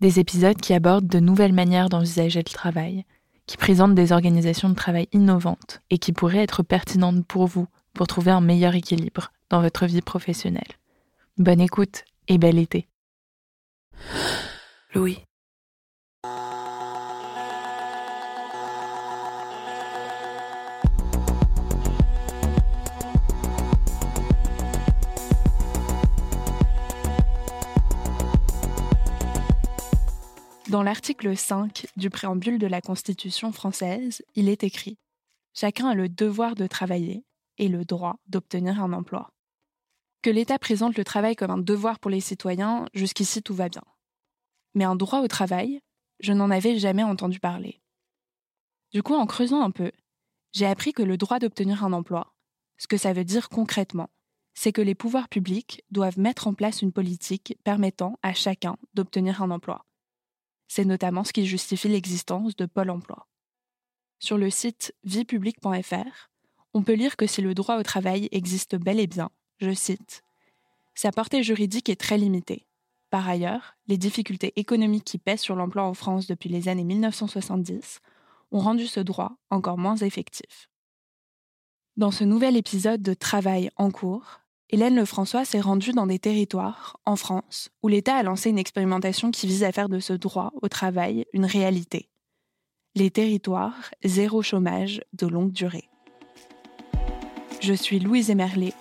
Des 0.00 0.20
épisodes 0.20 0.56
qui 0.56 0.74
abordent 0.74 1.06
de 1.06 1.20
nouvelles 1.20 1.52
manières 1.52 1.88
d'envisager 1.88 2.40
le 2.40 2.52
travail, 2.52 3.04
qui 3.46 3.56
présentent 3.56 3.94
des 3.94 4.12
organisations 4.12 4.68
de 4.68 4.74
travail 4.74 5.08
innovantes 5.12 5.80
et 5.90 5.98
qui 5.98 6.12
pourraient 6.12 6.38
être 6.38 6.62
pertinentes 6.62 7.26
pour 7.26 7.46
vous 7.46 7.66
pour 7.92 8.06
trouver 8.06 8.30
un 8.30 8.40
meilleur 8.40 8.74
équilibre 8.74 9.32
dans 9.50 9.60
votre 9.60 9.86
vie 9.86 10.02
professionnelle. 10.02 10.62
Bonne 11.38 11.60
écoute 11.60 12.04
et 12.28 12.38
bel 12.38 12.58
été. 12.58 12.88
Louis. 14.94 15.18
Dans 30.74 30.82
l'article 30.82 31.36
5 31.36 31.86
du 31.96 32.10
préambule 32.10 32.58
de 32.58 32.66
la 32.66 32.80
Constitution 32.80 33.52
française, 33.52 34.24
il 34.34 34.48
est 34.48 34.64
écrit 34.64 34.98
Chacun 35.52 35.86
a 35.86 35.94
le 35.94 36.08
devoir 36.08 36.56
de 36.56 36.66
travailler 36.66 37.24
et 37.58 37.68
le 37.68 37.84
droit 37.84 38.16
d'obtenir 38.26 38.82
un 38.82 38.92
emploi. 38.92 39.30
Que 40.20 40.30
l'État 40.30 40.58
présente 40.58 40.98
le 40.98 41.04
travail 41.04 41.36
comme 41.36 41.52
un 41.52 41.58
devoir 41.58 42.00
pour 42.00 42.10
les 42.10 42.18
citoyens, 42.18 42.86
jusqu'ici 42.92 43.40
tout 43.40 43.54
va 43.54 43.68
bien. 43.68 43.84
Mais 44.74 44.82
un 44.82 44.96
droit 44.96 45.20
au 45.20 45.28
travail, 45.28 45.80
je 46.18 46.32
n'en 46.32 46.50
avais 46.50 46.76
jamais 46.76 47.04
entendu 47.04 47.38
parler. 47.38 47.80
Du 48.92 49.04
coup, 49.04 49.14
en 49.14 49.26
creusant 49.26 49.62
un 49.62 49.70
peu, 49.70 49.92
j'ai 50.50 50.66
appris 50.66 50.92
que 50.92 51.04
le 51.04 51.16
droit 51.16 51.38
d'obtenir 51.38 51.84
un 51.84 51.92
emploi, 51.92 52.34
ce 52.78 52.88
que 52.88 52.96
ça 52.96 53.12
veut 53.12 53.24
dire 53.24 53.48
concrètement, 53.48 54.10
c'est 54.54 54.72
que 54.72 54.82
les 54.82 54.96
pouvoirs 54.96 55.28
publics 55.28 55.84
doivent 55.92 56.18
mettre 56.18 56.48
en 56.48 56.54
place 56.54 56.82
une 56.82 56.92
politique 56.92 57.56
permettant 57.62 58.18
à 58.22 58.34
chacun 58.34 58.76
d'obtenir 58.94 59.40
un 59.40 59.52
emploi. 59.52 59.86
C'est 60.68 60.84
notamment 60.84 61.24
ce 61.24 61.32
qui 61.32 61.46
justifie 61.46 61.88
l'existence 61.88 62.56
de 62.56 62.66
Pôle 62.66 62.90
emploi. 62.90 63.26
Sur 64.18 64.38
le 64.38 64.50
site 64.50 64.94
viepublique.fr, 65.04 66.30
on 66.72 66.82
peut 66.82 66.94
lire 66.94 67.16
que 67.16 67.26
si 67.26 67.42
le 67.42 67.54
droit 67.54 67.76
au 67.76 67.82
travail 67.82 68.28
existe 68.32 68.76
bel 68.76 68.98
et 68.98 69.06
bien, 69.06 69.30
je 69.58 69.72
cite, 69.72 70.22
sa 70.94 71.12
portée 71.12 71.42
juridique 71.42 71.88
est 71.88 72.00
très 72.00 72.18
limitée. 72.18 72.66
Par 73.10 73.28
ailleurs, 73.28 73.76
les 73.86 73.98
difficultés 73.98 74.52
économiques 74.56 75.04
qui 75.04 75.18
pèsent 75.18 75.40
sur 75.40 75.56
l'emploi 75.56 75.84
en 75.84 75.94
France 75.94 76.26
depuis 76.26 76.48
les 76.48 76.68
années 76.68 76.84
1970 76.84 78.00
ont 78.50 78.58
rendu 78.58 78.86
ce 78.86 79.00
droit 79.00 79.36
encore 79.50 79.78
moins 79.78 79.96
effectif. 79.96 80.68
Dans 81.96 82.10
ce 82.10 82.24
nouvel 82.24 82.56
épisode 82.56 83.02
de 83.02 83.14
Travail 83.14 83.70
en 83.76 83.90
cours, 83.90 84.40
Hélène 84.70 84.96
Lefrançois 84.96 85.44
s'est 85.44 85.60
rendue 85.60 85.92
dans 85.92 86.06
des 86.06 86.18
territoires, 86.18 86.98
en 87.04 87.16
France, 87.16 87.70
où 87.82 87.88
l'État 87.88 88.16
a 88.16 88.22
lancé 88.22 88.50
une 88.50 88.58
expérimentation 88.58 89.30
qui 89.30 89.46
vise 89.46 89.62
à 89.62 89.72
faire 89.72 89.88
de 89.88 90.00
ce 90.00 90.14
droit 90.14 90.52
au 90.62 90.68
travail 90.68 91.26
une 91.32 91.44
réalité. 91.44 92.08
Les 92.94 93.10
territoires 93.10 93.90
zéro 94.04 94.42
chômage 94.42 95.02
de 95.12 95.26
longue 95.26 95.52
durée. 95.52 95.88
Je 97.60 97.74
suis 97.74 97.98
Louise 97.98 98.30
Emerlet. 98.30 98.72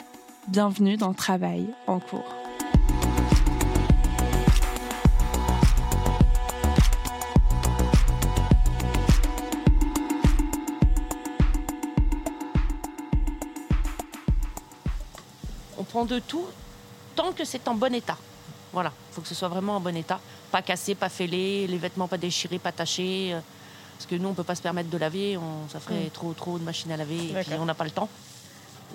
Bienvenue 0.48 0.98
dans 0.98 1.14
Travail 1.14 1.68
en 1.88 2.00
cours. 2.00 2.43
Prend 15.94 16.06
de 16.06 16.18
tout 16.18 16.46
tant 17.16 17.32
que 17.34 17.46
c'est 17.46 17.68
en 17.68 17.76
bon 17.76 17.94
état. 17.94 18.18
Voilà, 18.72 18.92
il 19.12 19.14
faut 19.14 19.22
que 19.22 19.28
ce 19.28 19.36
soit 19.36 19.48
vraiment 19.48 19.76
en 19.76 19.80
bon 19.80 19.96
état. 19.96 20.20
Pas 20.52 20.64
cassé, 20.64 20.96
pas 20.96 21.08
fêlé, 21.10 21.68
les 21.68 21.78
vêtements 21.78 22.08
pas 22.08 22.18
déchirés, 22.18 22.58
pas 22.58 22.72
tachés. 22.72 23.30
euh, 23.34 23.40
Parce 23.96 24.08
que 24.08 24.16
nous, 24.16 24.26
on 24.28 24.32
ne 24.32 24.36
peut 24.36 24.44
pas 24.44 24.56
se 24.56 24.62
permettre 24.64 24.90
de 24.90 24.98
laver, 24.98 25.38
on, 25.38 25.70
ça 25.70 25.80
ferait 25.80 26.10
trop, 26.12 26.34
trop 26.34 26.58
de 26.58 26.64
machines 26.64 26.92
à 26.92 26.98
laver 26.98 27.30
et 27.30 27.44
puis 27.44 27.54
on 27.60 27.66
n'a 27.66 27.76
pas 27.76 27.84
le 27.84 27.92
temps. 27.92 28.10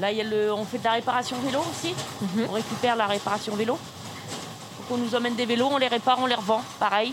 Là, 0.00 0.10
il 0.10 0.18
y 0.18 0.20
a 0.20 0.24
le, 0.24 0.52
on 0.52 0.64
fait 0.64 0.78
de 0.78 0.84
la 0.84 0.92
réparation 0.92 1.36
vélo 1.38 1.60
aussi. 1.70 1.94
On 2.48 2.52
récupère 2.52 2.96
la 2.96 3.06
réparation 3.06 3.54
vélo. 3.54 3.74
Donc 3.74 4.86
on 4.90 4.96
nous 4.96 5.14
emmène 5.14 5.36
des 5.36 5.46
vélos, 5.46 5.68
on 5.70 5.78
les 5.78 5.88
répare, 5.88 6.18
on 6.20 6.26
les 6.26 6.34
revend, 6.34 6.62
pareil. 6.80 7.12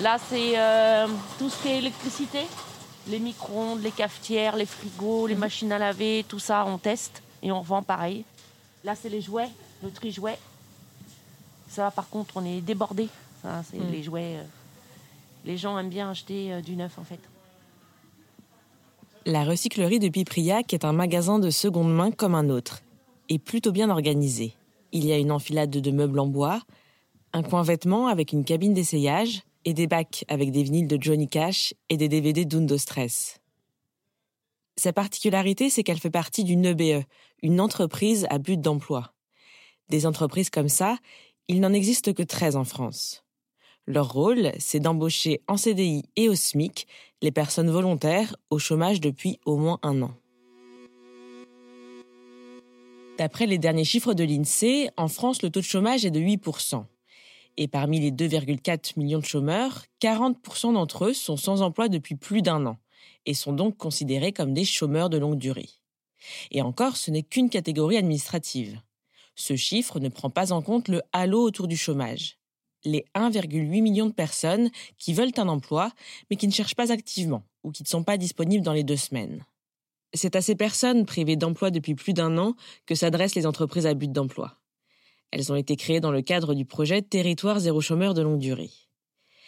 Là, 0.00 0.16
c'est 0.30 0.54
euh, 0.56 1.06
tout 1.38 1.50
ce 1.50 1.56
qui 1.62 1.68
est 1.68 1.78
électricité. 1.78 2.40
Les 3.08 3.18
micro-ondes, 3.18 3.82
les 3.82 3.90
cafetières, 3.92 4.56
les 4.56 4.64
frigos, 4.66 5.26
les 5.26 5.34
machines 5.34 5.70
à 5.72 5.78
laver, 5.78 6.24
tout 6.26 6.38
ça, 6.38 6.64
on 6.66 6.78
teste 6.78 7.22
et 7.42 7.52
on 7.52 7.60
revend 7.60 7.82
pareil. 7.82 8.24
Là, 8.84 8.94
c'est 8.94 9.08
les 9.08 9.20
jouets, 9.20 9.48
le 9.82 9.90
tri-jouets. 9.90 10.38
Ça, 11.68 11.90
par 11.90 12.08
contre, 12.08 12.36
on 12.36 12.44
est 12.44 12.60
débordé. 12.60 13.08
Ça, 13.42 13.62
c'est 13.70 13.78
les 13.90 14.02
jouets. 14.02 14.36
euh, 14.36 14.44
les 15.44 15.56
gens 15.56 15.78
aiment 15.78 15.88
bien 15.90 16.10
acheter 16.10 16.52
euh, 16.52 16.60
du 16.60 16.76
neuf, 16.76 16.98
en 16.98 17.04
fait. 17.04 17.18
La 19.26 19.44
recyclerie 19.44 19.98
de 19.98 20.08
Pipriac 20.08 20.72
est 20.74 20.84
un 20.84 20.92
magasin 20.92 21.38
de 21.38 21.50
seconde 21.50 21.92
main 21.92 22.10
comme 22.10 22.34
un 22.34 22.50
autre, 22.50 22.82
et 23.30 23.38
plutôt 23.38 23.72
bien 23.72 23.88
organisé. 23.88 24.54
Il 24.92 25.06
y 25.06 25.12
a 25.12 25.18
une 25.18 25.32
enfilade 25.32 25.70
de 25.70 25.90
meubles 25.90 26.20
en 26.20 26.26
bois, 26.26 26.60
un 27.32 27.42
coin 27.42 27.62
vêtements 27.62 28.06
avec 28.08 28.32
une 28.32 28.44
cabine 28.44 28.74
d'essayage, 28.74 29.42
et 29.64 29.72
des 29.72 29.86
bacs 29.86 30.24
avec 30.28 30.52
des 30.52 30.62
vinyles 30.62 30.88
de 30.88 30.98
Johnny 31.00 31.26
Cash 31.26 31.72
et 31.88 31.96
des 31.96 32.08
DVD 32.08 32.44
d'Undo 32.44 32.76
Stress. 32.76 33.40
Sa 34.76 34.92
particularité, 34.92 35.70
c'est 35.70 35.84
qu'elle 35.84 36.00
fait 36.00 36.10
partie 36.10 36.42
d'une 36.42 36.64
EBE, 36.64 37.04
une 37.42 37.60
entreprise 37.60 38.26
à 38.28 38.38
but 38.38 38.60
d'emploi. 38.60 39.14
Des 39.88 40.04
entreprises 40.04 40.50
comme 40.50 40.68
ça, 40.68 40.98
il 41.46 41.60
n'en 41.60 41.72
existe 41.72 42.12
que 42.12 42.22
13 42.22 42.56
en 42.56 42.64
France. 42.64 43.24
Leur 43.86 44.12
rôle, 44.12 44.52
c'est 44.58 44.80
d'embaucher 44.80 45.42
en 45.46 45.56
CDI 45.56 46.04
et 46.16 46.28
au 46.28 46.34
SMIC 46.34 46.88
les 47.22 47.30
personnes 47.30 47.70
volontaires 47.70 48.34
au 48.50 48.58
chômage 48.58 49.00
depuis 49.00 49.38
au 49.44 49.58
moins 49.58 49.78
un 49.82 50.02
an. 50.02 50.14
D'après 53.18 53.46
les 53.46 53.58
derniers 53.58 53.84
chiffres 53.84 54.14
de 54.14 54.24
l'INSEE, 54.24 54.90
en 54.96 55.06
France, 55.06 55.42
le 55.42 55.50
taux 55.50 55.60
de 55.60 55.64
chômage 55.64 56.04
est 56.04 56.10
de 56.10 56.18
8%. 56.18 56.84
Et 57.56 57.68
parmi 57.68 58.00
les 58.00 58.10
2,4 58.10 58.98
millions 58.98 59.20
de 59.20 59.24
chômeurs, 59.24 59.84
40% 60.02 60.72
d'entre 60.72 61.04
eux 61.04 61.12
sont 61.12 61.36
sans 61.36 61.62
emploi 61.62 61.88
depuis 61.88 62.16
plus 62.16 62.42
d'un 62.42 62.66
an 62.66 62.78
et 63.26 63.34
sont 63.34 63.52
donc 63.52 63.76
considérés 63.76 64.32
comme 64.32 64.54
des 64.54 64.64
chômeurs 64.64 65.10
de 65.10 65.18
longue 65.18 65.38
durée. 65.38 65.68
Et 66.50 66.62
encore, 66.62 66.96
ce 66.96 67.10
n'est 67.10 67.22
qu'une 67.22 67.50
catégorie 67.50 67.96
administrative. 67.96 68.80
Ce 69.36 69.56
chiffre 69.56 70.00
ne 70.00 70.08
prend 70.08 70.30
pas 70.30 70.52
en 70.52 70.62
compte 70.62 70.88
le 70.88 71.02
halo 71.12 71.42
autour 71.42 71.68
du 71.68 71.76
chômage. 71.76 72.38
Les 72.84 73.04
1,8 73.14 73.82
million 73.82 74.06
de 74.06 74.12
personnes 74.12 74.70
qui 74.98 75.14
veulent 75.14 75.32
un 75.36 75.48
emploi, 75.48 75.90
mais 76.30 76.36
qui 76.36 76.46
ne 76.46 76.52
cherchent 76.52 76.74
pas 76.74 76.92
activement 76.92 77.44
ou 77.62 77.70
qui 77.70 77.82
ne 77.82 77.88
sont 77.88 78.04
pas 78.04 78.18
disponibles 78.18 78.64
dans 78.64 78.74
les 78.74 78.84
deux 78.84 78.96
semaines. 78.96 79.44
C'est 80.12 80.36
à 80.36 80.42
ces 80.42 80.54
personnes 80.54 81.06
privées 81.06 81.36
d'emploi 81.36 81.70
depuis 81.70 81.94
plus 81.94 82.12
d'un 82.12 82.38
an 82.38 82.54
que 82.86 82.94
s'adressent 82.94 83.34
les 83.34 83.46
entreprises 83.46 83.86
à 83.86 83.94
but 83.94 84.12
d'emploi. 84.12 84.60
Elles 85.32 85.50
ont 85.50 85.56
été 85.56 85.74
créées 85.74 86.00
dans 86.00 86.12
le 86.12 86.22
cadre 86.22 86.54
du 86.54 86.64
projet 86.64 87.02
Territoire 87.02 87.58
zéro 87.58 87.80
chômeur 87.80 88.14
de 88.14 88.22
longue 88.22 88.38
durée. 88.38 88.70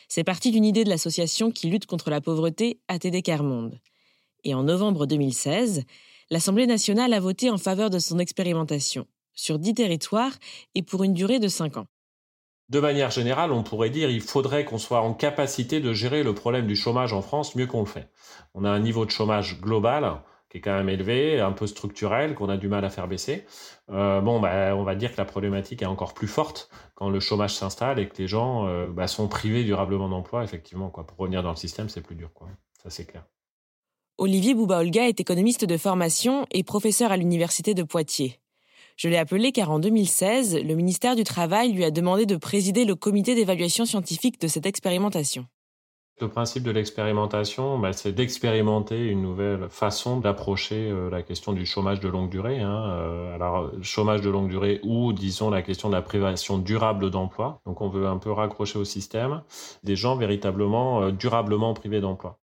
C'est 0.08 0.25
parti 0.25 0.50
d'une 0.50 0.64
idée 0.64 0.85
de 0.85 0.91
l'association 0.91 1.50
qui 1.50 1.69
lutte 1.69 1.87
contre 1.87 2.11
la 2.11 2.20
pauvreté 2.20 2.81
ATD 2.88 3.23
Carmonde. 3.23 3.81
Et 4.44 4.55
en 4.55 4.62
novembre 4.62 5.06
2016, 5.06 5.85
l'Assemblée 6.31 6.67
nationale 6.67 7.12
a 7.12 7.20
voté 7.20 7.50
en 7.50 7.58
faveur 7.58 7.91
de 7.91 7.99
son 7.99 8.19
expérimentation, 8.19 9.06
sur 9.35 9.58
dix 9.58 9.75
territoires 9.75 10.35
et 10.75 10.82
pour 10.82 11.03
une 11.05 11.14
durée 11.14 11.38
de 11.38 11.49
cinq 11.49 11.76
ans. 11.76 11.87
De 12.69 12.81
manière 12.81 13.11
générale, 13.11 13.53
on 13.53 13.62
pourrait 13.62 13.91
dire 13.91 14.08
qu'il 14.08 14.20
faudrait 14.20 14.64
qu'on 14.64 14.79
soit 14.79 15.00
en 15.00 15.14
capacité 15.14 15.81
de 15.81 15.93
gérer 15.93 16.25
le 16.25 16.35
problème 16.35 16.67
du 16.67 16.75
chômage 16.75 17.12
en 17.12 17.23
France 17.23 17.55
mieux 17.55 17.67
qu'on 17.67 17.81
le 17.81 17.87
fait. 17.87 18.08
On 18.55 18.64
a 18.64 18.70
un 18.70 18.81
niveau 18.81 19.05
de 19.05 19.11
chômage 19.11 19.61
global 19.61 20.20
est 20.56 20.61
quand 20.61 20.76
même 20.76 20.88
élevé, 20.88 21.41
un 21.41 21.53
peu 21.53 21.67
structurel, 21.67 22.35
qu'on 22.35 22.49
a 22.49 22.56
du 22.56 22.69
mal 22.69 22.85
à 22.85 22.91
faire 22.91 23.08
baisser. 23.08 23.44
Euh, 23.91 24.20
bon, 24.20 24.41
bah, 24.41 24.75
on 24.76 24.82
va 24.82 24.94
dire 24.94 25.12
que 25.12 25.19
la 25.19 25.25
problématique 25.25 25.82
est 25.82 25.87
encore 25.87 26.14
plus 26.14 26.29
forte 26.29 26.69
quand 26.94 27.08
le 27.08 27.20
chômage 27.20 27.55
s'installe 27.55 27.99
et 27.99 28.08
que 28.08 28.17
les 28.19 28.26
gens 28.26 28.67
euh, 28.67 28.87
bah, 28.87 29.06
sont 29.06 29.29
privés 29.29 29.64
durablement 29.64 30.08
d'emploi, 30.08 30.43
effectivement. 30.43 30.91
Quoi. 30.91 31.06
Pour 31.06 31.19
revenir 31.19 31.43
dans 31.43 31.50
le 31.50 31.56
système, 31.56 31.88
c'est 31.88 32.00
plus 32.00 32.17
dur. 32.17 32.31
Quoi. 32.35 32.49
Ça, 32.82 32.91
c'est 32.91 33.06
clair. 33.06 33.25
Olivier 34.19 34.55
Bouba-Olga 34.55 35.06
est 35.08 35.20
économiste 35.20 35.64
de 35.64 35.76
formation 35.76 36.47
et 36.50 36.64
professeur 36.64 37.12
à 37.12 37.17
l'Université 37.17 37.75
de 37.75 37.82
Poitiers. 37.82 38.41
Je 38.97 39.08
l'ai 39.08 39.19
appelé 39.19 39.53
car 39.53 39.70
en 39.70 39.79
2016, 39.79 40.56
le 40.56 40.75
ministère 40.75 41.17
du 41.17 41.25
Travail 41.25 41.73
lui 41.73 41.85
a 41.85 41.91
demandé 41.91 42.25
de 42.25 42.37
présider 42.37 42.87
le 42.87 42.94
comité 42.94 43.35
d'évaluation 43.35 43.85
scientifique 43.85 44.41
de 44.41 44.49
cette 44.49 44.64
expérimentation. 44.64 45.47
Le 46.18 46.28
principe 46.28 46.62
de 46.62 46.70
l'expérimentation, 46.70 47.78
bah, 47.78 47.92
c'est 47.92 48.12
d'expérimenter 48.12 49.08
une 49.08 49.20
nouvelle 49.20 49.68
façon 49.68 50.18
d'approcher 50.18 50.88
euh, 50.90 51.10
la 51.10 51.22
question 51.22 51.52
du 51.52 51.66
chômage 51.66 52.00
de 52.00 52.08
longue 52.08 52.30
durée. 52.30 52.58
Hein. 52.58 52.84
Euh, 52.88 53.34
alors, 53.34 53.70
chômage 53.82 54.22
de 54.22 54.30
longue 54.30 54.48
durée 54.48 54.80
ou, 54.82 55.12
disons, 55.12 55.50
la 55.50 55.60
question 55.60 55.90
de 55.90 55.94
la 55.94 56.00
privation 56.00 56.56
durable 56.56 57.10
d'emploi. 57.10 57.60
Donc, 57.66 57.82
on 57.82 57.90
veut 57.90 58.06
un 58.06 58.16
peu 58.16 58.32
raccrocher 58.32 58.78
au 58.78 58.84
système 58.84 59.42
des 59.82 59.94
gens 59.94 60.16
véritablement 60.16 61.02
euh, 61.02 61.10
durablement 61.12 61.74
privés 61.74 62.00
d'emploi. 62.00 62.38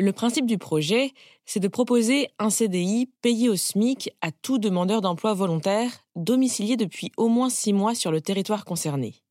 Le 0.00 0.12
principe 0.12 0.46
du 0.46 0.58
projet, 0.58 1.12
c'est 1.44 1.60
de 1.60 1.68
proposer 1.68 2.30
un 2.40 2.50
CDI 2.50 3.12
payé 3.22 3.48
au 3.48 3.54
SMIC 3.54 4.10
à 4.22 4.32
tout 4.32 4.58
demandeur 4.58 5.02
d'emploi 5.02 5.34
volontaire 5.34 5.90
domicilié 6.16 6.76
depuis 6.76 7.12
au 7.16 7.28
moins 7.28 7.48
six 7.48 7.72
mois 7.72 7.94
sur 7.94 8.10
le 8.10 8.20
territoire 8.20 8.64
concerné. 8.64 9.22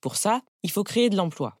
Pour 0.00 0.16
ça, 0.16 0.40
il 0.64 0.72
faut 0.72 0.82
créer 0.82 1.10
de 1.10 1.16
l'emploi. 1.16 1.56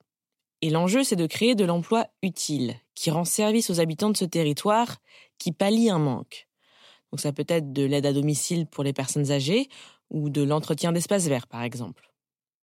Et 0.62 0.70
l'enjeu, 0.70 1.04
c'est 1.04 1.16
de 1.16 1.26
créer 1.26 1.54
de 1.54 1.64
l'emploi 1.64 2.06
utile, 2.22 2.74
qui 2.94 3.10
rend 3.10 3.24
service 3.24 3.70
aux 3.70 3.80
habitants 3.80 4.10
de 4.10 4.16
ce 4.16 4.24
territoire, 4.24 4.96
qui 5.38 5.52
pallie 5.52 5.90
un 5.90 5.98
manque. 5.98 6.48
Donc 7.12 7.20
ça 7.20 7.32
peut 7.32 7.46
être 7.48 7.72
de 7.72 7.84
l'aide 7.84 8.06
à 8.06 8.12
domicile 8.12 8.66
pour 8.66 8.84
les 8.84 8.92
personnes 8.92 9.30
âgées 9.30 9.68
ou 10.10 10.30
de 10.30 10.42
l'entretien 10.42 10.92
d'espaces 10.92 11.28
verts, 11.28 11.46
par 11.46 11.62
exemple. 11.62 12.08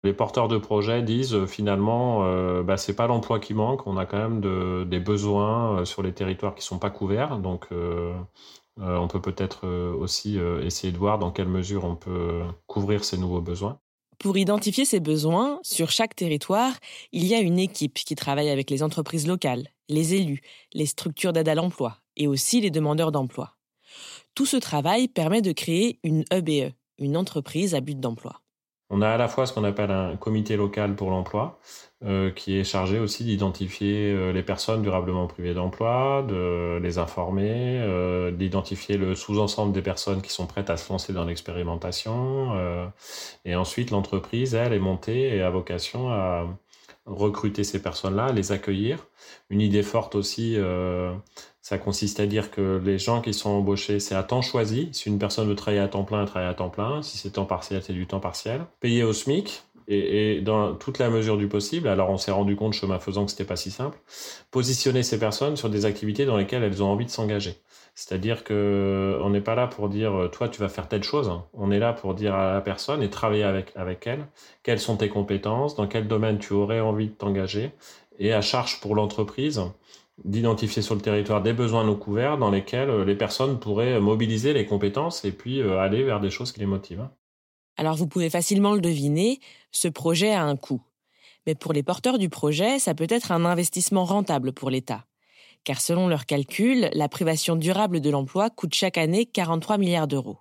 Les 0.06 0.14
porteurs 0.14 0.50
de 0.50 0.58
projets 0.58 1.02
disent 1.02 1.34
euh, 1.34 1.48
finalement, 1.48 2.26
euh, 2.26 2.62
bah, 2.62 2.76
c'est 2.76 2.96
pas 2.96 3.08
l'emploi 3.08 3.40
qui 3.40 3.54
manque, 3.54 3.88
on 3.88 3.96
a 3.96 4.06
quand 4.06 4.18
même 4.18 4.42
de, 4.42 4.84
des 4.84 5.00
besoins 5.00 5.80
euh, 5.80 5.86
sur 5.86 6.04
les 6.04 6.14
territoires 6.14 6.56
qui 6.56 6.64
sont 6.64 6.78
pas 6.78 6.90
couverts, 6.90 7.38
donc 7.40 7.70
on 8.80 9.08
peut 9.08 9.22
peut-être 9.22 9.68
aussi 9.68 10.38
essayer 10.64 10.92
de 10.92 10.98
voir 10.98 11.20
dans 11.20 11.32
quelle 11.32 11.48
mesure 11.48 11.86
on 11.86 11.96
peut 11.96 12.42
couvrir 12.66 13.06
ces 13.06 13.18
nouveaux 13.18 13.42
besoins. 13.42 13.80
Pour 14.20 14.38
identifier 14.38 14.86
ces 14.86 15.00
besoins, 15.00 15.60
sur 15.64 15.92
chaque 15.92 16.16
territoire, 16.16 16.74
il 17.12 17.26
y 17.26 17.36
a 17.36 17.40
une 17.40 17.60
équipe 17.60 17.96
qui 17.96 18.16
travaille 18.16 18.50
avec 18.50 18.70
les 18.70 18.84
entreprises 18.84 19.28
locales, 19.28 19.68
les 19.90 20.14
élus, 20.14 20.42
les 20.74 20.86
structures 20.86 21.34
d'aide 21.34 21.50
à 21.50 21.56
l'emploi 21.56 22.00
et 22.16 22.28
aussi 22.28 22.62
les 22.62 22.72
demandeurs 22.72 23.12
d'emploi. 23.12 23.58
Tout 24.36 24.46
ce 24.46 24.58
travail 24.58 25.08
permet 25.08 25.42
de 25.42 25.52
créer 25.52 26.00
une 26.04 26.24
EBE, 26.32 26.74
une 26.98 27.18
entreprise 27.18 27.76
à 27.76 27.82
but 27.82 28.00
d'emploi. 28.00 28.43
On 28.96 29.02
a 29.02 29.10
à 29.10 29.18
la 29.18 29.28
fois 29.28 29.48
ce 29.48 29.54
qu'on 29.54 29.64
appelle 29.64 29.90
un 29.90 30.16
comité 30.18 30.56
local 30.56 30.94
pour 30.94 31.10
l'emploi, 31.10 31.58
euh, 32.06 32.30
qui 32.30 32.60
est 32.60 32.64
chargé 32.64 33.00
aussi 33.00 33.24
d'identifier 33.24 34.12
euh, 34.12 34.32
les 34.32 34.44
personnes 34.44 34.84
durablement 34.84 35.26
privées 35.26 35.56
d'emploi, 35.56 36.24
de 36.30 36.78
les 36.78 37.00
informer, 37.00 37.80
euh, 37.82 38.30
d'identifier 38.30 38.98
le 38.98 39.16
sous-ensemble 39.16 39.74
des 39.74 39.82
personnes 39.82 40.22
qui 40.22 40.32
sont 40.32 40.46
prêtes 40.46 40.70
à 40.70 40.78
se 40.78 40.92
lancer 40.94 41.12
dans 41.12 41.26
l'expérimentation. 41.26 42.52
Et 43.46 43.56
ensuite, 43.56 43.90
l'entreprise, 43.90 44.54
elle, 44.54 44.74
est 44.74 44.80
montée 44.80 45.36
et 45.36 45.42
a 45.42 45.50
vocation 45.50 46.12
à 46.12 46.46
recruter 47.08 47.64
ces 47.64 47.82
personnes-là, 47.82 48.32
les 48.32 48.52
accueillir. 48.52 49.08
Une 49.50 49.62
idée 49.62 49.82
forte 49.82 50.14
aussi, 50.14 50.56
ça 51.64 51.78
consiste 51.78 52.20
à 52.20 52.26
dire 52.26 52.52
que 52.52 52.82
les 52.84 53.00
gens 53.00 53.22
qui 53.22 53.34
sont 53.34 53.50
embauchés, 53.50 54.02
c'est 54.02 54.16
à 54.16 54.22
temps 54.22 54.42
choisi. 54.42 54.90
Si 54.92 55.08
une 55.08 55.18
personne 55.18 55.48
veut 55.48 55.56
travailler 55.56 55.82
à 55.82 55.88
temps 55.88 56.04
plein, 56.04 56.22
elle 56.22 56.28
travaille 56.28 56.50
à 56.50 56.54
temps 56.54 56.70
plein. 56.70 57.02
Si 57.02 57.18
c'est 57.18 57.30
temps 57.30 57.46
partiel, 57.46 57.82
c'est 57.82 57.94
du 57.94 58.06
temps 58.06 58.20
partiel. 58.20 58.66
Payé 58.82 59.04
au 59.04 59.14
SMIC. 59.14 59.64
Et, 59.88 60.42
dans 60.42 60.76
toute 60.76 61.00
la 61.00 61.10
mesure 61.10 61.38
du 61.38 61.48
possible, 61.48 61.88
alors 61.90 62.10
on 62.10 62.18
s'est 62.18 62.32
rendu 62.32 62.56
compte 62.56 62.74
chemin 62.74 63.00
faisant 63.00 63.26
que 63.26 63.32
c'était 63.32 63.44
pas 63.44 63.58
si 63.58 63.70
simple, 63.70 63.98
positionner 64.50 65.04
ces 65.04 65.20
personnes 65.20 65.58
sur 65.58 65.70
des 65.70 65.86
activités 65.86 66.26
dans 66.26 66.38
lesquelles 66.38 66.64
elles 66.64 66.82
ont 66.82 66.88
envie 66.88 67.06
de 67.06 67.10
s'engager. 67.10 67.56
C'est-à-dire 67.94 68.46
que 68.46 69.20
on 69.22 69.30
n'est 69.30 69.42
pas 69.42 69.56
là 69.56 69.68
pour 69.68 69.90
dire 69.90 70.30
toi 70.32 70.48
tu 70.48 70.62
vas 70.62 70.70
faire 70.70 70.88
telle 70.88 71.04
chose. 71.04 71.32
On 71.54 71.70
est 71.70 71.80
là 71.80 71.92
pour 71.92 72.14
dire 72.14 72.34
à 72.34 72.54
la 72.54 72.62
personne 72.62 73.04
et 73.04 73.10
travailler 73.10 73.44
avec 73.44 73.74
avec 73.76 74.08
elle 74.08 74.26
quelles 74.64 74.80
sont 74.80 74.96
tes 74.96 75.10
compétences, 75.10 75.76
dans 75.76 75.88
quel 75.88 76.08
domaine 76.08 76.40
tu 76.40 76.54
aurais 76.54 76.80
envie 76.80 77.08
de 77.08 77.14
t'engager, 77.14 77.72
et 78.20 78.34
à 78.34 78.42
charge 78.42 78.80
pour 78.80 78.96
l'entreprise 78.96 79.62
d'identifier 80.24 80.82
sur 80.82 80.96
le 80.96 81.02
territoire 81.02 81.42
des 81.42 81.54
besoins 81.54 81.84
non 81.84 81.96
couverts 81.96 82.38
dans 82.38 82.52
lesquels 82.52 83.02
les 83.02 83.16
personnes 83.16 83.60
pourraient 83.60 84.00
mobiliser 84.00 84.54
les 84.54 84.66
compétences 84.66 85.26
et 85.26 85.32
puis 85.32 85.60
euh, 85.60 85.80
aller 85.80 86.04
vers 86.04 86.20
des 86.20 86.30
choses 86.30 86.52
qui 86.52 86.60
les 86.60 86.66
motivent. 86.66 87.08
Alors 87.78 87.96
vous 87.96 88.08
pouvez 88.08 88.30
facilement 88.30 88.74
le 88.74 88.82
deviner, 88.82 89.40
ce 89.72 89.88
projet 89.88 90.32
a 90.32 90.44
un 90.44 90.56
coût. 90.56 90.82
Mais 91.48 91.56
pour 91.56 91.74
les 91.74 91.84
porteurs 91.84 92.20
du 92.20 92.30
projet, 92.30 92.80
ça 92.80 92.94
peut 92.94 93.08
être 93.10 93.32
un 93.32 93.44
investissement 93.46 94.06
rentable 94.06 94.54
pour 94.54 94.70
l'État. 94.70 95.06
Car 95.64 95.82
selon 95.82 96.08
leurs 96.08 96.26
calculs, 96.26 96.90
la 96.94 97.10
privation 97.10 97.56
durable 97.56 98.00
de 98.00 98.10
l'emploi 98.10 98.50
coûte 98.50 98.76
chaque 98.76 98.98
année 98.98 99.26
43 99.26 99.78
milliards 99.78 100.08
d'euros. 100.08 100.38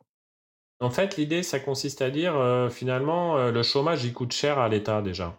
En 0.81 0.91
fait, 0.91 1.17
l'idée, 1.17 1.45
ça 1.45 1.61
consiste 1.61 2.02
à 2.02 2.11
dire, 2.11 2.37
euh, 2.37 2.69
finalement, 2.69 3.37
euh, 3.37 3.52
le 3.52 3.62
chômage, 3.62 4.05
il 4.05 4.12
coûte 4.12 4.33
cher 4.33 4.59
à 4.59 4.69
l'État 4.69 5.00
déjà. 5.00 5.38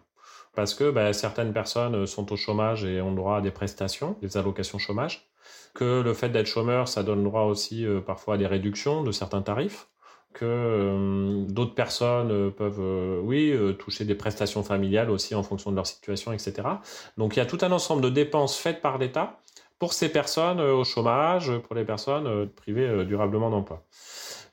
Parce 0.54 0.74
que 0.74 0.90
bah, 0.90 1.12
certaines 1.12 1.52
personnes 1.52 2.06
sont 2.06 2.32
au 2.32 2.36
chômage 2.36 2.84
et 2.84 3.00
ont 3.00 3.12
droit 3.12 3.38
à 3.38 3.40
des 3.40 3.50
prestations, 3.50 4.16
des 4.22 4.36
allocations 4.36 4.78
chômage. 4.78 5.28
Que 5.74 6.02
le 6.02 6.14
fait 6.14 6.28
d'être 6.28 6.46
chômeur, 6.46 6.88
ça 6.88 7.02
donne 7.02 7.24
droit 7.24 7.42
aussi 7.42 7.84
euh, 7.84 8.00
parfois 8.00 8.34
à 8.34 8.38
des 8.38 8.46
réductions 8.46 9.02
de 9.02 9.10
certains 9.10 9.42
tarifs 9.42 9.88
que 10.34 10.44
euh, 10.44 11.44
d'autres 11.48 11.74
personnes 11.74 12.30
euh, 12.30 12.50
peuvent, 12.50 12.80
euh, 12.80 13.20
oui, 13.22 13.56
toucher 13.78 14.04
des 14.04 14.14
prestations 14.14 14.62
familiales 14.62 15.10
aussi 15.10 15.34
en 15.34 15.42
fonction 15.42 15.70
de 15.70 15.76
leur 15.76 15.86
situation, 15.86 16.32
etc. 16.32 16.68
Donc 17.16 17.36
il 17.36 17.38
y 17.38 17.42
a 17.42 17.46
tout 17.46 17.58
un 17.62 17.72
ensemble 17.72 18.02
de 18.02 18.10
dépenses 18.10 18.58
faites 18.58 18.82
par 18.82 18.98
l'État 18.98 19.38
pour 19.78 19.92
ces 19.92 20.10
personnes 20.10 20.60
au 20.60 20.84
chômage, 20.84 21.56
pour 21.58 21.74
les 21.74 21.84
personnes 21.84 22.48
privées 22.50 23.04
durablement 23.04 23.50
d'emploi. 23.50 23.84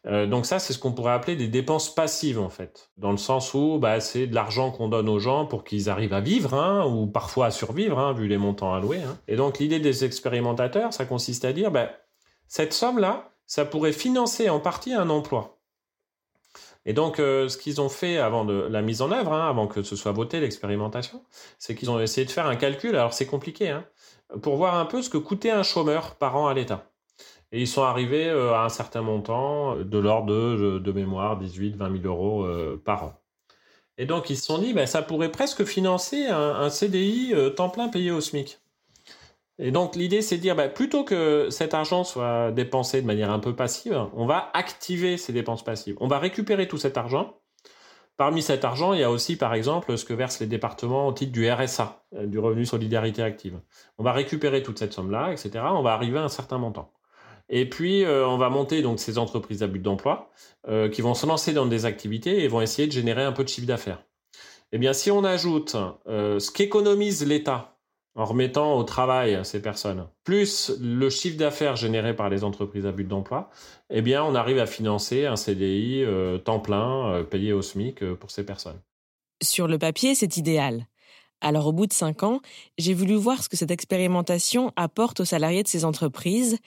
Donc 0.06 0.48
ça, 0.48 0.58
c'est 0.58 0.74
ce 0.74 0.80
qu'on 0.80 0.94
pourrait 0.94 1.14
appeler 1.14 1.36
des 1.36 1.48
dépenses 1.48 1.94
passives 1.94 2.40
en 2.40 2.50
fait, 2.50 2.90
dans 2.98 3.12
le 3.12 3.18
sens 3.18 3.54
où 3.54 3.78
bah, 3.80 4.00
c'est 4.00 4.26
de 4.26 4.34
l'argent 4.34 4.72
qu'on 4.72 4.88
donne 4.88 5.08
aux 5.08 5.20
gens 5.20 5.46
pour 5.46 5.64
qu'ils 5.64 5.90
arrivent 5.90 6.14
à 6.14 6.22
vivre, 6.22 6.56
hein, 6.56 6.86
ou 6.88 7.06
parfois 7.06 7.48
à 7.48 7.52
survivre, 7.52 8.00
hein, 8.00 8.14
vu 8.14 8.28
les 8.28 8.40
montants 8.40 8.74
alloués. 8.74 9.04
Hein. 9.04 9.18
Et 9.28 9.36
donc 9.36 9.60
l'idée 9.60 9.80
des 9.80 10.04
expérimentateurs, 10.04 10.92
ça 10.92 11.06
consiste 11.06 11.46
à 11.46 11.54
dire, 11.54 11.70
bah, 11.70 11.92
cette 12.48 12.74
somme-là, 12.74 13.32
ça 13.46 13.64
pourrait 13.64 13.92
financer 13.92 14.50
en 14.50 14.60
partie 14.60 14.94
un 14.94 15.10
emploi. 15.10 15.62
Et 16.86 16.94
donc, 16.94 17.20
euh, 17.20 17.48
ce 17.48 17.58
qu'ils 17.58 17.80
ont 17.80 17.90
fait 17.90 18.18
avant 18.18 18.44
la 18.44 18.82
mise 18.82 19.02
en 19.02 19.12
œuvre, 19.12 19.34
avant 19.34 19.68
que 19.68 19.84
ce 19.84 19.96
soit 19.96 20.12
voté 20.12 20.40
l'expérimentation, 20.40 21.24
c'est 21.60 21.76
qu'ils 21.76 21.92
ont 21.92 22.00
essayé 22.00 22.26
de 22.26 22.32
faire 22.32 22.48
un 22.48 22.56
calcul. 22.56 22.96
Alors, 22.96 23.14
c'est 23.14 23.28
compliqué, 23.28 23.70
hein, 23.70 23.86
pour 24.42 24.56
voir 24.56 24.76
un 24.76 24.86
peu 24.86 25.02
ce 25.02 25.10
que 25.10 25.18
coûtait 25.18 25.52
un 25.52 25.64
chômeur 25.64 26.16
par 26.16 26.36
an 26.38 26.48
à 26.48 26.54
l'État. 26.54 26.91
Et 27.52 27.62
ils 27.62 27.68
sont 27.68 27.84
arrivés 27.84 28.30
euh, 28.30 28.54
à 28.54 28.64
un 28.64 28.70
certain 28.70 29.02
montant 29.02 29.76
de 29.76 29.98
l'ordre 29.98 30.34
de, 30.80 30.92
mémoire 30.92 31.38
18, 31.38 31.76
20 31.76 32.02
000 32.02 32.06
euros 32.06 32.44
euh, 32.44 32.82
par 32.84 33.04
an. 33.04 33.14
Et 33.98 34.06
donc, 34.06 34.30
ils 34.30 34.38
se 34.38 34.46
sont 34.46 34.58
dit, 34.58 34.74
ben, 34.74 34.88
ça 34.88 35.02
pourrait 35.02 35.32
presque 35.32 35.66
financer 35.66 36.28
un, 36.28 36.70
CDI 36.70 37.34
euh, 37.34 37.50
temps 37.50 37.70
plein 37.70 37.90
payé 37.90 38.12
au 38.12 38.22
SMIC. 38.22 38.60
Et 39.60 39.70
donc 39.70 39.96
l'idée, 39.96 40.24
c'est 40.24 40.38
de 40.38 40.42
dire, 40.42 40.56
bah, 40.56 40.70
plutôt 40.70 41.04
que 41.04 41.50
cet 41.52 41.76
argent 41.76 42.04
soit 42.04 42.52
dépensé 42.52 43.02
de 43.02 43.06
manière 43.06 43.30
un 43.30 43.38
peu 43.38 43.56
passive, 43.56 44.08
on 44.14 44.26
va 44.26 44.50
activer 44.54 45.18
ces 45.18 45.34
dépenses 45.34 45.64
passives. 45.64 45.96
On 46.00 46.08
va 46.08 46.18
récupérer 46.18 46.68
tout 46.68 46.78
cet 46.78 46.98
argent. 46.98 47.38
Parmi 48.18 48.42
cet 48.42 48.66
argent, 48.66 48.94
il 48.94 49.02
y 49.02 49.04
a 49.04 49.12
aussi, 49.12 49.36
par 49.36 49.54
exemple, 49.54 49.98
ce 49.98 50.06
que 50.06 50.14
versent 50.14 50.40
les 50.40 50.48
départements 50.48 51.08
au 51.08 51.14
titre 51.14 51.32
du 51.32 51.52
RSA, 51.52 52.04
du 52.24 52.40
revenu 52.40 52.66
solidarité 52.66 53.22
active. 53.22 53.60
On 53.98 54.04
va 54.04 54.14
récupérer 54.14 54.64
toute 54.64 54.80
cette 54.80 54.94
somme-là, 54.94 55.32
etc. 55.32 55.66
On 55.72 55.84
va 55.84 55.94
arriver 55.94 56.18
à 56.18 56.24
un 56.24 56.30
certain 56.30 56.58
montant. 56.58 56.92
Et 57.52 57.70
puis, 57.70 58.04
euh, 58.04 58.28
on 58.28 58.38
va 58.38 58.50
monter 58.50 58.82
donc 58.82 59.00
ces 59.00 59.20
entreprises 59.20 59.62
à 59.62 59.68
but 59.68 59.82
d'emploi 59.82 60.32
euh, 60.68 60.90
qui 60.90 61.04
vont 61.04 61.14
se 61.14 61.28
lancer 61.28 61.54
dans 61.54 61.68
des 61.68 61.86
activités 61.86 62.44
et 62.44 62.48
vont 62.48 62.62
essayer 62.62 62.88
de 62.88 62.94
générer 62.94 63.24
un 63.24 63.34
peu 63.34 63.44
de 63.44 63.50
chiffre 63.50 63.68
d'affaires. 63.68 64.04
Eh 64.72 64.80
bien, 64.80 64.94
si 64.94 65.12
on 65.12 65.24
ajoute 65.24 65.76
ce 66.08 66.50
qu'économise 66.50 67.28
l'État 67.28 67.72
en 68.16 68.26
remettant 68.26 68.78
au 68.78 68.84
travail 68.84 69.40
ces 69.44 69.62
personnes, 69.62 70.08
plus 70.24 70.72
le 70.82 71.10
chiffre 71.10 71.38
d'affaires 71.38 71.76
généré 71.76 72.16
par 72.16 72.30
les 72.30 72.44
entreprises 72.44 72.86
à 72.86 72.92
but 72.92 73.08
d'emploi, 73.08 73.50
eh 73.90 74.02
bien, 74.02 74.24
on 74.24 74.36
arrive 74.36 74.60
à 74.60 74.66
financer 74.66 75.26
un 75.26 75.36
CDI 75.36 76.04
euh, 76.04 76.38
temps 76.38 76.60
plein 76.60 77.12
euh, 77.12 77.24
payé 77.24 77.54
au 77.54 77.62
SMIC 77.62 78.02
euh, 78.04 78.16
pour 78.16 78.32
ces 78.32 78.46
personnes. 78.46 78.80
Sur 79.42 79.68
le 79.68 79.78
papier, 79.78 80.14
c'est 80.16 80.38
idéal. 80.38 80.88
Alors, 81.42 81.68
au 81.68 81.72
bout 81.72 81.88
de 81.88 81.94
cinq 81.94 82.24
ans, 82.24 82.40
j'ai 82.78 82.94
voulu 82.94 83.16
voir 83.16 83.44
ce 83.44 83.50
que 83.50 83.58
cette 83.58 83.72
expérimentation 83.72 84.72
apporte 84.76 85.22
aux 85.22 85.26
salariés 85.26 85.64
de 85.64 85.68
ces 85.68 85.86
entreprises 85.86 86.58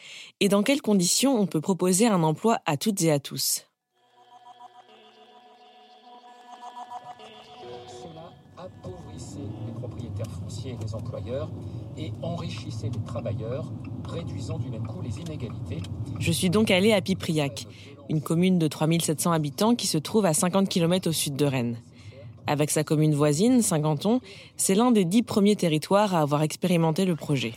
et 0.40 0.48
dans 0.48 0.62
quelles 0.62 0.82
conditions 0.82 1.38
on 1.38 1.46
peut 1.46 1.60
proposer 1.60 2.06
un 2.06 2.22
emploi 2.22 2.58
à 2.66 2.76
toutes 2.76 3.00
et 3.02 3.12
à 3.12 3.20
tous. 3.20 3.66
des 10.72 10.94
employeurs 10.94 11.50
et 11.96 12.12
enrichissait 12.22 12.88
les 12.88 13.04
travailleurs, 13.04 13.70
réduisant 14.08 14.58
du 14.58 14.70
même 14.70 14.86
coup 14.86 15.02
les 15.02 15.20
inégalités. 15.20 15.82
Je 16.18 16.32
suis 16.32 16.50
donc 16.50 16.70
allé 16.70 16.92
à 16.92 17.00
Pipriac, 17.00 17.66
une 18.08 18.22
commune 18.22 18.58
de 18.58 18.66
3700 18.66 19.32
habitants 19.32 19.74
qui 19.74 19.86
se 19.86 19.98
trouve 19.98 20.24
à 20.26 20.34
50 20.34 20.68
km 20.68 21.10
au 21.10 21.12
sud 21.12 21.36
de 21.36 21.44
Rennes. 21.44 21.76
Avec 22.46 22.70
sa 22.70 22.84
commune 22.84 23.14
voisine, 23.14 23.62
Saint-Ganton, 23.62 24.20
c'est 24.56 24.74
l'un 24.74 24.90
des 24.90 25.04
dix 25.04 25.22
premiers 25.22 25.56
territoires 25.56 26.14
à 26.14 26.20
avoir 26.20 26.42
expérimenté 26.42 27.04
le 27.04 27.16
projet. 27.16 27.54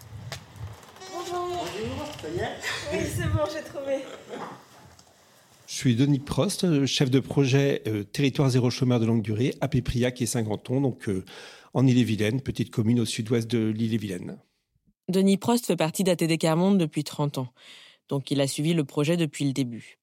Bonjour. 1.13 1.65
ça 2.22 2.29
y 2.29 2.39
est 2.39 3.00
Oui, 3.00 3.10
c'est 3.13 3.24
bon, 3.34 3.44
j'ai 3.53 3.63
trouvé. 3.63 4.03
Je 5.67 5.75
suis 5.75 5.96
Denis 5.96 6.20
Prost, 6.20 6.86
chef 6.86 7.12
de 7.12 7.20
projet 7.20 7.84
euh, 7.88 8.03
Territoire 8.03 8.50
zéro 8.50 8.70
chômeur 8.70 9.01
de 9.01 9.06
longue 9.06 9.22
durée 9.22 9.53
à 9.60 9.67
Pipriac 9.67 10.22
et 10.22 10.25
Saint-Ganton, 10.25 10.79
donc 10.79 11.10
euh, 11.10 11.25
en 11.74 11.86
Ille-et-Vilaine, 11.86 12.41
petite 12.41 12.72
commune 12.72 13.01
au 13.01 13.06
sud-ouest 13.06 13.50
de 13.51 13.67
l'Ille-et-Vilaine. 13.67 14.38
Denis 15.10 15.38
Prost 15.38 15.65
fait 15.65 15.75
partie 15.75 16.03
d'ATD 16.03 16.38
Carmonde 16.38 16.77
depuis 16.77 17.03
30 17.03 17.39
ans, 17.39 17.50
donc 18.08 18.32
il 18.32 18.39
a 18.39 18.48
suivi 18.48 18.74
le 18.74 18.86
projet 18.86 19.17
depuis 19.17 19.46
le 19.46 19.51
début. 19.51 19.98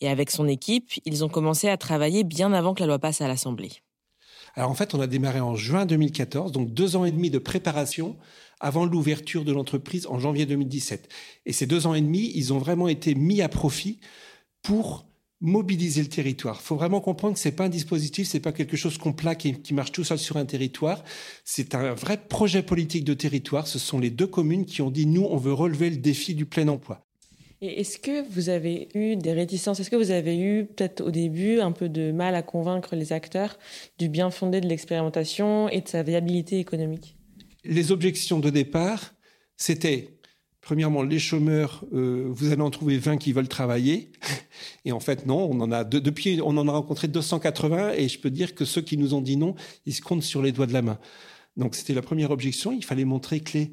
Et 0.00 0.08
avec 0.08 0.30
son 0.30 0.48
équipe, 0.48 0.90
ils 1.04 1.24
ont 1.24 1.28
commencé 1.28 1.68
à 1.68 1.76
travailler 1.76 2.24
bien 2.24 2.52
avant 2.52 2.74
que 2.74 2.80
la 2.80 2.86
loi 2.86 2.98
passe 2.98 3.20
à 3.20 3.28
l'Assemblée. 3.28 3.72
Alors 4.56 4.70
en 4.70 4.74
fait, 4.74 4.94
on 4.94 5.00
a 5.00 5.06
démarré 5.06 5.40
en 5.40 5.54
juin 5.54 5.84
2014, 5.84 6.50
donc 6.50 6.72
deux 6.72 6.96
ans 6.96 7.04
et 7.04 7.12
demi 7.12 7.28
de 7.30 7.38
préparation 7.38 8.16
avant 8.58 8.86
l'ouverture 8.86 9.44
de 9.44 9.52
l'entreprise 9.52 10.06
en 10.06 10.18
janvier 10.18 10.46
2017. 10.46 11.10
Et 11.44 11.52
ces 11.52 11.66
deux 11.66 11.86
ans 11.86 11.94
et 11.94 12.00
demi, 12.00 12.32
ils 12.34 12.54
ont 12.54 12.58
vraiment 12.58 12.88
été 12.88 13.14
mis 13.14 13.42
à 13.42 13.50
profit 13.50 14.00
pour 14.62 15.06
mobiliser 15.42 16.00
le 16.00 16.08
territoire. 16.08 16.58
Il 16.62 16.64
faut 16.64 16.76
vraiment 16.76 17.02
comprendre 17.02 17.34
que 17.34 17.40
c'est 17.40 17.52
pas 17.52 17.66
un 17.66 17.68
dispositif, 17.68 18.26
c'est 18.26 18.40
pas 18.40 18.52
quelque 18.52 18.78
chose 18.78 18.96
qu'on 18.96 19.12
plaque 19.12 19.44
et 19.44 19.60
qui 19.60 19.74
marche 19.74 19.92
tout 19.92 20.04
seul 20.04 20.18
sur 20.18 20.38
un 20.38 20.46
territoire. 20.46 21.04
C'est 21.44 21.74
un 21.74 21.92
vrai 21.92 22.16
projet 22.16 22.62
politique 22.62 23.04
de 23.04 23.12
territoire. 23.12 23.66
Ce 23.66 23.78
sont 23.78 23.98
les 23.98 24.10
deux 24.10 24.26
communes 24.26 24.64
qui 24.64 24.80
ont 24.80 24.90
dit 24.90 25.04
nous, 25.04 25.24
on 25.24 25.36
veut 25.36 25.52
relever 25.52 25.90
le 25.90 25.98
défi 25.98 26.34
du 26.34 26.46
plein 26.46 26.68
emploi. 26.68 27.05
Et 27.62 27.80
est-ce 27.80 27.98
que 27.98 28.28
vous 28.30 28.48
avez 28.48 28.88
eu 28.94 29.16
des 29.16 29.32
réticences? 29.32 29.80
Est-ce 29.80 29.90
que 29.90 29.96
vous 29.96 30.10
avez 30.10 30.38
eu 30.38 30.66
peut-être 30.66 31.00
au 31.00 31.10
début 31.10 31.60
un 31.60 31.72
peu 31.72 31.88
de 31.88 32.12
mal 32.12 32.34
à 32.34 32.42
convaincre 32.42 32.94
les 32.94 33.12
acteurs 33.12 33.58
du 33.98 34.08
bien 34.08 34.30
fondé 34.30 34.60
de 34.60 34.68
l'expérimentation 34.68 35.68
et 35.70 35.80
de 35.80 35.88
sa 35.88 36.02
viabilité 36.02 36.58
économique? 36.58 37.16
Les 37.64 37.92
objections 37.92 38.38
de 38.38 38.50
départ, 38.50 39.14
c'était 39.56 40.16
Premièrement, 40.66 41.04
les 41.04 41.20
chômeurs, 41.20 41.84
euh, 41.92 42.26
vous 42.28 42.50
allez 42.50 42.60
en 42.60 42.70
trouver 42.70 42.98
20 42.98 43.18
qui 43.18 43.32
veulent 43.32 43.46
travailler. 43.46 44.10
Et 44.84 44.90
en 44.90 44.98
fait, 44.98 45.24
non, 45.24 45.48
on 45.48 45.60
en 45.60 45.70
a 45.70 45.84
depuis, 45.84 46.40
on 46.42 46.56
en 46.56 46.66
a 46.66 46.72
rencontré 46.72 47.06
280. 47.06 47.92
Et 47.92 48.08
je 48.08 48.18
peux 48.18 48.30
dire 48.30 48.52
que 48.52 48.64
ceux 48.64 48.80
qui 48.80 48.96
nous 48.96 49.14
ont 49.14 49.20
dit 49.20 49.36
non, 49.36 49.54
ils 49.84 49.94
se 49.94 50.02
comptent 50.02 50.24
sur 50.24 50.42
les 50.42 50.50
doigts 50.50 50.66
de 50.66 50.72
la 50.72 50.82
main. 50.82 50.98
Donc, 51.56 51.76
c'était 51.76 51.94
la 51.94 52.02
première 52.02 52.32
objection. 52.32 52.72
Il 52.72 52.84
fallait 52.84 53.04
montrer 53.04 53.38
que 53.38 53.56
les, 53.56 53.70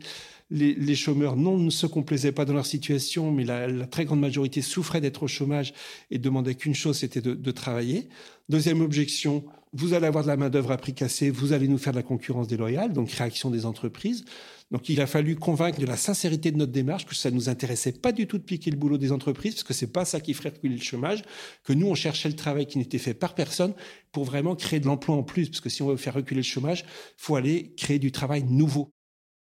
les, 0.54 0.96
chômeurs, 0.96 1.36
non, 1.36 1.58
ne 1.58 1.72
se 1.72 1.88
complaisaient 1.88 2.32
pas 2.32 2.46
dans 2.46 2.54
leur 2.54 2.66
situation, 2.66 3.32
mais 3.32 3.44
la, 3.44 3.88
très 3.88 4.06
grande 4.06 4.20
majorité 4.20 4.62
souffrait 4.62 5.02
d'être 5.02 5.24
au 5.24 5.28
chômage 5.28 5.74
et 6.12 6.20
demandait 6.20 6.54
qu'une 6.54 6.76
chose, 6.76 6.98
c'était 6.98 7.22
de, 7.22 7.52
travailler. 7.52 8.08
Deuxième 8.50 8.82
objection, 8.82 9.44
vous 9.74 9.94
allez 9.94 10.06
avoir 10.06 10.24
de 10.24 10.30
la 10.30 10.38
main-d'œuvre 10.38 10.72
à 10.72 10.78
prix 10.78 10.94
cassé, 10.94 11.32
vous 11.32 11.54
allez 11.54 11.68
nous 11.68 11.80
faire 11.80 11.94
de 11.94 11.98
la 11.98 12.04
concurrence 12.04 12.48
déloyale, 12.48 12.94
donc 12.94 13.10
réaction 13.12 13.50
des 13.50 13.66
entreprises. 13.66 14.26
Donc 14.70 14.90
il 14.90 15.02
a 15.02 15.08
fallu 15.08 15.36
convaincre 15.36 15.80
de 15.80 15.86
la 15.88 15.98
sincérité 15.98 16.52
de 16.52 16.58
notre 16.58 16.72
démarche, 16.72 17.06
que 17.06 17.16
ça 17.16 17.32
nous 17.32 17.50
intéressait 17.50 17.92
pas 17.92 18.12
du 18.12 18.28
tout 18.28 18.38
de 18.38 18.44
piquer 18.44 18.70
le 18.70 18.78
boulot 18.78 19.00
des 19.00 19.12
entreprises, 19.12 19.56
parce 19.56 19.64
que 19.64 19.74
c'est 19.74 19.92
pas 19.92 20.06
ça 20.06 20.20
qui 20.20 20.36
ferait 20.36 20.50
reculer 20.50 20.76
le 20.76 20.82
chômage, 20.82 21.24
que 21.64 21.74
nous 21.74 21.88
on 21.88 21.96
cherchait 21.96 22.30
le 22.30 22.36
travail 22.36 22.68
qui 22.68 22.78
n'était 22.78 23.00
fait 23.00 23.14
par 23.16 23.34
personne 23.34 23.74
pour 24.12 24.24
vraiment 24.24 24.56
créer 24.56 24.80
de 24.80 24.86
l'emploi 24.86 25.16
en 25.16 25.24
plus, 25.24 25.50
parce 25.50 25.62
que 25.62 25.70
si 25.70 25.82
on 25.82 25.88
veut 25.88 25.98
faire 25.98 26.14
reculer 26.14 26.42
le 26.42 26.46
chômage, 26.46 26.86
faut 27.18 27.36
aller 27.36 27.74
créer 27.76 27.98
du 27.98 28.12
travail 28.12 28.44
nouveau. 28.44 28.92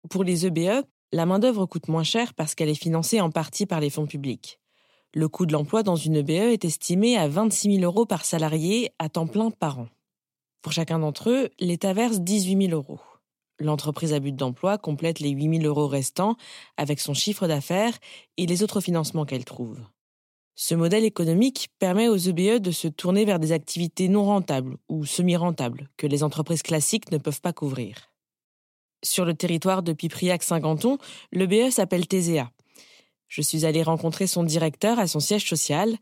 Pour 0.10 0.24
les 0.24 0.46
EBE, 0.46 0.84
la 1.12 1.26
main-d'œuvre 1.26 1.66
coûte 1.66 1.88
moins 1.88 2.04
cher 2.04 2.34
parce 2.34 2.56
qu'elle 2.56 2.70
est 2.70 2.76
financée 2.76 3.22
en 3.22 3.32
partie 3.32 3.66
par 3.66 3.80
les 3.80 3.90
fonds 3.90 4.06
publics. 4.06 4.60
Le 5.14 5.28
coût 5.28 5.46
de 5.46 5.54
l'emploi 5.54 5.82
dans 5.82 5.96
une 5.96 6.18
EBE 6.18 6.30
est 6.30 6.66
estimé 6.66 7.18
à 7.18 7.28
26 7.28 7.78
000 7.78 7.84
euros 7.84 8.06
par 8.06 8.26
salarié 8.26 8.92
à 9.00 9.10
temps 9.10 9.26
plein 9.26 9.50
par 9.50 9.80
an. 9.80 9.88
Pour 10.62 10.72
chacun 10.72 11.00
d'entre 11.00 11.30
eux, 11.32 11.50
l'État 11.60 11.94
verse 11.94 12.20
18 12.20 12.68
000 12.68 12.80
euros. 12.80 13.00
L'entreprise 13.60 14.14
à 14.14 14.20
but 14.20 14.36
d'emploi 14.36 14.78
complète 14.78 15.20
les 15.20 15.32
8 15.32 15.62
000 15.62 15.64
euros 15.64 15.88
restants 15.88 16.36
avec 16.78 17.00
son 17.00 17.14
chiffre 17.14 17.48
d'affaires 17.48 17.98
et 18.38 18.46
les 18.46 18.62
autres 18.62 18.82
financements 18.82 19.26
qu'elle 19.26 19.46
trouve. 19.46 19.80
Ce 20.56 20.76
modèle 20.76 21.06
économique 21.06 21.70
permet 21.80 22.10
aux 22.10 22.18
EBE 22.18 22.62
de 22.62 22.72
se 22.72 22.88
tourner 22.88 23.26
vers 23.26 23.40
des 23.40 23.52
activités 23.52 24.10
non 24.10 24.26
rentables 24.26 24.78
ou 24.90 25.06
semi-rentables 25.06 25.90
que 25.98 26.06
les 26.06 26.22
entreprises 26.22 26.64
classiques 26.64 27.12
ne 27.12 27.18
peuvent 27.18 27.42
pas 27.42 27.54
couvrir. 27.54 28.09
Sur 29.04 29.26
le 29.26 29.34
territoire 29.34 29.84
de 29.84 29.94
Pipriac-Saint-Ganton, 29.94 30.98
l'EBE 31.32 31.70
s'appelle 31.72 32.08
TESEA. 32.08 32.52
Je 33.28 33.42
suis 33.42 33.66
allée 33.66 33.84
rencontrer 33.84 34.28
son 34.28 34.44
directeur 34.44 35.00
à 35.00 35.08
son 35.08 35.20
siège 35.20 35.48
social. 35.48 35.96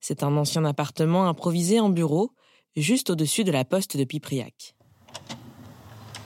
C'est 0.00 0.22
un 0.22 0.36
ancien 0.36 0.64
appartement 0.64 1.26
improvisé 1.28 1.78
en 1.78 1.90
bureau, 1.90 2.32
juste 2.76 3.10
au-dessus 3.10 3.44
de 3.44 3.52
la 3.52 3.64
poste 3.64 3.96
de 3.96 4.04
Pipriac. 4.04 4.74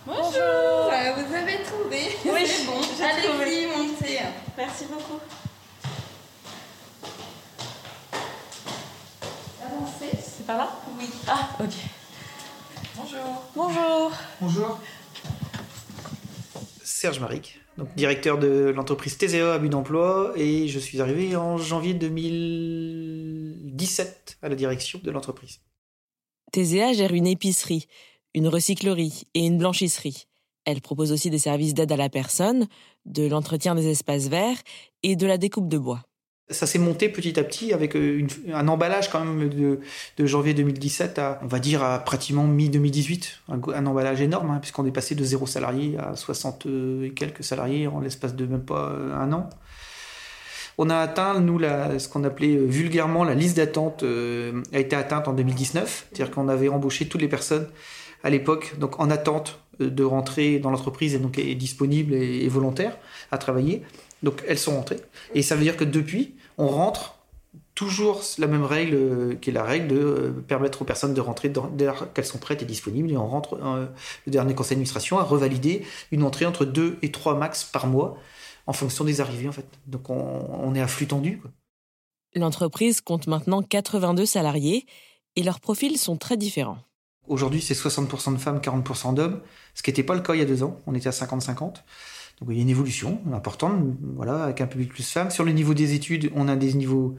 Bonjour 0.06 0.64
vous 1.12 1.34
avez 1.34 1.62
trouvé. 1.62 2.16
Oui, 2.24 2.46
c'est 2.46 2.64
bon. 2.66 2.80
Allez-y, 3.02 3.66
montez. 3.66 4.20
Merci 4.56 4.84
beaucoup. 4.86 5.20
Avancez. 9.64 10.16
C'est 10.22 10.46
par 10.46 10.58
là? 10.58 10.68
Oui. 10.98 11.08
Ah, 11.26 11.48
ok. 11.60 11.72
Bonjour. 12.96 13.42
Bonjour. 13.54 14.12
Bonjour. 14.40 14.78
Serge 17.04 17.20
Maric, 17.20 17.61
donc 17.76 17.94
directeur 17.96 18.38
de 18.38 18.73
l'entreprise 18.75 19.18
TZE 19.18 19.34
à 19.34 19.58
but 19.58 19.68
d'emploi, 19.68 20.32
et 20.37 20.68
je 20.68 20.78
suis 20.78 21.02
arrivé 21.02 21.37
en 21.37 21.58
janvier 21.58 21.92
2017 21.92 24.38
à 24.40 24.49
la 24.49 24.54
direction 24.54 24.99
de 25.04 25.11
l'entreprise. 25.11 25.61
TZA 26.54 26.94
gère 26.94 27.12
une 27.12 27.26
épicerie, 27.26 27.88
une 28.32 28.49
recyclerie 28.49 29.25
et 29.34 29.44
une 29.44 29.58
blanchisserie. 29.58 30.25
Elle 30.64 30.80
propose 30.80 31.12
aussi 31.12 31.28
des 31.28 31.37
services 31.37 31.75
d'aide 31.75 31.92
à 31.92 31.99
la 31.99 32.08
personne, 32.08 32.68
de 33.04 33.28
l'entretien 33.28 33.75
des 33.75 33.88
espaces 33.88 34.28
verts 34.28 34.62
et 35.02 35.14
de 35.14 35.26
la 35.26 35.37
découpe 35.37 35.68
de 35.68 35.76
bois. 35.76 36.00
Ça 36.50 36.66
s'est 36.66 36.78
monté 36.78 37.08
petit 37.08 37.40
à 37.40 37.44
petit 37.44 37.72
avec 37.72 37.96
euh, 37.96 38.26
un 38.52 38.68
emballage 38.68 39.08
quand 39.08 39.24
même 39.24 39.48
de, 39.48 40.26
janvier 40.26 40.52
2017 40.52 41.18
à, 41.18 41.40
on 41.42 41.46
va 41.46 41.58
dire, 41.58 41.82
à 41.82 41.98
pratiquement 42.00 42.46
mi-2018. 42.46 43.38
Un, 43.48 43.86
emballage 43.86 44.20
énorme, 44.20 44.50
hein, 44.50 44.58
puisqu'on 44.60 44.84
est 44.84 44.90
passé 44.90 45.14
de 45.14 45.24
zéro 45.24 45.46
salarié 45.46 45.96
à 45.98 46.14
60 46.14 46.66
et 47.02 47.10
quelques 47.10 47.42
salariés 47.42 47.86
en 47.86 48.00
l'espace 48.00 48.34
de 48.34 48.44
même 48.44 48.62
pas 48.62 48.90
euh, 48.90 49.14
un 49.14 49.32
an. 49.32 49.48
On 50.76 50.90
a 50.90 50.98
atteint, 50.98 51.40
nous, 51.40 51.60
ce 51.60 52.08
qu'on 52.08 52.24
appelait 52.24 52.56
euh, 52.56 52.66
vulgairement 52.66 53.24
la 53.24 53.34
liste 53.34 53.56
d'attente 53.56 54.04
a 54.04 54.78
été 54.78 54.96
atteinte 54.96 55.28
en 55.28 55.32
2019. 55.32 56.08
C'est-à-dire 56.12 56.34
qu'on 56.34 56.48
avait 56.48 56.68
embauché 56.68 57.08
toutes 57.08 57.22
les 57.22 57.28
personnes 57.28 57.68
à 58.22 58.28
l'époque, 58.28 58.74
donc 58.78 59.00
en 59.00 59.08
attente 59.08 59.60
de 59.80 60.04
rentrer 60.04 60.58
dans 60.58 60.70
l'entreprise 60.70 61.14
et 61.14 61.18
donc 61.18 61.38
est 61.38 61.54
disponible 61.54 62.14
et, 62.14 62.48
volontaire 62.48 62.96
à 63.30 63.38
travailler. 63.38 63.82
Donc 64.24 64.42
elles 64.48 64.58
sont 64.58 64.74
rentrées. 64.74 65.00
Et 65.34 65.42
ça 65.42 65.54
veut 65.54 65.62
dire 65.62 65.76
que 65.76 65.84
depuis, 65.84 66.34
on 66.58 66.66
rentre 66.66 67.18
toujours 67.74 68.22
la 68.38 68.46
même 68.46 68.64
règle 68.64 68.94
euh, 68.94 69.34
qui 69.34 69.50
est 69.50 69.52
la 69.52 69.64
règle 69.64 69.88
de 69.88 69.96
euh, 69.96 70.30
permettre 70.46 70.82
aux 70.82 70.84
personnes 70.84 71.12
de 71.12 71.20
rentrer 71.20 71.52
dès 71.72 71.88
qu'elles 72.14 72.24
sont 72.24 72.38
prêtes 72.38 72.62
et 72.62 72.64
disponibles. 72.64 73.10
Et 73.10 73.16
on 73.16 73.28
rentre, 73.28 73.58
euh, 73.62 73.86
le 74.26 74.32
dernier 74.32 74.54
conseil 74.54 74.76
d'administration 74.76 75.18
a 75.18 75.22
revalidé 75.22 75.84
une 76.10 76.22
entrée 76.22 76.46
entre 76.46 76.64
2 76.64 76.98
et 77.02 77.12
3 77.12 77.36
max 77.36 77.64
par 77.64 77.86
mois 77.86 78.16
en 78.66 78.72
fonction 78.72 79.04
des 79.04 79.20
arrivées 79.20 79.48
en 79.48 79.52
fait. 79.52 79.66
Donc 79.86 80.08
on, 80.08 80.14
on 80.14 80.74
est 80.74 80.80
à 80.80 80.88
flux 80.88 81.06
tendu. 81.06 81.42
L'entreprise 82.34 83.00
compte 83.00 83.26
maintenant 83.26 83.62
82 83.62 84.24
salariés 84.26 84.86
et 85.36 85.42
leurs 85.42 85.60
profils 85.60 85.98
sont 85.98 86.16
très 86.16 86.36
différents. 86.36 86.78
Aujourd'hui, 87.26 87.62
c'est 87.62 87.74
60% 87.74 88.34
de 88.34 88.38
femmes, 88.38 88.58
40% 88.58 89.14
d'hommes, 89.14 89.40
ce 89.74 89.82
qui 89.82 89.90
n'était 89.90 90.02
pas 90.02 90.14
le 90.14 90.20
cas 90.20 90.34
il 90.34 90.40
y 90.40 90.42
a 90.42 90.46
deux 90.46 90.62
ans. 90.62 90.78
On 90.86 90.94
était 90.94 91.08
à 91.08 91.12
50-50. 91.12 91.76
Donc 92.44 92.52
il 92.52 92.58
y 92.58 92.60
a 92.60 92.62
une 92.62 92.68
évolution 92.68 93.22
importante, 93.32 93.82
voilà, 94.16 94.44
avec 94.44 94.60
un 94.60 94.66
public 94.66 94.90
plus 94.90 95.08
femmes. 95.10 95.30
Sur 95.30 95.44
le 95.44 95.52
niveau 95.52 95.72
des 95.72 95.94
études, 95.94 96.30
on 96.34 96.46
a 96.46 96.56
des 96.56 96.74
niveaux, 96.74 97.16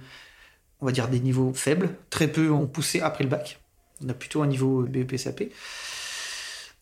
on 0.82 0.86
va 0.86 0.92
dire 0.92 1.08
des 1.08 1.20
niveaux 1.20 1.52
faibles. 1.52 1.96
Très 2.12 2.28
peu 2.28 2.52
ont 2.52 2.68
poussé 2.68 3.02
après 3.02 3.24
le 3.24 3.30
bac. 3.32 3.60
On 4.04 4.10
a 4.10 4.14
plutôt 4.14 4.44
un 4.44 4.48
niveau 4.48 4.84
BEP-SAP. 4.84 5.46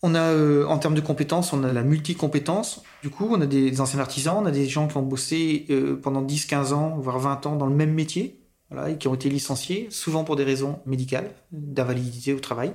On 0.02 0.14
a, 0.14 0.20
euh, 0.20 0.66
en 0.66 0.78
termes 0.78 0.94
de 0.94 1.00
compétences, 1.00 1.54
on 1.54 1.64
a 1.64 1.72
la 1.72 1.84
multi-compétence. 1.84 2.82
Du 3.02 3.08
coup, 3.08 3.28
on 3.30 3.40
a 3.40 3.46
des 3.46 3.80
anciens 3.80 4.00
artisans, 4.00 4.36
on 4.38 4.44
a 4.44 4.50
des 4.50 4.68
gens 4.68 4.88
qui 4.88 4.98
ont 4.98 5.02
bossé 5.02 5.64
euh, 5.70 5.96
pendant 5.96 6.20
10, 6.20 6.44
15 6.44 6.74
ans, 6.74 6.98
voire 6.98 7.18
20 7.18 7.46
ans 7.46 7.56
dans 7.56 7.66
le 7.66 7.74
même 7.74 7.94
métier, 7.94 8.42
voilà, 8.70 8.90
et 8.90 8.98
qui 8.98 9.08
ont 9.08 9.14
été 9.14 9.30
licenciés, 9.30 9.86
souvent 9.88 10.22
pour 10.22 10.36
des 10.36 10.44
raisons 10.44 10.80
médicales, 10.84 11.30
d'invalidité 11.50 12.34
au 12.34 12.40
travail. 12.40 12.74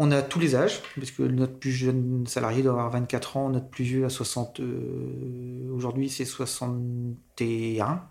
On 0.00 0.12
a 0.12 0.22
tous 0.22 0.38
les 0.38 0.54
âges, 0.54 0.80
parce 0.96 1.10
que 1.10 1.24
notre 1.24 1.54
plus 1.54 1.72
jeune 1.72 2.24
salarié 2.26 2.62
doit 2.62 2.72
avoir 2.72 2.90
24 2.90 3.36
ans, 3.36 3.48
notre 3.48 3.68
plus 3.68 3.84
vieux 3.84 4.04
a 4.04 4.10
60. 4.10 4.60
Euh, 4.60 5.72
Aujourd'hui, 5.72 6.08
c'est 6.08 6.24
61. 6.24 8.02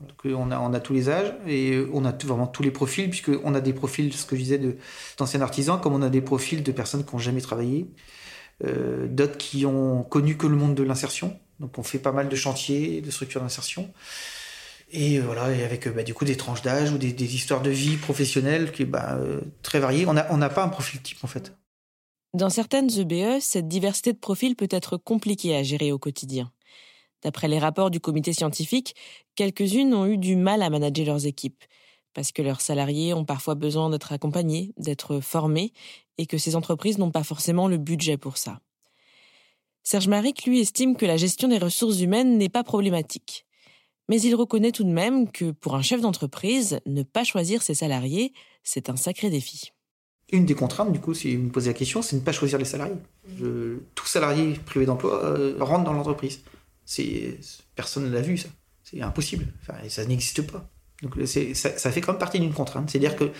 Donc, 0.00 0.10
on, 0.24 0.50
a, 0.50 0.58
on 0.58 0.72
a 0.72 0.80
tous 0.80 0.94
les 0.94 1.08
âges 1.10 1.34
et 1.46 1.82
on 1.92 2.04
a 2.04 2.12
vraiment 2.12 2.46
tous 2.46 2.62
les 2.62 2.70
profils, 2.70 3.08
puisqu'on 3.10 3.54
a 3.54 3.60
des 3.60 3.72
profils, 3.74 4.12
ce 4.12 4.24
que 4.24 4.36
je 4.36 4.42
disais, 4.42 4.60
d'anciens 5.18 5.40
artisans, 5.42 5.80
comme 5.80 5.94
on 5.94 6.02
a 6.02 6.10
des 6.10 6.22
profils 6.22 6.62
de 6.62 6.72
personnes 6.72 7.04
qui 7.04 7.14
n'ont 7.14 7.18
jamais 7.18 7.40
travaillé, 7.40 7.90
euh, 8.64 9.06
d'autres 9.06 9.36
qui 9.36 9.66
ont 9.66 10.02
connu 10.04 10.36
que 10.36 10.46
le 10.46 10.56
monde 10.56 10.74
de 10.74 10.82
l'insertion. 10.82 11.38
Donc 11.60 11.78
on 11.78 11.82
fait 11.82 11.98
pas 11.98 12.12
mal 12.12 12.28
de 12.28 12.36
chantiers, 12.36 13.00
de 13.00 13.10
structures 13.10 13.40
d'insertion. 13.40 13.92
Et 14.90 15.18
euh, 15.18 15.22
voilà, 15.22 15.52
et 15.52 15.64
avec 15.64 15.88
bah, 15.88 16.02
du 16.02 16.14
coup 16.14 16.24
des 16.24 16.36
tranches 16.36 16.62
d'âge 16.62 16.92
ou 16.92 16.98
des, 16.98 17.34
histoires 17.34 17.62
de 17.62 17.70
vie 17.70 17.96
professionnelles 17.96 18.72
qui 18.72 18.84
bah, 18.84 19.16
euh, 19.18 19.40
très 19.62 19.80
variées. 19.80 20.06
On 20.06 20.12
n'a 20.12 20.48
pas 20.48 20.64
un 20.64 20.68
profil 20.68 21.00
type 21.02 21.22
en 21.22 21.26
fait. 21.26 21.52
Dans 22.34 22.50
certaines 22.50 22.90
EBE, 22.90 23.40
cette 23.40 23.66
diversité 23.66 24.12
de 24.12 24.18
profils 24.18 24.56
peut 24.56 24.68
être 24.70 24.96
compliquée 24.96 25.56
à 25.56 25.62
gérer 25.62 25.90
au 25.90 25.98
quotidien. 25.98 26.52
D'après 27.22 27.48
les 27.48 27.58
rapports 27.58 27.90
du 27.90 27.98
comité 27.98 28.32
scientifique, 28.32 28.94
quelques-unes 29.36 29.94
ont 29.94 30.06
eu 30.06 30.18
du 30.18 30.36
mal 30.36 30.62
à 30.62 30.68
manager 30.68 31.06
leurs 31.06 31.26
équipes, 31.26 31.64
parce 32.12 32.32
que 32.32 32.42
leurs 32.42 32.60
salariés 32.60 33.14
ont 33.14 33.24
parfois 33.24 33.54
besoin 33.54 33.88
d'être 33.88 34.12
accompagnés, 34.12 34.74
d'être 34.76 35.20
formés, 35.20 35.72
et 36.18 36.26
que 36.26 36.36
ces 36.36 36.56
entreprises 36.56 36.98
n'ont 36.98 37.10
pas 37.10 37.24
forcément 37.24 37.68
le 37.68 37.78
budget 37.78 38.18
pour 38.18 38.36
ça. 38.36 38.60
Serge 39.82 40.08
Maric, 40.08 40.44
lui, 40.44 40.60
estime 40.60 40.96
que 40.96 41.06
la 41.06 41.16
gestion 41.16 41.48
des 41.48 41.58
ressources 41.58 42.00
humaines 42.00 42.36
n'est 42.36 42.48
pas 42.48 42.64
problématique. 42.64 43.45
Mais 44.08 44.20
il 44.20 44.34
reconnaît 44.34 44.72
tout 44.72 44.84
de 44.84 44.90
même 44.90 45.30
que 45.30 45.50
pour 45.50 45.74
un 45.74 45.82
chef 45.82 46.00
d'entreprise, 46.00 46.80
ne 46.86 47.02
pas 47.02 47.24
choisir 47.24 47.62
ses 47.62 47.74
salariés, 47.74 48.32
c'est 48.62 48.88
un 48.88 48.96
sacré 48.96 49.30
défi. 49.30 49.72
Une 50.32 50.44
des 50.44 50.54
contraintes, 50.54 50.92
du 50.92 51.00
coup, 51.00 51.14
si 51.14 51.36
vous 51.36 51.44
me 51.44 51.50
posez 51.50 51.70
la 51.70 51.74
question, 51.74 52.02
c'est 52.02 52.16
ne 52.16 52.20
pas 52.20 52.32
choisir 52.32 52.58
les 52.58 52.64
salariés. 52.64 52.96
Tout 53.94 54.06
salarié 54.06 54.54
privé 54.64 54.86
d'emploi 54.86 55.24
euh, 55.24 55.56
rentre 55.60 55.84
dans 55.84 55.92
l'entreprise. 55.92 56.40
Personne 57.74 58.04
ne 58.04 58.10
l'a 58.10 58.20
vu 58.20 58.36
ça. 58.36 58.48
C'est 58.82 59.00
impossible. 59.00 59.46
Ça 59.88 60.04
n'existe 60.04 60.42
pas. 60.42 60.68
Ça, 61.26 61.92
fait 61.92 62.00
quand 62.00 62.12
même 62.12 62.18
partie 62.18 62.40
d'une 62.40 62.54
contrainte. 62.54 62.90
C'est-à-dire 62.90 63.16
que 63.16 63.30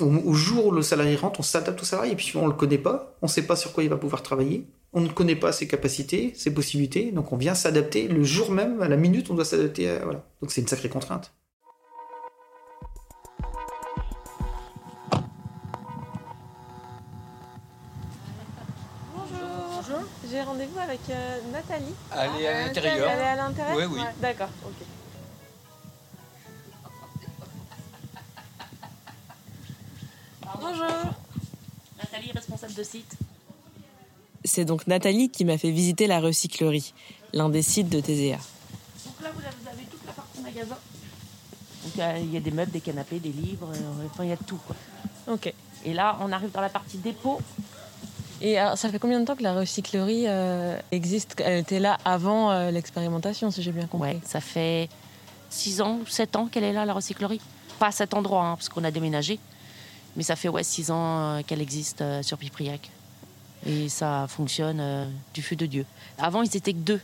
au, 0.00 0.32
jour 0.34 0.66
où 0.66 0.70
le 0.70 0.82
salarié 0.82 1.16
rentre, 1.16 1.40
on 1.40 1.42
s'adapte 1.42 1.80
au 1.82 1.84
salarié 1.84 2.12
et 2.12 2.16
puis 2.16 2.36
on 2.36 2.46
le 2.46 2.52
connaît 2.52 2.78
pas, 2.78 3.16
on 3.22 3.26
ne 3.26 3.30
sait 3.30 3.42
pas 3.42 3.56
sur 3.56 3.72
quoi 3.72 3.82
il 3.82 3.90
va 3.90 3.96
pouvoir 3.96 4.22
travailler, 4.22 4.66
on 4.92 5.00
ne 5.00 5.08
connaît 5.08 5.36
pas 5.36 5.52
ses 5.52 5.68
capacités, 5.68 6.32
ses 6.34 6.52
possibilités, 6.52 7.12
donc 7.12 7.32
on 7.32 7.36
vient 7.36 7.54
s'adapter 7.54 8.08
le 8.08 8.24
jour 8.24 8.50
même, 8.50 8.80
à 8.82 8.88
la 8.88 8.96
minute, 8.96 9.30
on 9.30 9.34
doit 9.34 9.44
s'adapter. 9.44 9.88
À, 9.88 10.04
voilà. 10.04 10.24
Donc 10.40 10.50
c'est 10.50 10.60
une 10.60 10.68
sacrée 10.68 10.88
contrainte. 10.88 11.32
J'ai 20.30 20.42
rendez-vous 20.42 20.78
avec 20.78 21.00
euh, 21.08 21.38
Nathalie. 21.52 21.94
Elle 22.12 22.42
est 22.42 22.46
à 22.46 22.66
l'intérieur. 22.66 23.10
Elle 23.10 23.18
est 23.18 23.22
à 23.22 23.36
l'intérieur 23.36 23.76
Oui, 23.76 23.84
oui. 23.90 24.00
Ouais, 24.00 24.14
D'accord, 24.20 24.50
ok. 24.66 24.86
Bonjour. 30.60 31.14
Nathalie, 31.98 32.32
responsable 32.32 32.74
de 32.74 32.82
site. 32.82 33.16
C'est 34.48 34.64
donc 34.64 34.86
Nathalie 34.86 35.28
qui 35.28 35.44
m'a 35.44 35.58
fait 35.58 35.70
visiter 35.70 36.06
la 36.06 36.20
recyclerie, 36.20 36.94
l'un 37.32 37.48
des 37.48 37.62
sites 37.62 37.88
de 37.88 38.00
TZA. 38.00 38.38
Donc 38.38 39.22
là, 39.22 39.30
vous 39.34 39.68
avez 39.68 39.84
toute 39.90 40.04
la 40.06 40.12
partie 40.12 40.40
magasin. 40.40 40.76
Donc 41.84 42.22
il 42.22 42.32
y 42.32 42.36
a 42.36 42.40
des 42.40 42.50
meubles, 42.50 42.72
des 42.72 42.80
canapés, 42.80 43.18
des 43.18 43.28
livres, 43.30 43.68
euh, 43.74 44.06
enfin 44.06 44.24
il 44.24 44.30
y 44.30 44.32
a 44.32 44.36
tout. 44.36 44.58
Quoi. 44.66 44.76
Ok. 45.30 45.52
Et 45.84 45.92
là, 45.92 46.18
on 46.20 46.32
arrive 46.32 46.50
dans 46.50 46.60
la 46.60 46.70
partie 46.70 46.98
dépôt. 46.98 47.40
Et 48.40 48.56
alors, 48.58 48.78
ça 48.78 48.88
fait 48.88 48.98
combien 48.98 49.20
de 49.20 49.24
temps 49.24 49.36
que 49.36 49.42
la 49.42 49.52
recyclerie 49.52 50.24
euh, 50.26 50.78
existe? 50.92 51.40
Elle 51.44 51.60
était 51.60 51.80
là 51.80 51.98
avant 52.04 52.50
euh, 52.50 52.70
l'expérimentation, 52.70 53.50
si 53.50 53.62
j'ai 53.62 53.72
bien 53.72 53.86
compris. 53.86 54.12
Ouais, 54.12 54.20
ça 54.24 54.40
fait 54.40 54.88
6 55.50 55.80
ans 55.82 55.98
ou 56.02 56.06
7 56.06 56.36
ans 56.36 56.46
qu'elle 56.46 56.64
est 56.64 56.72
là, 56.72 56.84
la 56.84 56.94
recyclerie. 56.94 57.40
Pas 57.78 57.88
à 57.88 57.92
cet 57.92 58.14
endroit, 58.14 58.44
hein, 58.44 58.56
parce 58.56 58.68
qu'on 58.68 58.84
a 58.84 58.90
déménagé. 58.90 59.38
Mais 60.16 60.22
ça 60.22 60.36
fait 60.36 60.48
ouais, 60.48 60.64
6 60.64 60.90
ans 60.90 61.18
euh, 61.18 61.40
qu'elle 61.46 61.60
existe 61.60 62.00
euh, 62.02 62.22
sur 62.22 62.38
Pipriac. 62.38 62.90
Et 63.68 63.88
ça 63.88 64.26
fonctionne 64.28 64.78
euh, 64.80 65.04
du 65.34 65.42
feu 65.42 65.54
de 65.56 65.66
Dieu. 65.66 65.84
Avant, 66.18 66.42
ils 66.42 66.56
étaient 66.56 66.72
que 66.72 66.78
deux. 66.78 67.00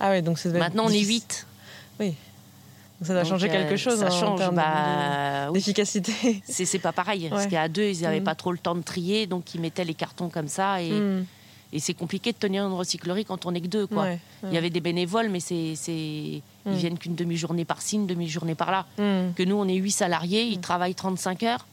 Ah 0.00 0.10
ouais, 0.10 0.22
donc 0.22 0.42
Maintenant, 0.44 0.84
on 0.86 0.90
est 0.90 1.00
8. 1.00 1.46
Oui. 2.00 2.08
Donc 3.00 3.06
ça 3.08 3.14
doit 3.14 3.24
changer 3.24 3.48
quelque 3.48 3.76
chose 3.76 3.98
ça 3.98 4.06
en 4.06 4.10
change, 4.10 4.38
termes 4.38 4.54
bah, 4.56 5.50
d'efficacité. 5.52 6.42
C'est, 6.44 6.64
c'est 6.64 6.78
pas 6.78 6.92
pareil. 6.92 7.28
Parce 7.30 7.46
qu'à 7.46 7.68
deux, 7.68 7.84
ils 7.88 8.02
n'avaient 8.02 8.20
Mm. 8.20 8.24
pas 8.24 8.34
trop 8.34 8.52
le 8.52 8.58
temps 8.58 8.74
de 8.74 8.82
trier, 8.82 9.26
donc 9.26 9.54
ils 9.54 9.60
mettaient 9.60 9.84
les 9.84 9.94
cartons 9.94 10.28
comme 10.28 10.48
ça. 10.48 10.80
Et, 10.82 10.90
Mm. 10.90 11.26
et 11.72 11.78
c'est 11.80 11.94
compliqué 11.94 12.32
de 12.32 12.36
tenir 12.38 12.64
une 12.66 12.72
recyclerie 12.72 13.24
quand 13.24 13.46
on 13.46 13.54
est 13.54 13.60
que 13.60 13.66
deux. 13.66 13.86
Quoi. 13.86 14.02
Ouais, 14.04 14.18
Il 14.44 14.52
y 14.52 14.58
avait 14.58 14.70
des 14.70 14.80
bénévoles, 14.80 15.28
mais 15.28 15.40
c'est, 15.40 15.74
c'est... 15.76 16.42
Mm. 16.66 16.70
ils 16.72 16.76
viennent 16.76 16.98
qu'une 16.98 17.14
demi-journée 17.16 17.64
par-ci, 17.64 17.96
une 17.96 18.06
demi-journée 18.06 18.54
par-là. 18.54 18.86
Mm. 18.98 19.32
Que 19.34 19.42
nous, 19.42 19.56
on 19.56 19.66
est 19.66 19.74
8 19.74 19.90
salariés, 19.90 20.44
ils 20.44 20.60
travaillent 20.60 20.94
35 20.94 21.42
heures. 21.44 21.66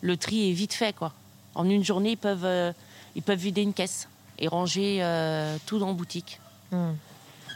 Le 0.00 0.16
tri 0.16 0.50
est 0.50 0.52
vite 0.54 0.72
fait. 0.74 0.94
quoi. 0.94 1.12
En 1.54 1.68
une 1.68 1.84
journée, 1.84 2.12
ils 2.12 2.16
peuvent, 2.16 2.44
euh, 2.44 2.72
ils 3.14 3.22
peuvent 3.22 3.38
vider 3.38 3.62
une 3.62 3.72
caisse 3.72 4.08
et 4.38 4.48
ranger 4.48 4.98
euh, 5.02 5.56
tout 5.66 5.78
dans 5.78 5.88
la 5.88 5.92
boutique. 5.92 6.40
Mm. 6.70 6.92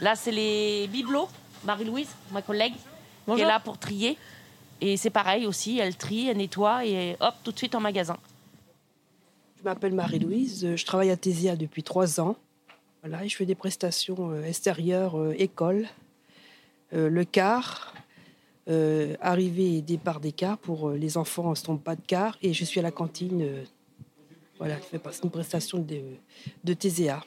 Là, 0.01 0.15
c'est 0.15 0.31
les 0.31 0.87
bibelots. 0.87 1.29
Marie-Louise, 1.65 2.09
ma 2.31 2.41
collègue, 2.41 2.73
qui 3.25 3.41
est 3.41 3.45
là 3.45 3.59
pour 3.59 3.77
trier. 3.77 4.17
Et 4.81 4.95
c'est 4.95 5.09
pareil 5.09 5.45
aussi, 5.45 5.77
elle 5.79 5.95
trie, 5.95 6.29
elle 6.29 6.37
nettoie 6.37 6.85
et 6.85 7.17
hop, 7.19 7.35
tout 7.43 7.51
de 7.51 7.57
suite 7.57 7.75
en 7.75 7.81
magasin. 7.81 8.17
Je 9.57 9.63
m'appelle 9.63 9.93
Marie-Louise, 9.93 10.75
je 10.75 10.85
travaille 10.85 11.09
à 11.09 11.17
Tésia 11.17 11.57
depuis 11.57 11.83
trois 11.83 12.21
ans. 12.21 12.37
Voilà, 13.03 13.25
et 13.25 13.29
je 13.29 13.35
fais 13.35 13.45
des 13.45 13.55
prestations 13.55 14.31
euh, 14.31 14.43
extérieures, 14.43 15.17
euh, 15.17 15.33
école, 15.37 15.87
euh, 16.93 17.09
le 17.09 17.23
car, 17.25 17.93
euh, 18.69 19.15
arrivée 19.21 19.77
et 19.77 19.81
départ 19.81 20.19
des 20.19 20.31
cars 20.31 20.57
pour 20.57 20.91
les 20.91 21.17
enfants 21.17 21.49
ne 21.49 21.55
se 21.55 21.63
trompent 21.63 21.83
pas 21.83 21.95
de 21.95 22.01
car. 22.05 22.37
Et 22.41 22.53
je 22.53 22.63
suis 22.63 22.79
à 22.79 22.83
la 22.83 22.91
cantine. 22.91 23.65
Voilà, 24.59 24.75
je 24.75 24.83
fais 24.83 24.99
partie 24.99 25.21
d'une 25.21 25.31
prestation 25.31 25.79
de, 25.79 26.01
de 26.63 26.73
TZA. 26.73 27.23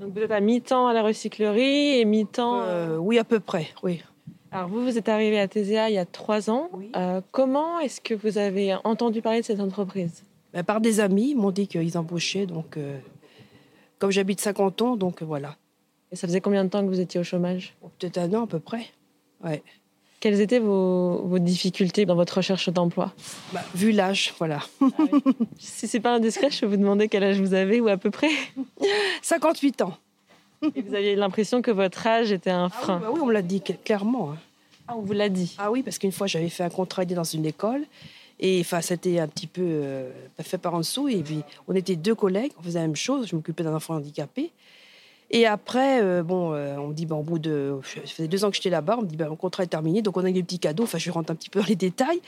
Donc 0.00 0.14
vous 0.14 0.20
êtes 0.20 0.30
à 0.30 0.40
mi-temps 0.40 0.86
à 0.86 0.92
la 0.92 1.02
recyclerie 1.02 2.00
et 2.00 2.04
mi-temps. 2.04 2.62
Euh, 2.62 2.96
oui, 2.96 3.18
à 3.18 3.24
peu 3.24 3.38
près, 3.38 3.68
oui. 3.82 4.02
Alors 4.50 4.68
vous, 4.68 4.82
vous 4.82 4.96
êtes 4.96 5.08
arrivé 5.08 5.38
à 5.38 5.46
TZA 5.46 5.90
il 5.90 5.94
y 5.94 5.98
a 5.98 6.06
trois 6.06 6.48
ans. 6.48 6.70
Euh, 6.96 7.20
comment 7.32 7.78
est-ce 7.80 8.00
que 8.00 8.14
vous 8.14 8.38
avez 8.38 8.74
entendu 8.84 9.20
parler 9.20 9.40
de 9.40 9.44
cette 9.44 9.60
entreprise? 9.60 10.24
Ben, 10.54 10.64
par 10.64 10.80
des 10.80 11.00
amis, 11.00 11.30
ils 11.30 11.36
m'ont 11.36 11.50
dit 11.50 11.68
qu'ils 11.68 11.98
embauchaient. 11.98 12.46
Donc, 12.46 12.76
euh, 12.76 12.98
comme 13.98 14.10
j'habite 14.10 14.40
50 14.40 14.82
ans, 14.82 14.96
donc 14.96 15.22
voilà. 15.22 15.56
Et 16.10 16.16
ça 16.16 16.26
faisait 16.26 16.40
combien 16.40 16.64
de 16.64 16.70
temps 16.70 16.80
que 16.80 16.88
vous 16.88 17.00
étiez 17.00 17.20
au 17.20 17.24
chômage? 17.24 17.76
Peut-être 17.98 18.16
un 18.16 18.32
an 18.32 18.44
à 18.44 18.46
peu 18.46 18.60
près. 18.60 18.86
Ouais. 19.44 19.62
Quelles 20.20 20.40
étaient 20.40 20.58
vos, 20.58 21.22
vos 21.24 21.38
difficultés 21.38 22.04
dans 22.04 22.16
votre 22.16 22.38
recherche 22.38 22.68
d'emploi? 22.70 23.12
Bah, 23.52 23.62
vu 23.74 23.92
l'âge, 23.92 24.34
voilà. 24.38 24.60
Si 25.58 25.86
c'est 25.86 26.00
pas 26.00 26.14
indiscret, 26.14 26.50
je 26.50 26.60
peux 26.60 26.66
vous 26.66 26.76
demander 26.76 27.08
quel 27.08 27.22
âge 27.22 27.40
vous 27.40 27.54
avez 27.54 27.80
ou 27.80 27.88
à 27.88 27.96
peu 27.96 28.10
près 28.10 28.30
58 29.22 29.82
ans. 29.82 29.96
Et 30.74 30.82
vous 30.82 30.94
aviez 30.94 31.14
l'impression 31.14 31.62
que 31.62 31.70
votre 31.70 32.04
âge 32.06 32.32
était 32.32 32.50
un 32.50 32.64
Ah 32.66 32.70
frein. 32.70 32.96
oui, 32.98 33.02
bah 33.04 33.10
oui, 33.14 33.20
on 33.22 33.26
me 33.26 33.32
l'a 33.32 33.42
dit 33.42 33.58
cl- 33.60 33.76
clairement. 33.84 34.32
hein. 34.32 34.36
Ah, 34.88 34.94
on 34.96 35.02
vous 35.02 35.12
l'a 35.12 35.28
dit. 35.28 35.54
Ah 35.58 35.70
oui, 35.70 35.82
parce 35.82 35.98
qu'une 35.98 36.12
fois, 36.12 36.26
j'avais 36.26 36.48
fait 36.48 36.64
un 36.64 36.70
contrat 36.70 37.04
dans 37.04 37.22
une 37.24 37.46
école. 37.46 37.82
Et 38.40 38.58
enfin, 38.60 38.80
c'était 38.80 39.18
un 39.20 39.28
petit 39.28 39.46
peu 39.46 39.62
euh, 39.64 40.10
fait 40.40 40.58
par 40.58 40.74
en 40.74 40.78
dessous. 40.78 41.08
Et 41.08 41.16
puis, 41.22 41.42
on 41.68 41.74
était 41.74 41.96
deux 41.96 42.14
collègues, 42.14 42.52
on 42.58 42.62
faisait 42.62 42.78
la 42.80 42.86
même 42.86 42.96
chose. 42.96 43.26
Je 43.28 43.36
m'occupais 43.36 43.62
d'un 43.62 43.74
enfant 43.74 43.94
handicapé. 43.94 44.50
Et 45.30 45.46
après, 45.46 46.02
euh, 46.02 46.22
bon, 46.22 46.54
euh, 46.54 46.76
on 46.78 46.88
me 46.88 46.94
dit, 46.94 47.04
bah, 47.04 47.16
au 47.16 47.22
bout 47.22 47.38
de. 47.38 47.78
Ça 47.84 48.00
faisait 48.00 48.28
deux 48.28 48.44
ans 48.44 48.50
que 48.50 48.56
j'étais 48.56 48.70
là-bas, 48.70 48.96
on 48.98 49.02
me 49.02 49.06
dit, 49.06 49.16
bah, 49.16 49.28
mon 49.28 49.36
contrat 49.36 49.62
est 49.62 49.68
terminé, 49.68 50.00
donc 50.00 50.16
on 50.16 50.24
a 50.24 50.30
eu 50.30 50.32
des 50.32 50.42
petits 50.42 50.58
cadeaux. 50.58 50.84
Enfin, 50.84 50.96
je 50.96 51.10
rentre 51.10 51.30
un 51.30 51.34
petit 51.34 51.50
peu 51.50 51.60
dans 51.60 51.66
les 51.66 51.76
détails. 51.76 52.20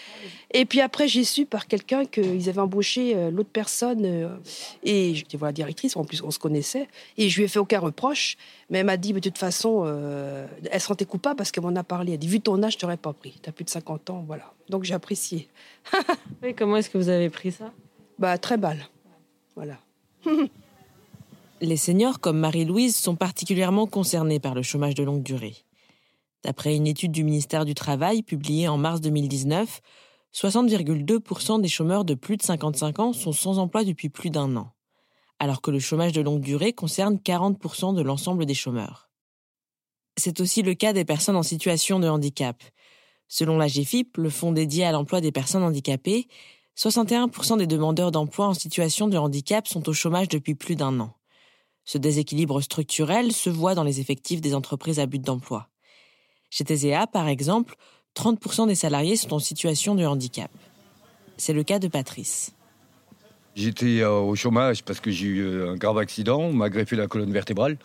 Et 0.52 0.66
puis 0.66 0.80
après, 0.80 1.08
j'ai 1.08 1.24
su 1.24 1.46
par 1.46 1.66
quelqu'un 1.66 2.04
qu'ils 2.04 2.48
avaient 2.50 2.60
embauché 2.60 3.16
euh, 3.16 3.30
l'autre 3.30 3.48
personne. 3.50 4.04
et 4.84 5.14
j'étais 5.14 5.38
voilà, 5.38 5.52
directrice, 5.52 5.96
en 5.96 6.04
plus, 6.04 6.22
on 6.22 6.30
se 6.30 6.38
connaissait. 6.38 6.88
Et 7.16 7.30
je 7.30 7.38
lui 7.38 7.44
ai 7.44 7.48
fait 7.48 7.58
aucun 7.58 7.80
reproche. 7.80 8.36
Mais 8.68 8.78
elle 8.80 8.86
m'a 8.86 8.98
dit, 8.98 9.12
de 9.12 9.18
toute 9.18 9.38
façon, 9.38 9.86
elle 10.70 10.80
se 10.80 10.86
sentait 10.86 11.06
coupable 11.06 11.36
parce 11.36 11.50
qu'elle 11.50 11.64
m'en 11.64 11.74
a 11.76 11.84
parlé. 11.84 12.12
Elle 12.12 12.14
a 12.14 12.18
dit, 12.18 12.28
vu 12.28 12.40
ton 12.40 12.62
âge, 12.62 12.74
je 12.74 12.78
t'aurais 12.78 12.96
pas 12.96 13.12
pris. 13.12 13.38
Tu 13.42 13.48
as 13.48 13.52
plus 13.52 13.64
de 13.64 13.70
50 13.70 14.10
ans, 14.10 14.24
voilà. 14.26 14.52
Donc 14.68 14.84
j'ai 14.84 14.94
apprécié. 14.94 15.48
oui, 16.42 16.54
comment 16.54 16.76
est-ce 16.76 16.90
que 16.90 16.98
vous 16.98 17.08
avez 17.08 17.30
pris 17.30 17.52
ça? 17.52 17.72
Bah, 18.18 18.36
très 18.38 18.58
mal. 18.58 18.78
Voilà. 19.56 19.78
Les 21.62 21.76
seniors 21.76 22.20
comme 22.20 22.38
Marie-Louise 22.38 22.96
sont 22.96 23.16
particulièrement 23.16 23.86
concernés 23.86 24.40
par 24.40 24.54
le 24.54 24.62
chômage 24.62 24.94
de 24.94 25.02
longue 25.02 25.22
durée. 25.22 25.56
D'après 26.42 26.74
une 26.74 26.86
étude 26.86 27.12
du 27.12 27.22
ministère 27.22 27.66
du 27.66 27.74
Travail 27.74 28.22
publiée 28.22 28.66
en 28.66 28.78
mars 28.78 29.02
2019, 29.02 29.82
60,2% 30.32 31.60
des 31.60 31.68
chômeurs 31.68 32.06
de 32.06 32.14
plus 32.14 32.38
de 32.38 32.42
55 32.42 32.98
ans 33.00 33.12
sont 33.12 33.32
sans 33.32 33.58
emploi 33.58 33.84
depuis 33.84 34.08
plus 34.08 34.30
d'un 34.30 34.56
an, 34.56 34.72
alors 35.38 35.60
que 35.60 35.70
le 35.70 35.78
chômage 35.80 36.12
de 36.12 36.22
longue 36.22 36.40
durée 36.40 36.72
concerne 36.72 37.16
40% 37.16 37.94
de 37.94 38.00
l'ensemble 38.00 38.46
des 38.46 38.54
chômeurs. 38.54 39.10
C'est 40.16 40.40
aussi 40.40 40.62
le 40.62 40.72
cas 40.72 40.94
des 40.94 41.04
personnes 41.04 41.36
en 41.36 41.42
situation 41.42 42.00
de 42.00 42.08
handicap. 42.08 42.62
Selon 43.28 43.58
la 43.58 43.66
GFIP, 43.66 44.16
le 44.16 44.30
fonds 44.30 44.52
dédié 44.52 44.86
à 44.86 44.92
l'emploi 44.92 45.20
des 45.20 45.30
personnes 45.30 45.62
handicapées, 45.62 46.26
61% 46.78 47.58
des 47.58 47.66
demandeurs 47.66 48.12
d'emploi 48.12 48.46
en 48.46 48.54
situation 48.54 49.08
de 49.08 49.18
handicap 49.18 49.68
sont 49.68 49.86
au 49.90 49.92
chômage 49.92 50.28
depuis 50.28 50.54
plus 50.54 50.74
d'un 50.74 50.98
an. 51.00 51.12
Ce 51.84 51.98
déséquilibre 51.98 52.60
structurel 52.60 53.32
se 53.32 53.50
voit 53.50 53.74
dans 53.74 53.84
les 53.84 54.00
effectifs 54.00 54.40
des 54.40 54.54
entreprises 54.54 55.00
à 55.00 55.06
but 55.06 55.22
d'emploi. 55.22 55.68
Chez 56.50 56.64
TZA, 56.64 57.06
par 57.06 57.28
exemple, 57.28 57.76
30% 58.16 58.66
des 58.66 58.74
salariés 58.74 59.16
sont 59.16 59.34
en 59.34 59.38
situation 59.38 59.94
de 59.94 60.04
handicap. 60.04 60.50
C'est 61.36 61.52
le 61.52 61.62
cas 61.62 61.78
de 61.78 61.88
Patrice. 61.88 62.52
J'étais 63.56 64.00
euh, 64.00 64.10
au 64.12 64.34
chômage 64.36 64.84
parce 64.84 65.00
que 65.00 65.10
j'ai 65.10 65.26
eu 65.26 65.40
euh, 65.40 65.72
un 65.72 65.76
grave 65.76 65.98
accident, 65.98 66.40
on 66.40 66.52
m'a 66.52 66.70
greffé 66.70 66.96
la 66.96 67.06
colonne 67.06 67.32
vertébrale. 67.32 67.78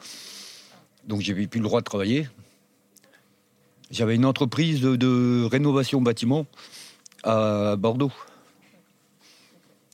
Donc 1.08 1.22
j'avais 1.22 1.48
plus 1.48 1.60
le 1.60 1.66
droit 1.66 1.80
de 1.80 1.86
travailler. 1.86 2.28
J'avais 3.92 4.16
une 4.16 4.26
entreprise 4.26 4.82
de 4.82 5.48
rénovation 5.50 6.02
bâtiment 6.02 6.48
à 7.24 7.76
Bordeaux. 7.76 8.12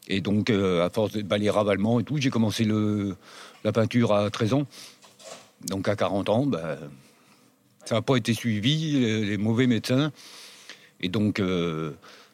Et 0.07 0.21
donc, 0.21 0.49
euh, 0.49 0.85
à 0.85 0.89
force 0.89 1.13
de 1.13 1.21
balayer 1.21 1.49
ravalement 1.49 1.99
et 1.99 2.03
tout, 2.03 2.17
j'ai 2.17 2.29
commencé 2.29 2.63
le, 2.63 3.15
la 3.63 3.71
peinture 3.71 4.13
à 4.13 4.29
13 4.29 4.53
ans. 4.53 4.67
Donc, 5.65 5.87
à 5.87 5.95
40 5.95 6.29
ans, 6.29 6.45
ben, 6.45 6.77
ça 7.85 7.95
n'a 7.95 8.01
pas 8.01 8.15
été 8.15 8.33
suivi, 8.33 8.99
les, 9.25 9.37
mauvais 9.37 9.67
médecins. 9.67 10.11
Et 11.01 11.09
donc, 11.09 11.39
euh, 11.39 11.91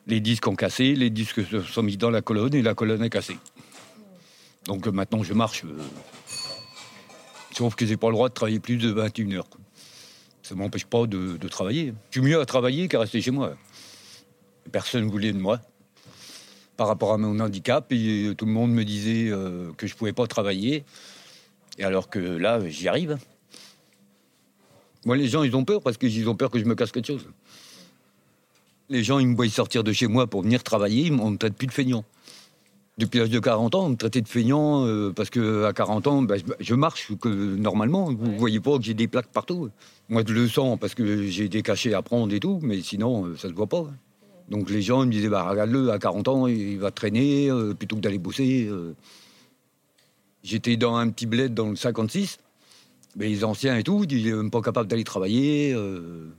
les 0.08 0.20
disques 0.20 0.48
ont 0.48 0.56
cassé, 0.56 0.96
les 0.96 1.10
disques 1.10 1.46
se 1.46 1.62
sont 1.62 1.84
mis 1.84 1.98
dans 1.98 2.10
la 2.10 2.22
colonne 2.22 2.54
et 2.54 2.62
la 2.62 2.74
colonne 2.74 3.04
est 3.04 3.10
cassée. 3.10 3.38
Donc, 4.66 4.88
euh, 4.88 4.92
maintenant, 4.92 5.24
je 5.24 5.34
marche. 5.34 5.64
sauf 7.52 7.76
que 7.76 7.86
j'ai 7.86 7.98
pas 7.98 8.08
le 8.08 8.14
droit 8.14 8.30
de 8.30 8.34
travailler 8.34 8.60
plus 8.60 8.78
de 8.78 8.90
21 8.90 9.32
heures. 9.32 9.48
Ça 10.44 10.56
ne 10.56 10.60
m'empêche 10.60 10.86
pas 10.86 11.06
de, 11.08 11.38
travailler. 11.50 11.94
Je 12.10 12.20
suis 12.20 12.30
mieux 12.30 12.40
à 12.40 12.46
travailler 12.46 12.88
qu'à 12.88 13.00
rester 13.00 13.22
chez 13.22 13.32
moi. 13.32 13.56
Personne 14.72 15.06
ne 15.06 15.12
voulait 15.12 15.34
de 15.34 15.38
moi 15.38 15.60
par 16.78 16.88
rapport 16.88 17.12
à 17.12 17.18
mon 17.18 17.40
handicap. 17.40 17.92
Et 17.92 18.34
tout 18.38 18.46
le 18.46 18.52
monde 18.52 18.72
me 18.72 18.86
disait 18.86 19.30
euh, 19.30 19.72
que 19.76 19.88
je 19.88 19.94
ne 19.94 19.98
pouvais 19.98 20.14
pas 20.14 20.28
travailler. 20.28 20.86
Et 21.78 21.84
alors 21.84 22.10
que 22.10 22.20
là, 22.20 22.60
j'y 22.68 22.88
arrive. 22.88 23.18
Moi, 25.06 25.16
les 25.16 25.28
gens, 25.28 25.44
ils 25.44 25.56
ont 25.56 25.64
peur 25.64 25.82
parce 25.82 25.98
qu'ils 25.98 26.28
ont 26.30 26.36
peur 26.36 26.50
que 26.50 26.60
je 26.60 26.66
me 26.66 26.76
casse 26.76 26.92
quelque 26.92 27.08
chose. 27.08 27.28
Les 28.90 29.04
gens, 29.04 29.20
ils 29.20 29.28
me 29.28 29.36
voient 29.36 29.48
sortir 29.50 29.84
de 29.84 29.92
chez 29.92 30.08
moi 30.08 30.28
pour 30.28 30.42
venir 30.42 30.64
travailler, 30.64 31.12
on 31.12 31.32
me 31.32 31.38
traite 31.38 31.56
plus 31.56 31.68
de 31.68 31.74
feignant. 31.74 32.04
Depuis 32.98 33.20
l'âge 33.20 33.30
de 33.30 33.40
40 33.40 33.76
ans, 33.76 33.86
on 33.86 33.90
me 33.90 33.96
traitait 33.96 34.22
de 34.22 34.28
feignant 34.28 34.86
euh, 34.88 35.12
parce 35.14 35.30
qu'à 35.30 35.72
40 35.72 36.08
ans, 36.08 36.22
ben, 36.24 36.42
je 36.60 36.74
marche 36.74 37.12
que, 37.22 37.30
normalement. 37.30 38.06
Vous 38.06 38.32
ne 38.32 38.38
voyez 38.38 38.60
pas 38.60 38.78
que 38.78 38.84
j'ai 38.84 38.96
des 38.96 39.08
plaques 39.08 39.32
partout. 39.32 39.70
Moi, 40.10 40.24
je 40.28 40.34
le 40.34 40.48
sens 40.48 40.80
parce 40.80 40.96
que 40.96 41.28
j'ai 41.28 41.48
des 41.48 41.62
cachets 41.62 41.94
à 41.94 42.02
prendre 42.02 42.34
et 42.34 42.40
tout, 42.40 42.60
mais 42.64 42.82
sinon, 42.82 43.28
euh, 43.28 43.36
ça 43.38 43.50
ne 43.50 43.54
se 43.54 43.58
voit 43.58 43.68
pas. 43.68 43.86
Donc 44.50 44.70
les 44.70 44.82
gens 44.82 45.06
me 45.06 45.12
disaient, 45.12 45.30
bah, 45.30 45.48
regarde-le, 45.50 45.92
à 45.92 46.00
40 46.00 46.28
ans, 46.28 46.48
il 46.48 46.80
va 46.80 46.92
traîner 46.92 47.50
euh, 47.50 47.74
plutôt 47.74 47.98
que 47.98 48.02
d'aller 48.02 48.18
bosser. 48.18 48.68
Euh. 48.70 48.94
J'étais 50.44 50.78
dans 50.78 50.96
un 50.96 51.10
petit 51.10 51.26
bled 51.26 51.54
dans 51.54 51.70
le 51.70 51.76
56. 51.76 52.38
Mais 53.16 53.30
les 53.30 53.44
anciens 53.44 53.78
et 53.78 53.84
tout, 53.84 54.06
ils 54.10 54.24
n'étaient 54.24 54.36
même 54.36 54.52
pas 54.52 54.62
capables 54.62 54.88
d'aller 54.88 55.04
travailler. 55.04 55.74
Euh. 55.74 56.32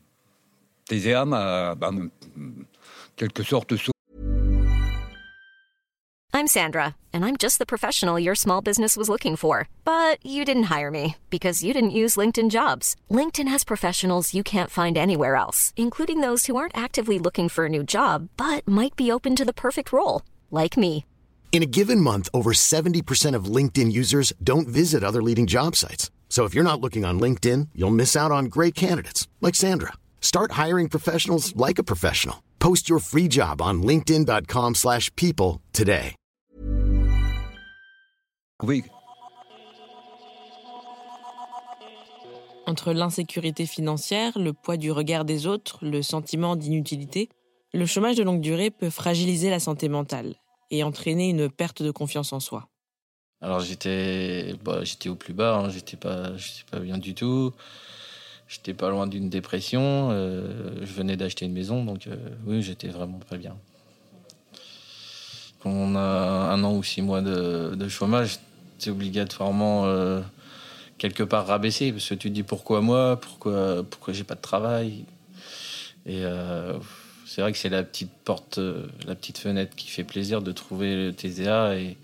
TZA 0.88 1.24
m'a, 1.26 1.74
bah, 1.74 1.90
quelque 3.16 3.42
sorte, 3.42 3.74
I'm 6.38 6.56
Sandra, 6.60 6.94
and 7.12 7.24
I'm 7.24 7.36
just 7.36 7.58
the 7.58 7.66
professional 7.66 8.16
your 8.16 8.36
small 8.36 8.60
business 8.60 8.96
was 8.96 9.08
looking 9.08 9.34
for. 9.34 9.68
But 9.84 10.24
you 10.24 10.44
didn't 10.44 10.70
hire 10.74 10.90
me 10.90 11.16
because 11.30 11.64
you 11.64 11.72
didn't 11.72 11.98
use 12.02 12.14
LinkedIn 12.14 12.48
jobs. 12.48 12.94
LinkedIn 13.10 13.48
has 13.48 13.64
professionals 13.64 14.34
you 14.34 14.44
can't 14.44 14.70
find 14.70 14.96
anywhere 14.96 15.34
else, 15.34 15.72
including 15.76 16.20
those 16.20 16.46
who 16.46 16.54
aren't 16.54 16.76
actively 16.76 17.18
looking 17.18 17.48
for 17.48 17.64
a 17.64 17.68
new 17.68 17.82
job 17.82 18.28
but 18.36 18.66
might 18.68 18.94
be 18.94 19.10
open 19.10 19.34
to 19.34 19.44
the 19.44 19.60
perfect 19.64 19.92
role, 19.92 20.22
like 20.50 20.76
me. 20.76 21.04
In 21.50 21.62
a 21.62 21.66
given 21.66 22.00
month, 22.00 22.28
over 22.32 22.52
70% 22.52 23.34
of 23.34 23.46
LinkedIn 23.56 23.90
users 23.90 24.32
don't 24.44 24.68
visit 24.68 25.02
other 25.02 25.20
leading 25.20 25.46
job 25.46 25.74
sites. 25.74 26.12
So 26.28 26.44
if 26.44 26.54
you're 26.54 26.62
not 26.62 26.80
looking 26.80 27.04
on 27.04 27.18
LinkedIn, 27.18 27.70
you'll 27.74 27.90
miss 27.90 28.14
out 28.14 28.30
on 28.30 28.44
great 28.44 28.76
candidates 28.76 29.26
like 29.40 29.56
Sandra. 29.56 29.94
Start 30.20 30.52
hiring 30.52 30.88
professionals 30.88 31.56
like 31.56 31.80
a 31.80 31.82
professional. 31.82 32.44
Post 32.60 32.88
your 32.88 33.00
free 33.00 33.28
job 33.28 33.60
on 33.60 33.82
linkedin.com/people 33.82 35.60
today. 35.72 36.14
Oui. 38.62 38.84
Entre 42.66 42.92
l'insécurité 42.92 43.64
financière, 43.64 44.38
le 44.38 44.52
poids 44.52 44.76
du 44.76 44.92
regard 44.92 45.24
des 45.24 45.46
autres, 45.46 45.78
le 45.80 46.02
sentiment 46.02 46.56
d'inutilité, 46.56 47.30
le 47.72 47.86
chômage 47.86 48.16
de 48.16 48.24
longue 48.24 48.42
durée 48.42 48.70
peut 48.70 48.90
fragiliser 48.90 49.48
la 49.48 49.60
santé 49.60 49.88
mentale 49.88 50.34
et 50.70 50.82
entraîner 50.82 51.30
une 51.30 51.48
perte 51.48 51.82
de 51.82 51.90
confiance 51.90 52.32
en 52.32 52.40
soi. 52.40 52.68
Alors 53.40 53.60
j'étais 53.60 54.54
bah, 54.64 54.80
j'étais 54.82 55.08
au 55.08 55.14
plus 55.14 55.32
bas, 55.32 55.56
hein. 55.56 55.68
j'étais 55.70 55.96
pas 55.96 56.32
pas 56.70 56.80
bien 56.80 56.98
du 56.98 57.14
tout. 57.14 57.52
J'étais 58.48 58.72
pas 58.72 58.88
loin 58.88 59.06
d'une 59.06 59.28
dépression, 59.28 60.08
euh, 60.10 60.72
je 60.80 60.92
venais 60.92 61.18
d'acheter 61.18 61.44
une 61.44 61.52
maison 61.52 61.84
donc 61.84 62.06
euh, 62.06 62.16
oui, 62.46 62.62
j'étais 62.62 62.88
vraiment 62.88 63.20
pas 63.28 63.36
bien. 63.36 63.54
Quand 65.60 65.70
on 65.70 65.94
a 65.96 66.00
un 66.00 66.64
an 66.64 66.74
ou 66.74 66.82
six 66.82 67.02
mois 67.02 67.20
de, 67.20 67.88
chômage, 67.88 68.38
c'est 68.78 68.90
obligatoirement 68.90 69.84
euh, 69.84 70.22
quelque 70.96 71.22
part 71.22 71.46
rabaissé 71.46 71.92
parce 71.92 72.08
que 72.08 72.14
tu 72.14 72.28
te 72.30 72.34
dis 72.34 72.42
pourquoi 72.42 72.80
moi, 72.80 73.20
pourquoi 73.20 73.84
pourquoi 73.88 74.14
j'ai 74.14 74.24
pas 74.24 74.34
de 74.34 74.40
travail? 74.40 75.04
Et 76.06 76.22
c'est 77.28 77.42
vrai 77.42 77.52
que 77.52 77.58
c'est 77.58 77.68
la 77.68 77.82
petite 77.82 78.10
porte, 78.24 78.56
euh, 78.56 78.86
la 79.06 79.14
petite 79.14 79.38
fenêtre 79.38 79.76
qui 79.76 79.88
fait 79.88 80.04
plaisir 80.04 80.40
de 80.40 80.50
trouver 80.50 80.94
le 80.94 81.08
et, 81.76 81.96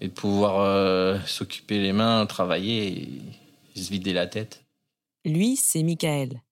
de 0.00 0.08
pouvoir 0.08 1.26
s'occuper 1.26 1.80
les 1.80 1.92
mains, 1.92 2.24
travailler 2.26 3.08
et 3.74 3.80
se 3.80 3.90
vider 3.90 4.12
la 4.12 4.28
tête. 4.28 4.64
Lui, 5.24 5.56
c'est 5.56 5.82
Michael. 5.82 6.42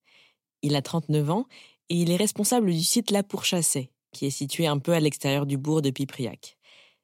Il 0.62 0.74
a 0.74 0.82
39 0.82 1.30
ans 1.30 1.46
et 1.88 1.94
il 1.94 2.10
est 2.10 2.16
responsable 2.16 2.72
du 2.72 2.82
site 2.82 3.12
La 3.12 3.22
Pourchassée, 3.22 3.90
qui 4.12 4.26
est 4.26 4.30
situé 4.30 4.66
un 4.66 4.78
peu 4.78 4.92
à 4.92 5.00
l'extérieur 5.00 5.46
du 5.46 5.56
bourg 5.56 5.80
de 5.80 5.90
Pipriac. 5.90 6.56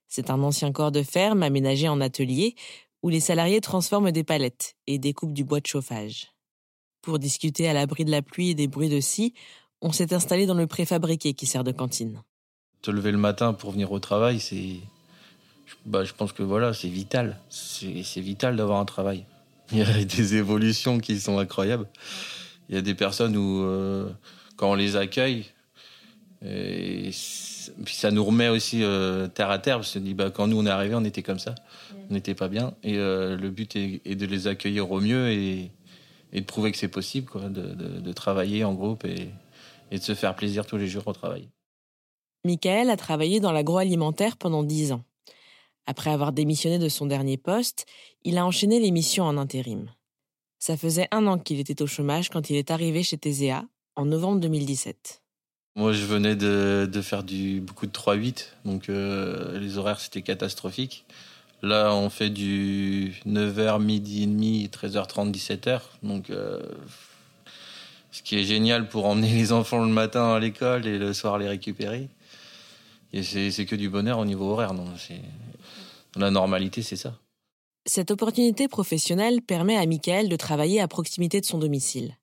C'est 0.08 0.30
un 0.30 0.42
ancien 0.42 0.72
corps 0.72 0.90
de 0.90 1.04
ferme 1.04 1.44
aménagé 1.44 1.88
en 1.88 2.00
atelier 2.00 2.56
où 3.02 3.08
les 3.08 3.20
salariés 3.20 3.60
transforment 3.60 4.10
des 4.10 4.24
palettes 4.24 4.74
et 4.88 4.98
découpent 4.98 5.32
du 5.32 5.44
bois 5.44 5.60
de 5.60 5.66
chauffage. 5.66 6.32
Pour 7.00 7.18
discuter 7.18 7.68
à 7.68 7.72
l'abri 7.72 8.04
de 8.04 8.10
la 8.10 8.22
pluie 8.22 8.50
et 8.50 8.54
des 8.54 8.68
bruits 8.68 8.88
de 8.88 9.00
scie, 9.00 9.34
on 9.82 9.92
s'est 9.92 10.14
installé 10.14 10.46
dans 10.46 10.54
le 10.54 10.66
préfabriqué 10.66 11.34
qui 11.34 11.46
sert 11.46 11.64
de 11.64 11.72
cantine. 11.72 12.22
Te 12.80 12.90
lever 12.90 13.12
le 13.12 13.18
matin 13.18 13.52
pour 13.52 13.72
venir 13.72 13.92
au 13.92 13.98
travail, 13.98 14.40
c'est. 14.40 14.76
Bah, 15.84 16.04
je 16.04 16.12
pense 16.12 16.32
que 16.32 16.42
voilà, 16.42 16.72
c'est 16.72 16.88
vital. 16.88 17.38
C'est 17.50 18.20
vital 18.20 18.56
d'avoir 18.56 18.80
un 18.80 18.84
travail. 18.84 19.24
Il 19.72 19.78
y 19.78 19.82
a 19.82 20.04
des 20.04 20.36
évolutions 20.36 20.98
qui 20.98 21.18
sont 21.20 21.38
incroyables. 21.38 21.88
Il 22.68 22.74
y 22.74 22.78
a 22.78 22.82
des 22.82 22.94
personnes 22.94 23.36
où, 23.36 23.62
euh, 23.62 24.08
quand 24.56 24.70
on 24.70 24.74
les 24.74 24.96
accueille, 24.96 25.46
et 26.44 27.10
puis 27.84 27.94
ça 27.94 28.10
nous 28.10 28.24
remet 28.24 28.48
aussi 28.48 28.82
euh, 28.82 29.28
terre 29.28 29.50
à 29.50 29.58
terre. 29.58 29.78
On 29.78 29.82
se 29.82 29.98
dit, 29.98 30.14
bah, 30.14 30.30
quand 30.30 30.46
nous 30.46 30.58
on 30.58 30.66
est 30.66 30.70
arrivés, 30.70 30.94
on 30.94 31.04
était 31.04 31.22
comme 31.22 31.38
ça. 31.38 31.54
On 32.10 32.14
n'était 32.14 32.34
pas 32.34 32.48
bien. 32.48 32.74
Et 32.82 32.98
euh, 32.98 33.36
le 33.36 33.50
but 33.50 33.76
est, 33.76 34.14
de 34.14 34.26
les 34.26 34.46
accueillir 34.46 34.90
au 34.90 35.00
mieux 35.00 35.30
et, 35.30 35.70
de 36.32 36.40
prouver 36.40 36.72
que 36.72 36.78
c'est 36.78 36.88
possible 36.88 37.28
quoi, 37.28 37.42
de, 37.48 38.12
travailler 38.12 38.64
en 38.64 38.72
groupe 38.72 39.04
et, 39.04 39.28
et, 39.92 39.98
de 39.98 40.02
se 40.02 40.14
faire 40.14 40.34
plaisir 40.34 40.66
tous 40.66 40.76
les 40.76 40.88
jours 40.88 41.06
au 41.06 41.12
travail. 41.12 41.48
Michael 42.44 42.90
a 42.90 42.96
travaillé 42.96 43.38
dans 43.38 43.52
l'agroalimentaire 43.52 44.36
pendant 44.36 44.64
dix 44.64 44.90
ans. 44.90 45.04
Après 45.86 46.10
avoir 46.10 46.32
démissionné 46.32 46.78
de 46.78 46.88
son 46.88 47.06
dernier 47.06 47.36
poste, 47.36 47.86
il 48.24 48.38
a 48.38 48.44
enchaîné 48.44 48.80
les 48.80 48.90
missions 48.90 49.24
en 49.24 49.36
intérim. 49.36 49.88
Ça 50.58 50.76
faisait 50.76 51.08
un 51.10 51.26
an 51.26 51.38
qu'il 51.38 51.60
était 51.60 51.82
au 51.82 51.86
chômage 51.86 52.30
quand 52.30 52.50
il 52.50 52.56
est 52.56 52.70
arrivé 52.70 53.02
chez 53.02 53.16
TZA 53.16 53.64
en 53.96 54.06
novembre 54.06 54.40
2017. 54.40 55.22
Moi, 55.74 55.92
je 55.92 56.04
venais 56.04 56.36
de, 56.36 56.88
faire 57.02 57.22
du, 57.22 57.60
beaucoup 57.60 57.86
de 57.86 57.92
3-8, 57.92 58.48
donc 58.64 58.88
euh, 58.88 59.58
les 59.58 59.78
horaires, 59.78 60.00
c'était 60.00 60.22
catastrophique. 60.22 61.06
Là, 61.62 61.94
on 61.94 62.10
fait 62.10 62.28
du 62.28 63.14
9h, 63.24 63.80
midi 63.80 64.24
et 64.24 64.26
demi, 64.26 64.66
13h30, 64.66 65.32
17h. 65.32 65.80
Donc, 66.02 66.28
euh, 66.30 66.60
ce 68.12 68.22
qui 68.22 68.38
est 68.38 68.44
génial 68.44 68.88
pour 68.88 69.06
emmener 69.06 69.32
les 69.32 69.52
enfants 69.52 69.84
le 69.84 69.90
matin 69.90 70.34
à 70.34 70.38
l'école 70.38 70.86
et 70.86 70.98
le 70.98 71.12
soir 71.12 71.38
les 71.38 71.48
récupérer. 71.48 72.08
Et 73.12 73.22
c'est 73.22 73.66
que 73.66 73.74
du 73.74 73.88
bonheur 73.88 74.18
au 74.18 74.24
niveau 74.24 74.50
horaire. 74.50 74.74
Non 74.74 74.84
la 76.16 76.30
normalité, 76.30 76.82
c'est 76.82 76.96
ça. 76.96 77.18
Cette 77.86 78.10
opportunité 78.10 78.68
professionnelle 78.68 79.42
permet 79.42 79.76
à 79.76 79.86
Michael 79.86 80.28
de 80.28 80.36
travailler 80.36 80.80
à 80.80 80.88
proximité 80.88 81.40
de 81.40 81.46
son 81.46 81.58
domicile. 81.58 82.16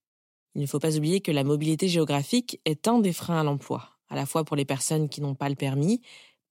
Il 0.55 0.61
ne 0.61 0.67
faut 0.67 0.79
pas 0.79 0.95
oublier 0.95 1.21
que 1.21 1.31
la 1.31 1.43
mobilité 1.43 1.87
géographique 1.87 2.59
est 2.65 2.87
un 2.87 2.99
des 2.99 3.13
freins 3.13 3.39
à 3.39 3.43
l'emploi, 3.43 3.89
à 4.09 4.15
la 4.15 4.25
fois 4.25 4.45
pour 4.45 4.55
les 4.55 4.65
personnes 4.65 5.09
qui 5.09 5.21
n'ont 5.21 5.35
pas 5.35 5.49
le 5.49 5.55
permis, 5.55 6.01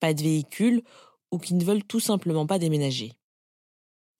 pas 0.00 0.14
de 0.14 0.22
véhicule 0.22 0.82
ou 1.30 1.38
qui 1.38 1.54
ne 1.54 1.64
veulent 1.64 1.84
tout 1.84 2.00
simplement 2.00 2.46
pas 2.46 2.58
déménager. 2.58 3.12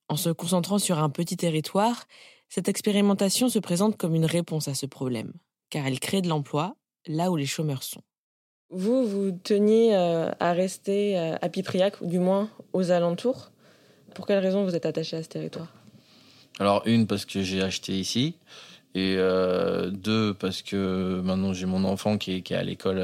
En 0.09 0.17
se 0.17 0.31
concentrant 0.31 0.79
sur 0.79 0.99
un 0.99 1.11
petit 1.11 1.37
territoire, 1.37 2.07
cette 2.49 2.69
expérimentation 2.69 3.49
se 3.49 3.59
présente 3.59 3.97
comme 3.97 4.15
une 4.15 4.25
réponse 4.25 4.69
à 4.69 4.75
ce 4.75 4.87
problème, 4.87 5.33
car 5.71 5.87
elle 5.87 6.01
crée 6.01 6.23
de 6.23 6.29
l'emploi 6.29 6.77
là 7.07 7.31
où 7.31 7.37
les 7.37 7.47
chômeurs 7.47 7.83
sont. 7.83 8.03
Vous, 8.71 9.07
vous 9.07 9.31
teniez 9.31 9.95
euh, 9.95 10.31
à 10.41 10.53
rester 10.53 11.19
euh, 11.19 11.37
à 11.41 11.49
Pipriac, 11.49 12.01
ou 12.01 12.07
du 12.07 12.19
moins 12.19 12.51
aux 12.73 12.91
alentours. 12.91 13.51
Pour 14.15 14.27
quelle 14.27 14.41
raison 14.41 14.65
vous 14.65 14.75
êtes 14.75 14.87
attaché 14.87 15.17
à 15.17 15.23
ce 15.23 15.29
territoire? 15.29 15.69
Alors, 16.59 16.83
une, 16.87 17.07
parce 17.07 17.25
que 17.25 17.43
j'ai 17.43 17.63
acheté 17.63 17.99
ici. 17.99 18.35
Et 18.95 19.15
euh, 19.17 19.91
deux, 19.91 20.35
parce 20.35 20.63
que 20.63 21.21
maintenant 21.25 21.53
j'ai 21.53 21.67
mon 21.67 21.85
enfant 21.85 22.19
qui 22.19 22.33
est, 22.33 22.53
à 22.53 22.63
l'école 22.63 23.03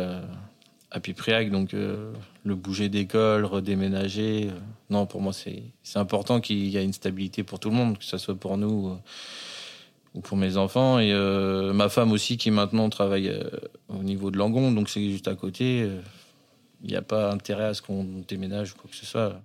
à 0.91 1.01
Pipriac. 1.01 1.51
Donc, 1.51 1.73
le 1.73 2.55
bouger 2.55 2.89
d'école, 2.89 3.45
redéménager. 3.45 4.51
Non, 4.95 5.07
pour 5.07 5.21
moi, 5.21 5.33
c'est 5.33 5.73
important 5.97 6.41
qu'il 6.41 6.69
y 6.69 6.77
ait 6.77 6.85
une 6.85 6.93
stabilité 6.93 7.43
pour 7.43 7.59
tout 7.59 7.71
le 7.71 7.77
monde, 7.77 7.99
que 7.99 8.05
ce 8.05 8.17
soit 8.17 8.35
pour 8.35 8.57
nous 8.57 8.97
ou 10.15 10.21
pour 10.21 10.37
mes 10.37 10.57
enfants 10.57 10.99
et 10.99 11.13
euh, 11.13 11.73
ma 11.73 11.89
femme 11.89 12.13
aussi 12.13 12.37
qui 12.37 12.51
maintenant 12.51 12.89
travaille 12.89 13.29
euh, 13.29 13.51
au 13.89 14.03
niveau 14.03 14.31
de 14.31 14.39
Langon, 14.39 14.71
donc 14.71 14.89
c'est 14.89 15.11
juste 15.11 15.29
à 15.29 15.35
côté. 15.35 15.79
Il 15.79 15.85
euh, 15.85 16.01
n'y 16.85 16.97
a 16.97 17.03
pas 17.03 17.33
intérêt 17.33 17.65
à 17.65 17.75
ce 17.75 17.83
qu'on 17.83 18.05
déménage 18.27 18.73
ou 18.73 18.77
quoi 18.77 18.89
que 18.89 18.97
ce 18.97 19.07
soit. 19.07 19.41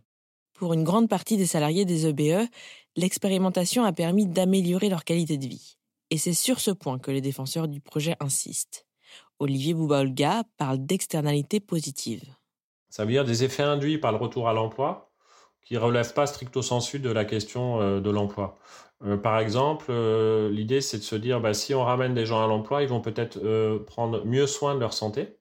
Pour 0.54 0.74
une 0.74 0.84
grande 0.84 1.10
partie 1.10 1.38
des 1.38 1.48
salariés 1.48 1.86
des 1.86 2.06
EBE, 2.06 2.48
l'expérimentation 2.96 3.84
a 3.84 3.94
permis 3.94 4.28
d'améliorer 4.28 4.90
leur 4.90 5.04
qualité 5.04 5.38
de 5.38 5.48
vie. 5.48 5.78
Et 6.12 6.18
c'est 6.18 6.34
sur 6.34 6.60
ce 6.60 6.72
point 6.72 7.00
que 7.00 7.12
les 7.12 7.22
défenseurs 7.22 7.68
du 7.68 7.80
projet 7.80 8.16
insistent. 8.20 8.86
Olivier 9.40 9.74
Bouba-Olga 9.74 10.44
parle 10.58 10.86
d'externalités 10.86 11.60
positives. 11.60 12.36
Ça 12.90 13.06
veut 13.06 13.12
dire 13.12 13.26
des 13.26 13.44
effets 13.44 13.64
induits 13.64 13.98
par 13.98 14.12
le 14.12 14.18
retour 14.18 14.50
à 14.50 14.54
l'emploi? 14.54 15.09
Qui 15.70 15.78
relèvent 15.78 16.14
pas 16.14 16.26
stricto 16.26 16.62
sensu 16.64 17.00
de 17.00 17.12
la 17.12 17.26
question 17.26 18.02
de 18.02 18.10
l'emploi. 18.10 18.58
Euh, 19.06 19.18
par 19.18 19.40
exemple, 19.40 19.86
euh, 19.90 20.50
l'idée 20.50 20.82
c'est 20.82 20.98
de 20.98 21.04
se 21.04 21.16
dire 21.16 21.40
bah, 21.40 21.54
si 21.54 21.74
on 21.74 21.84
ramène 21.84 22.14
des 22.14 22.26
gens 22.26 22.44
à 22.44 22.48
l'emploi, 22.48 22.84
ils 22.84 22.90
vont 22.90 23.02
peut-être 23.02 23.38
euh, 23.38 23.80
prendre 23.80 24.26
mieux 24.26 24.48
soin 24.48 24.76
de 24.76 24.80
leur 24.80 24.94
santé. 24.94 25.38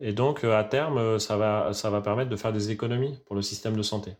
Et 0.00 0.12
donc, 0.12 0.44
à 0.44 0.64
terme, 0.64 1.18
ça 1.20 1.36
va, 1.36 1.72
ça 1.72 1.88
va 1.90 2.00
permettre 2.00 2.28
de 2.30 2.36
faire 2.36 2.52
des 2.52 2.70
économies 2.70 3.20
pour 3.26 3.36
le 3.36 3.42
système 3.42 3.76
de 3.76 3.82
santé. 3.82 4.16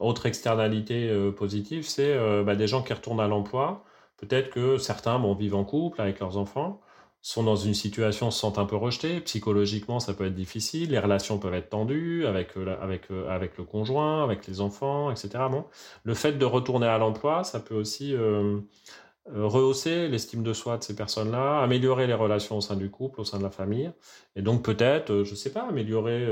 Autre 0.00 0.26
externalité 0.26 1.10
positive, 1.36 1.88
c'est 1.88 2.14
bah, 2.44 2.54
des 2.54 2.66
gens 2.66 2.82
qui 2.82 2.92
retournent 2.92 3.20
à 3.20 3.28
l'emploi. 3.28 3.84
Peut-être 4.18 4.50
que 4.50 4.78
certains 4.78 5.18
vont 5.18 5.34
vivre 5.34 5.56
en 5.58 5.64
couple 5.64 6.02
avec 6.02 6.20
leurs 6.20 6.36
enfants 6.36 6.80
sont 7.26 7.42
dans 7.42 7.56
une 7.56 7.74
situation, 7.74 8.30
se 8.30 8.38
sentent 8.38 8.58
un 8.58 8.66
peu 8.66 8.76
rejetés. 8.76 9.18
Psychologiquement, 9.18 9.98
ça 9.98 10.14
peut 10.14 10.26
être 10.26 10.34
difficile. 10.36 10.92
Les 10.92 11.00
relations 11.00 11.38
peuvent 11.38 11.54
être 11.54 11.70
tendues 11.70 12.24
avec, 12.24 12.56
euh, 12.56 12.76
avec, 12.80 13.10
euh, 13.10 13.28
avec 13.28 13.58
le 13.58 13.64
conjoint, 13.64 14.22
avec 14.22 14.46
les 14.46 14.60
enfants, 14.60 15.10
etc. 15.10 15.30
Bon. 15.50 15.64
Le 16.04 16.14
fait 16.14 16.34
de 16.34 16.44
retourner 16.44 16.86
à 16.86 16.98
l'emploi, 16.98 17.42
ça 17.42 17.58
peut 17.58 17.74
aussi 17.74 18.14
euh, 18.14 18.60
rehausser 19.34 20.06
l'estime 20.06 20.44
de 20.44 20.52
soi 20.52 20.78
de 20.78 20.84
ces 20.84 20.94
personnes-là, 20.94 21.60
améliorer 21.60 22.06
les 22.06 22.14
relations 22.14 22.58
au 22.58 22.60
sein 22.60 22.76
du 22.76 22.90
couple, 22.90 23.20
au 23.20 23.24
sein 23.24 23.38
de 23.38 23.42
la 23.42 23.50
famille. 23.50 23.90
Et 24.36 24.42
donc 24.42 24.62
peut-être, 24.62 25.24
je 25.24 25.30
ne 25.32 25.36
sais 25.36 25.50
pas, 25.50 25.66
améliorer 25.68 26.28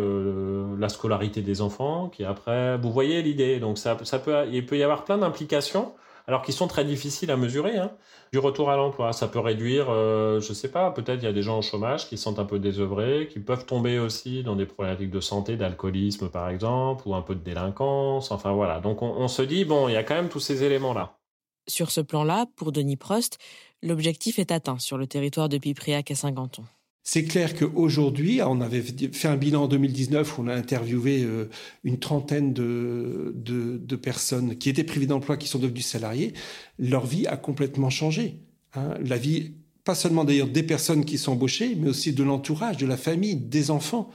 la 0.78 0.88
scolarité 0.88 1.42
des 1.42 1.60
enfants, 1.60 2.08
qui 2.08 2.22
après... 2.22 2.78
Vous 2.78 2.92
voyez 2.92 3.20
l'idée. 3.20 3.58
Donc 3.58 3.78
ça, 3.78 3.98
ça 4.04 4.20
peut, 4.20 4.46
il 4.52 4.64
peut 4.64 4.78
y 4.78 4.84
avoir 4.84 5.02
plein 5.02 5.18
d'implications 5.18 5.92
alors 6.26 6.42
qu'ils 6.42 6.54
sont 6.54 6.68
très 6.68 6.84
difficiles 6.84 7.30
à 7.30 7.36
mesurer. 7.36 7.76
Hein. 7.76 7.92
Du 8.32 8.38
retour 8.38 8.70
à 8.70 8.76
l'emploi, 8.76 9.12
ça 9.12 9.28
peut 9.28 9.38
réduire, 9.38 9.86
euh, 9.90 10.40
je 10.40 10.52
sais 10.52 10.70
pas, 10.70 10.90
peut-être 10.90 11.22
il 11.22 11.24
y 11.24 11.28
a 11.28 11.32
des 11.32 11.42
gens 11.42 11.58
au 11.58 11.62
chômage 11.62 12.08
qui 12.08 12.18
sont 12.18 12.38
un 12.38 12.44
peu 12.44 12.58
désœuvrés, 12.58 13.28
qui 13.30 13.40
peuvent 13.40 13.66
tomber 13.66 13.98
aussi 13.98 14.42
dans 14.42 14.56
des 14.56 14.66
problématiques 14.66 15.10
de 15.10 15.20
santé, 15.20 15.56
d'alcoolisme 15.56 16.28
par 16.28 16.48
exemple, 16.48 17.06
ou 17.06 17.14
un 17.14 17.22
peu 17.22 17.34
de 17.34 17.44
délinquance. 17.44 18.30
Enfin 18.30 18.52
voilà, 18.52 18.80
donc 18.80 19.02
on, 19.02 19.10
on 19.10 19.28
se 19.28 19.42
dit, 19.42 19.64
bon, 19.64 19.88
il 19.88 19.92
y 19.92 19.96
a 19.96 20.02
quand 20.02 20.14
même 20.14 20.28
tous 20.28 20.40
ces 20.40 20.64
éléments-là. 20.64 21.18
Sur 21.66 21.90
ce 21.90 22.00
plan-là, 22.00 22.46
pour 22.56 22.72
Denis 22.72 22.96
Prost, 22.96 23.38
l'objectif 23.82 24.38
est 24.38 24.52
atteint 24.52 24.78
sur 24.78 24.98
le 24.98 25.06
territoire 25.06 25.48
de 25.48 25.58
Pipriac 25.58 26.10
à 26.10 26.14
Saint-Ganton. 26.14 26.64
C'est 27.06 27.24
clair 27.24 27.54
qu'aujourd'hui, 27.54 28.40
on 28.42 28.62
avait 28.62 28.80
fait 28.80 29.28
un 29.28 29.36
bilan 29.36 29.64
en 29.64 29.68
2019 29.68 30.38
où 30.38 30.42
on 30.42 30.48
a 30.48 30.54
interviewé 30.54 31.22
euh, 31.22 31.50
une 31.84 31.98
trentaine 31.98 32.54
de, 32.54 33.96
personnes 34.02 34.56
qui 34.56 34.70
étaient 34.70 34.84
privées 34.84 35.06
d'emploi, 35.06 35.36
qui 35.36 35.46
sont 35.46 35.58
devenues 35.58 35.82
salariés. 35.82 36.32
Leur 36.78 37.04
vie 37.04 37.26
a 37.26 37.36
complètement 37.36 37.90
changé. 37.90 38.38
Hein. 38.72 38.94
La 39.04 39.18
vie, 39.18 39.52
pas 39.84 39.94
seulement 39.94 40.24
d'ailleurs 40.24 40.48
des 40.48 40.62
personnes 40.62 41.04
qui 41.04 41.18
sont 41.18 41.32
embauchées, 41.32 41.74
mais 41.74 41.90
aussi 41.90 42.14
de 42.14 42.22
l'entourage, 42.24 42.78
de 42.78 42.86
la 42.86 42.96
famille, 42.96 43.36
des 43.36 43.70
enfants. 43.70 44.10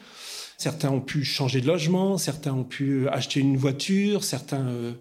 Certains 0.57 0.89
ont 0.89 0.99
pu 0.99 1.23
changer 1.23 1.61
de 1.61 1.67
logement, 1.67 2.17
certains 2.17 2.53
ont 2.53 2.63
pu 2.63 3.07
acheter 3.09 3.39
une 3.39 3.55
voiture, 3.55 4.23
certains... 4.23 4.67
Euh, 4.67 4.93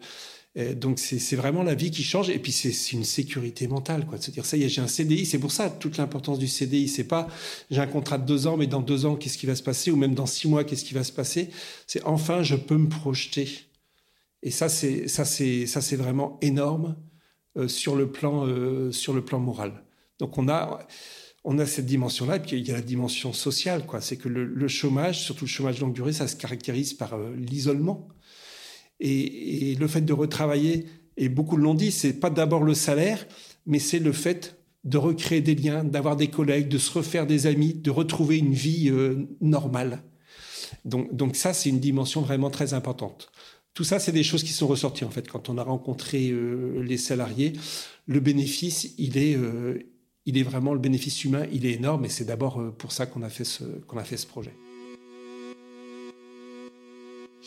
donc 0.57 0.99
c'est 0.99 1.37
vraiment 1.37 1.63
la 1.63 1.75
vie 1.75 1.91
qui 1.91 2.03
change. 2.03 2.31
Et 2.31 2.39
puis 2.39 2.53
c'est 2.53 2.93
une 2.93 3.05
sécurité 3.05 3.69
mentale 3.69 4.07
quoi. 4.07 4.19
De 4.19 4.23
se 4.23 4.31
dire 4.31 4.45
ça 4.45 4.57
y 4.57 4.65
est 4.65 4.69
j'ai 4.69 4.81
un 4.81 4.89
CDI 4.89 5.25
c'est 5.27 5.39
pour 5.39 5.53
ça 5.53 5.71
toute 5.71 5.99
l'importance 5.99 6.39
du 6.39 6.49
CDI 6.49 6.89
c'est 6.89 7.05
pas 7.05 7.29
j'ai 7.71 7.81
un 7.81 7.87
contrat 7.87 8.19
de 8.19 8.27
deux 8.27 8.47
ans 8.47 8.57
mais 8.57 8.67
dans 8.67 8.81
deux 8.81 9.07
ans 9.07 9.17
qu'est-ce 9.17 9.39
qui 9.39 9.47
va 9.47 9.55
se 9.55 9.63
passer? 9.63 9.91
Ou 9.91 9.97
même 9.97 10.15
dans 10.15 10.27
six 10.27 10.49
mois 10.49 10.65
qu'est-ce 10.65 10.85
qui 10.85 10.95
va 10.95 11.05
se 11.05 11.13
passer? 11.13 11.51
C'est 11.87 12.03
enfin 12.05 12.43
je 12.43 12.57
peux 12.57 12.77
me 12.77 12.89
projeter. 12.89 13.49
Et 14.43 14.51
ça 14.51 14.69
c'est 14.69 15.07
ça 15.09 15.25
c'est 15.25 15.67
ça 15.67 15.81
c'est 15.81 15.97
vraiment 15.97 16.39
énorme 16.43 16.97
euh, 17.57 17.69
sur 17.69 17.95
le 17.95 18.11
plan 18.11 18.47
euh, 18.47 18.91
sur 18.91 19.13
le 19.13 19.25
plan 19.25 19.39
moral. 19.39 19.85
Donc 20.19 20.39
on 20.39 20.49
a 20.49 20.87
on 21.45 21.59
a 21.59 21.67
cette 21.67 21.87
dimension-là, 21.87 22.37
et 22.37 22.41
puis 22.41 22.59
il 22.59 22.67
y 22.67 22.71
a 22.71 22.75
la 22.75 22.83
dimension 22.83 23.33
sociale, 23.33 23.87
quoi. 23.87 24.01
C'est 24.01 24.17
que 24.17 24.29
le, 24.29 24.69
chômage, 24.69 25.21
surtout 25.21 25.45
le 25.45 25.51
chômage 25.51 25.81
longue 25.81 25.95
durée, 25.95 26.13
ça 26.13 26.29
se 26.29 26.37
caractérise 26.37 26.93
par 26.93 27.15
euh, 27.15 27.35
l'isolement. 27.37 28.09
Et, 29.01 29.77
le 29.79 29.87
fait 29.87 30.01
de 30.01 30.13
retravailler, 30.13 30.87
et 31.17 31.29
beaucoup 31.29 31.57
l'ont 31.57 31.75
dit, 31.75 31.91
c'est 31.91 32.15
pas 32.15 32.31
d'abord 32.31 32.63
le 32.63 32.75
salaire, 32.75 33.27
mais 33.67 33.79
c'est 33.79 33.99
le 33.99 34.13
fait 34.13 34.57
de 34.85 34.99
recréer 34.99 35.41
des 35.41 35.55
liens, 35.55 35.85
d'avoir 35.85 36.17
des 36.17 36.29
collègues, 36.29 36.69
de 36.69 36.79
se 36.79 36.91
refaire 36.91 37.27
des 37.27 37.47
amis, 37.47 37.75
de 37.75 37.91
retrouver 37.91 38.39
une 38.39 38.55
vie 38.55 38.89
euh, 38.91 39.29
normale. 39.41 40.03
Donc, 40.85 41.37
ça, 41.37 41.53
c'est 41.53 41.71
une 41.71 41.81
dimension 41.81 42.21
vraiment 42.21 42.51
très 42.51 42.75
importante. 42.75 43.31
Tout 43.75 43.85
ça, 43.85 43.99
c'est 43.99 44.13
des 44.13 44.23
choses 44.23 44.43
qui 44.43 44.53
sont 44.53 44.67
ressorties 44.67 45.05
en 45.05 45.11
fait 45.11 45.29
quand 45.29 45.49
on 45.49 45.59
a 45.59 45.63
rencontré 45.63 46.31
euh, 46.31 46.83
les 46.83 46.97
salariés. 46.97 47.53
Le 48.07 48.21
bénéfice, 48.21 48.95
il 48.99 49.19
est, 49.19 49.37
euh, 49.37 49.79
il 50.27 50.37
est 50.39 50.43
vraiment 50.43 50.73
le 50.73 50.81
bénéfice 50.81 51.25
humain, 51.25 51.47
il 51.53 51.67
est 51.67 51.73
énorme, 51.73 52.05
et 52.05 52.09
c'est 52.09 52.25
d'abord 52.25 52.73
pour 52.77 52.93
ça 52.93 53.07
qu'on 53.07 53.23
a 53.23 53.29
qu'on 53.87 53.99
a 53.99 54.05
fait 54.05 54.17
ce 54.17 54.27
projet. 54.27 54.55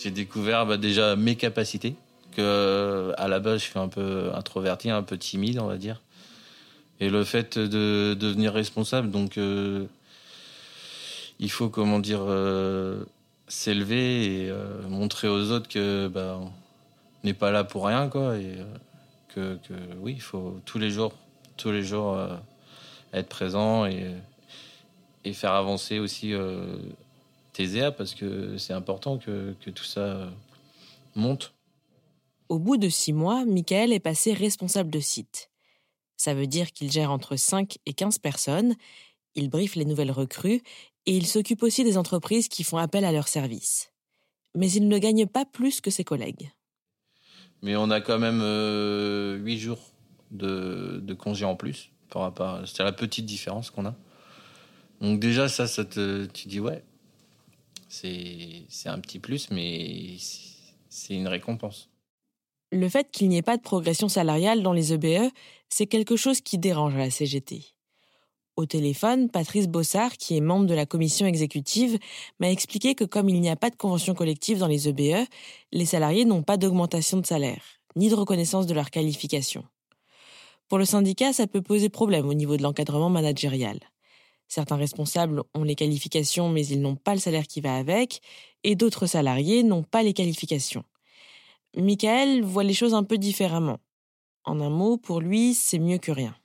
J'ai 0.02 0.10
découvert 0.10 0.66
bah, 0.66 0.78
déjà 0.78 1.16
mes 1.16 1.36
capacités, 1.36 1.96
que 2.36 3.14
à 3.18 3.28
la 3.28 3.40
base 3.40 3.60
je 3.60 3.66
suis 3.66 3.78
un 3.78 3.88
peu 3.88 4.32
introverti, 4.34 4.90
un 4.90 5.04
peu 5.04 5.16
timide, 5.16 5.60
on 5.60 5.68
va 5.68 5.78
dire. 5.78 6.02
Et 7.00 7.10
le 7.10 7.24
fait 7.24 7.60
de, 7.60 8.16
devenir 8.16 8.52
responsable, 8.54 9.12
donc 9.12 9.38
euh, 9.38 9.86
il 11.40 11.52
faut 11.52 11.70
comment 11.70 12.00
dire 12.00 12.22
euh, 12.24 13.04
s'élever 13.48 14.46
et 14.46 14.50
euh, 14.50 14.82
montrer 14.90 15.28
aux 15.28 15.52
autres 15.52 15.68
que 15.70 16.08
bah, 16.08 16.40
on 16.42 16.52
n'est 17.24 17.36
pas 17.36 17.52
là 17.52 17.64
pour 17.64 17.86
rien, 17.86 18.10
quoi, 18.10 18.38
et 18.38 18.58
que, 19.36 19.60
que, 19.68 19.74
oui, 20.00 20.14
il 20.16 20.22
faut 20.22 20.60
tous 20.66 20.80
les 20.80 20.90
jours, 20.90 21.14
tous 21.58 21.72
les 21.72 21.84
jours 21.84 22.18
être 23.14 23.30
présent 23.30 23.86
et, 23.86 24.16
et 25.26 25.34
faire 25.34 25.54
avancer 25.54 26.00
aussi 26.00 26.34
TZA 27.66 27.92
parce 27.92 28.14
que 28.14 28.58
c'est 28.58 28.74
important 28.74 29.18
que, 29.18 29.54
tout 29.54 29.84
ça 29.84 30.02
euh, 30.02 30.30
monte. 31.16 31.54
Au 32.50 32.60
bout 32.60 32.78
de 32.78 32.90
six 32.90 33.14
mois, 33.14 33.46
Michael 33.46 33.94
est 33.94 34.00
passé 34.00 34.34
responsable 34.34 34.90
de 34.90 35.00
site. 35.00 35.50
Ça 36.18 36.34
veut 36.34 36.48
dire 36.48 36.72
qu'il 36.72 36.92
gère 36.92 37.12
entre 37.12 37.36
5 37.36 37.78
et 37.86 37.94
15 37.94 38.20
personnes, 38.20 38.76
il 39.36 39.50
briefe 39.50 39.76
les 39.76 39.86
nouvelles 39.86 40.12
recrues 40.12 40.62
et 41.06 41.16
il 41.16 41.26
s'occupe 41.26 41.64
aussi 41.64 41.84
des 41.84 41.98
entreprises 41.98 42.48
qui 42.48 42.64
font 42.64 42.78
appel 42.78 43.06
à 43.06 43.12
leurs 43.12 43.28
services. 43.28 43.92
Mais 44.56 44.70
il 44.72 44.88
ne 44.88 44.98
gagne 44.98 45.26
pas 45.26 45.46
plus 45.46 45.82
que 45.82 45.90
ses 45.90 46.04
collègues. 46.04 46.52
Mais 47.62 47.76
on 47.76 47.90
a 47.90 48.02
quand 48.02 48.20
même 48.20 48.42
euh, 48.42 49.38
huit 49.38 49.58
jours 49.58 49.80
de, 50.32 51.00
de 51.02 51.14
congés 51.14 51.46
en 51.46 51.56
plus. 51.56 51.92
Par 52.10 52.24
rapport, 52.24 52.68
c'est 52.68 52.84
la 52.84 52.92
petite 52.92 53.26
différence 53.26 53.72
qu'on 53.72 53.86
a. 53.86 53.96
Donc 55.00 55.20
déjà, 55.20 55.48
ça, 55.48 55.68
ça 55.68 55.86
te, 55.86 56.26
tu 56.26 56.48
dis 56.48 56.60
ouais, 56.60 56.84
c'est 57.92 58.90
un 58.90 59.00
petit 59.00 59.20
plus, 59.20 59.52
mais 59.52 60.16
c'est 60.90 61.14
une 61.14 61.28
récompense. 61.28 61.90
Le 62.72 62.88
fait 62.88 63.12
qu'il 63.12 63.28
n'y 63.28 63.38
ait 63.38 63.42
pas 63.42 63.58
de 63.58 63.62
progression 63.62 64.08
salariale 64.08 64.64
dans 64.64 64.72
les 64.72 64.94
EBE, 64.94 65.30
c'est 65.68 65.88
quelque 65.88 66.16
chose 66.16 66.40
qui 66.40 66.58
dérange 66.58 66.96
à 66.96 67.00
la 67.00 67.10
CGT. 67.10 67.66
Au 68.56 68.66
téléphone, 68.66 69.30
Patrice 69.30 69.68
Bossard, 69.68 70.14
qui 70.18 70.38
est 70.38 70.42
membre 70.42 70.68
de 70.68 70.74
la 70.74 70.86
commission 70.86 71.26
exécutive, 71.26 72.00
m'a 72.40 72.50
expliqué 72.50 72.96
que 72.96 73.04
comme 73.04 73.28
il 73.28 73.42
n'y 73.42 73.50
a 73.50 73.56
pas 73.58 73.70
de 73.70 73.76
convention 73.76 74.14
collective 74.14 74.60
dans 74.60 74.68
les 74.68 74.88
EBE, 74.88 75.28
les 75.74 75.86
salariés 75.86 76.26
n'ont 76.26 76.44
pas 76.44 76.58
d'augmentation 76.58 77.18
de 77.18 77.26
salaire, 77.26 77.64
ni 77.98 78.10
de 78.10 78.16
reconnaissance 78.16 78.68
de 78.68 78.74
leur 78.74 78.90
qualification. 78.90 79.66
Pour 80.70 80.78
le 80.78 80.86
syndicat, 80.86 81.34
ça 81.34 81.48
peut 81.48 81.62
poser 81.62 81.90
problème 81.90 82.30
au 82.30 82.34
niveau 82.34 82.56
de 82.56 82.64
l'encadrement 82.64 83.10
managérial. 83.10 83.80
Certains 84.52 84.76
responsables 84.76 85.44
ont 85.54 85.64
les 85.64 85.76
qualifications 85.76 86.50
mais 86.50 86.68
ils 86.68 86.82
n'ont 86.82 86.98
pas 86.98 87.14
le 87.14 87.22
salaire 87.22 87.48
qui 87.48 87.62
va 87.62 87.78
avec, 87.78 88.22
et 88.66 88.76
d'autres 88.76 89.06
salariés 89.06 89.64
n'ont 89.64 89.84
pas 89.84 90.04
les 90.04 90.12
qualifications. 90.12 90.84
Michael 91.78 92.44
voit 92.44 92.66
les 92.66 92.74
choses 92.74 92.94
un 92.94 93.06
peu 93.06 93.18
différemment. 93.18 93.80
En 94.44 94.60
un 94.60 94.70
mot, 94.70 94.98
pour 94.98 95.22
lui, 95.22 95.54
c'est 95.54 95.80
mieux 95.80 96.00
que 96.00 96.12
rien. 96.12 96.36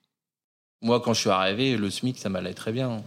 Moi, 0.82 1.00
quand 1.00 1.14
je 1.14 1.20
suis 1.22 1.30
arrivé, 1.30 1.76
le 1.76 1.90
SMIC, 1.90 2.16
ça 2.16 2.28
m'allait 2.28 2.54
très 2.54 2.70
bien. 2.70 3.02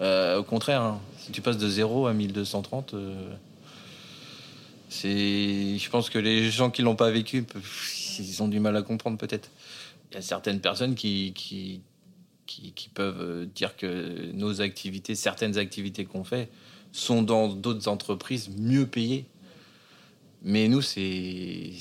Euh, 0.00 0.38
au 0.38 0.42
contraire, 0.42 0.80
hein, 0.80 1.00
si 1.18 1.30
tu 1.30 1.42
passes 1.42 1.58
de 1.58 1.68
0 1.68 2.06
à 2.06 2.14
1230, 2.14 2.94
euh. 2.94 3.36
Je 4.90 5.90
pense 5.90 6.08
que 6.08 6.18
les 6.18 6.50
gens 6.50 6.70
qui 6.70 6.80
l'ont 6.80 6.96
pas 6.96 7.10
vécu, 7.10 7.44
ils 8.18 8.42
ont 8.42 8.48
du 8.48 8.58
mal 8.58 8.74
à 8.74 8.80
comprendre 8.80 9.18
peut-être. 9.18 9.50
Il 10.10 10.14
y 10.14 10.16
a 10.16 10.22
certaines 10.22 10.60
personnes 10.60 10.94
qui, 10.94 11.82
qui, 12.48 12.88
peuvent 12.88 13.20
euh, 13.20 13.46
dire 13.46 13.76
que 13.76 14.32
nos 14.32 14.60
activités, 14.60 15.14
certaines 15.14 15.58
activités 15.58 16.04
qu'on 16.04 16.24
fait, 16.24 16.48
sont 16.92 17.22
dans 17.22 17.48
d'autres 17.48 17.88
entreprises 17.88 18.48
mieux 18.56 18.86
payées. 18.86 19.26
Mais 20.42 20.68
nous, 20.68 20.80
c'est 20.80 21.72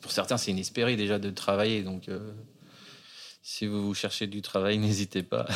pour 0.00 0.12
certains, 0.12 0.36
c'est 0.36 0.52
inespéré 0.52 0.96
déjà 0.96 1.18
de 1.18 1.30
travailler. 1.30 1.82
Donc, 1.82 2.08
euh, 2.08 2.30
si 3.42 3.66
vous 3.66 3.94
cherchez 3.94 4.26
du 4.26 4.42
travail, 4.42 4.78
n'hésitez 4.78 5.22
pas. 5.22 5.46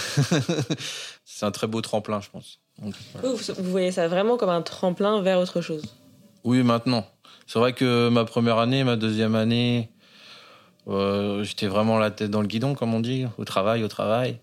c'est 1.24 1.46
un 1.46 1.52
très 1.52 1.66
beau 1.66 1.80
tremplin, 1.80 2.20
je 2.20 2.30
pense. 2.30 2.60
vous, 2.78 3.70
voyez 3.70 3.92
ça 3.92 4.08
vraiment 4.08 4.36
comme 4.36 4.50
un 4.50 4.62
tremplin 4.62 5.22
vers 5.22 5.38
autre 5.38 5.60
chose? 5.60 5.84
Oui, 6.42 6.62
maintenant. 6.62 7.06
C'est 7.46 7.58
vrai 7.58 7.72
que 7.72 8.08
ma 8.08 8.24
première 8.24 8.58
année, 8.58 8.84
ma 8.84 8.96
deuxième 8.96 9.34
année, 9.34 9.90
euh, 10.88 11.42
j'étais 11.44 11.66
vraiment 11.66 11.98
la 11.98 12.10
tête 12.10 12.30
dans 12.30 12.42
le 12.42 12.46
guidon, 12.46 12.74
comme 12.74 12.94
on 12.94 13.00
dit, 13.00 13.26
au 13.38 13.44
travail, 13.44 13.82
au 13.82 13.88
travail. 13.88 14.38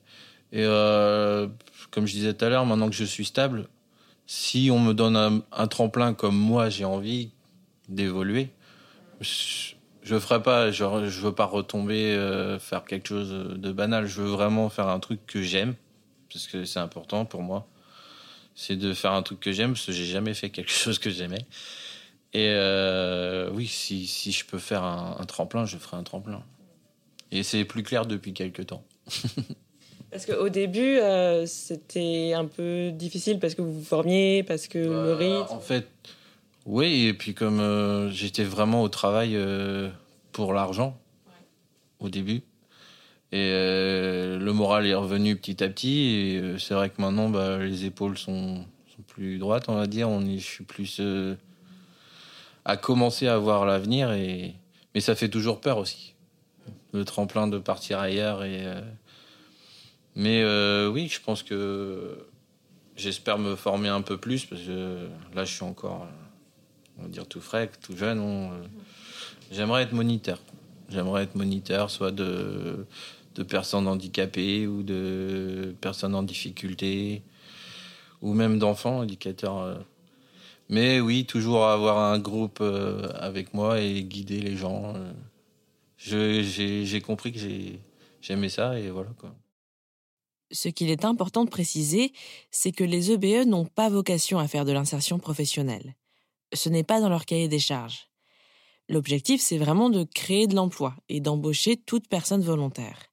Et 0.51 0.63
euh, 0.63 1.47
comme 1.91 2.07
je 2.07 2.13
disais 2.13 2.33
tout 2.33 2.45
à 2.45 2.49
l'heure, 2.49 2.65
maintenant 2.65 2.89
que 2.89 2.95
je 2.95 3.03
suis 3.03 3.25
stable, 3.25 3.67
si 4.25 4.69
on 4.71 4.79
me 4.79 4.93
donne 4.93 5.43
un, 5.51 5.67
tremplin 5.67 6.13
comme 6.13 6.35
moi 6.35 6.69
j'ai 6.69 6.85
envie 6.85 7.31
d'évoluer, 7.89 8.49
je, 9.21 10.17
ferai 10.19 10.41
pas. 10.41 10.71
Je 10.71 10.83
veux 10.85 11.33
pas 11.33 11.45
retomber 11.45 12.13
euh, 12.13 12.59
faire 12.59 12.85
quelque 12.85 13.07
chose 13.07 13.29
de 13.55 13.71
banal. 13.71 14.07
Je 14.07 14.21
veux 14.21 14.29
vraiment 14.29 14.69
faire 14.69 14.87
un 14.87 14.99
truc 14.99 15.25
que 15.27 15.41
j'aime, 15.41 15.75
parce 16.31 16.47
que 16.47 16.65
c'est 16.65 16.79
important 16.79 17.25
pour 17.25 17.43
moi. 17.43 17.67
C'est 18.55 18.75
de 18.75 18.93
faire 18.93 19.13
un 19.13 19.21
truc 19.21 19.39
que 19.39 19.51
j'aime, 19.51 19.73
parce 19.73 19.85
que 19.85 19.91
j'ai 19.91 20.05
jamais 20.05 20.33
fait 20.33 20.49
quelque 20.49 20.71
chose 20.71 20.97
que 20.97 21.09
j'aimais. 21.09 21.45
Et 22.33 22.47
euh, 22.49 23.49
oui, 23.53 23.67
si, 23.67 24.07
si, 24.07 24.31
je 24.31 24.45
peux 24.45 24.57
faire 24.57 24.83
un, 24.83 25.23
tremplin, 25.25 25.65
je 25.65 25.77
ferai 25.77 25.97
un 25.97 26.03
tremplin. 26.03 26.43
Et 27.31 27.43
c'est 27.43 27.65
plus 27.65 27.83
clair 27.83 28.05
depuis 28.05 28.33
quelques 28.33 28.67
temps. 28.67 28.83
parce 30.11 30.25
qu'au 30.25 30.47
début, 30.47 30.97
euh, 30.97 31.45
c'était 31.45 32.33
un 32.33 32.45
peu 32.45 32.91
difficile 32.91 33.39
parce 33.39 33.53
que 33.53 33.61
vous 33.61 33.73
vous 33.73 33.83
formiez, 33.83 34.43
parce 34.43 34.67
que 34.67 34.79
le 34.79 34.91
euh, 34.91 35.15
rythme. 35.15 35.53
En 35.53 35.59
fait, 35.59 35.87
oui, 36.65 37.07
et 37.07 37.13
puis 37.13 37.33
comme 37.33 38.09
j'étais 38.11 38.45
vraiment 38.45 38.81
au 38.81 38.89
travail 38.89 39.37
pour 40.31 40.53
l'argent 40.53 40.97
au 41.99 42.09
début. 42.09 42.43
Et 43.33 43.49
le 43.49 44.51
moral 44.51 44.85
est 44.85 44.93
revenu 44.93 45.35
petit 45.35 45.63
à 45.63 45.69
petit. 45.69 45.99
Et 45.99 46.59
c'est 46.59 46.75
vrai 46.75 46.89
que 46.89 47.01
maintenant, 47.01 47.29
bah, 47.29 47.57
les 47.57 47.85
épaules 47.85 48.17
sont, 48.17 48.65
sont, 48.95 49.01
plus 49.07 49.37
droites, 49.37 49.67
on 49.67 49.75
va 49.75 49.87
dire. 49.87 50.07
On 50.09 50.21
je 50.21 50.37
suis 50.37 50.63
plus 50.63 51.01
à 52.65 52.77
commencer 52.77 53.27
à 53.27 53.37
voir 53.37 53.65
l'avenir. 53.65 54.11
Et... 54.11 54.55
Mais 54.93 55.01
ça 55.01 55.15
fait 55.15 55.29
toujours 55.29 55.61
peur 55.61 55.77
aussi. 55.77 56.13
Le 56.93 57.05
tremplin 57.05 57.47
de 57.47 57.57
partir 57.57 57.99
ailleurs. 57.99 58.43
Et, 58.43 58.65
euh, 58.65 58.81
Mais 60.15 60.41
euh, 60.43 60.89
oui, 60.89 61.07
je 61.07 61.21
pense 61.21 61.43
que 61.43 62.27
j'espère 62.95 63.37
me 63.37 63.55
former 63.55 63.89
un 63.89 64.01
peu 64.01 64.17
plus 64.17 64.45
parce 64.45 64.61
que 64.61 65.07
là, 65.33 65.45
je 65.45 65.53
suis 65.53 65.63
encore, 65.63 66.07
on 66.99 67.03
va 67.03 67.07
dire, 67.07 67.27
tout 67.27 67.41
frais, 67.41 67.69
tout 67.81 67.95
jeune. 67.95 68.19
Euh, 68.19 68.49
j'aimerais 69.51 69.83
être 69.83 69.93
moniteur. 69.93 70.39
J'aimerais 70.89 71.23
être 71.23 71.35
moniteur, 71.35 71.89
soit 71.89 72.11
de, 72.11 72.85
de 73.35 73.43
personnes 73.43 73.87
handicapées 73.87 74.67
ou 74.67 74.83
de 74.83 75.73
personnes 75.79 76.15
en 76.15 76.23
difficulté, 76.23 77.23
ou 78.21 78.33
même 78.33 78.59
d'enfants, 78.59 79.03
éducateurs 79.03 79.79
mais 80.71 81.01
oui, 81.01 81.25
toujours 81.25 81.65
avoir 81.65 81.99
un 81.99 82.17
groupe 82.17 82.59
euh, 82.61 83.09
avec 83.15 83.53
moi 83.53 83.81
et 83.81 84.03
guider 84.03 84.39
les 84.39 84.55
gens. 84.55 84.93
Euh. 84.95 85.13
J'ai 85.97 87.01
compris 87.01 87.33
que 87.33 87.39
j'aimais 88.21 88.49
ça 88.49 88.79
et 88.79 88.89
voilà 88.89 89.11
quoi. 89.19 89.35
Ce 90.51 90.69
qu'il 90.69 90.89
est 90.89 91.05
important 91.05 91.45
de 91.45 91.49
préciser, 91.49 92.11
c'est 92.49 92.71
que 92.71 92.83
les 92.83 93.11
EBE 93.11 93.45
n'ont 93.47 93.65
pas 93.65 93.89
vocation 93.89 94.39
à 94.39 94.47
faire 94.47 94.65
de 94.65 94.71
l'insertion 94.71 95.19
professionnelle. 95.19 95.95
Ce 96.53 96.67
n'est 96.67 96.83
pas 96.83 96.99
dans 96.99 97.09
leur 97.09 97.25
cahier 97.25 97.47
des 97.47 97.59
charges. 97.59 98.09
L'objectif, 98.89 99.39
c'est 99.41 99.57
vraiment 99.57 99.89
de 99.89 100.03
créer 100.03 100.47
de 100.47 100.55
l'emploi 100.55 100.95
et 101.07 101.21
d'embaucher 101.21 101.77
toute 101.77 102.07
personne 102.07 102.41
volontaire. 102.41 103.11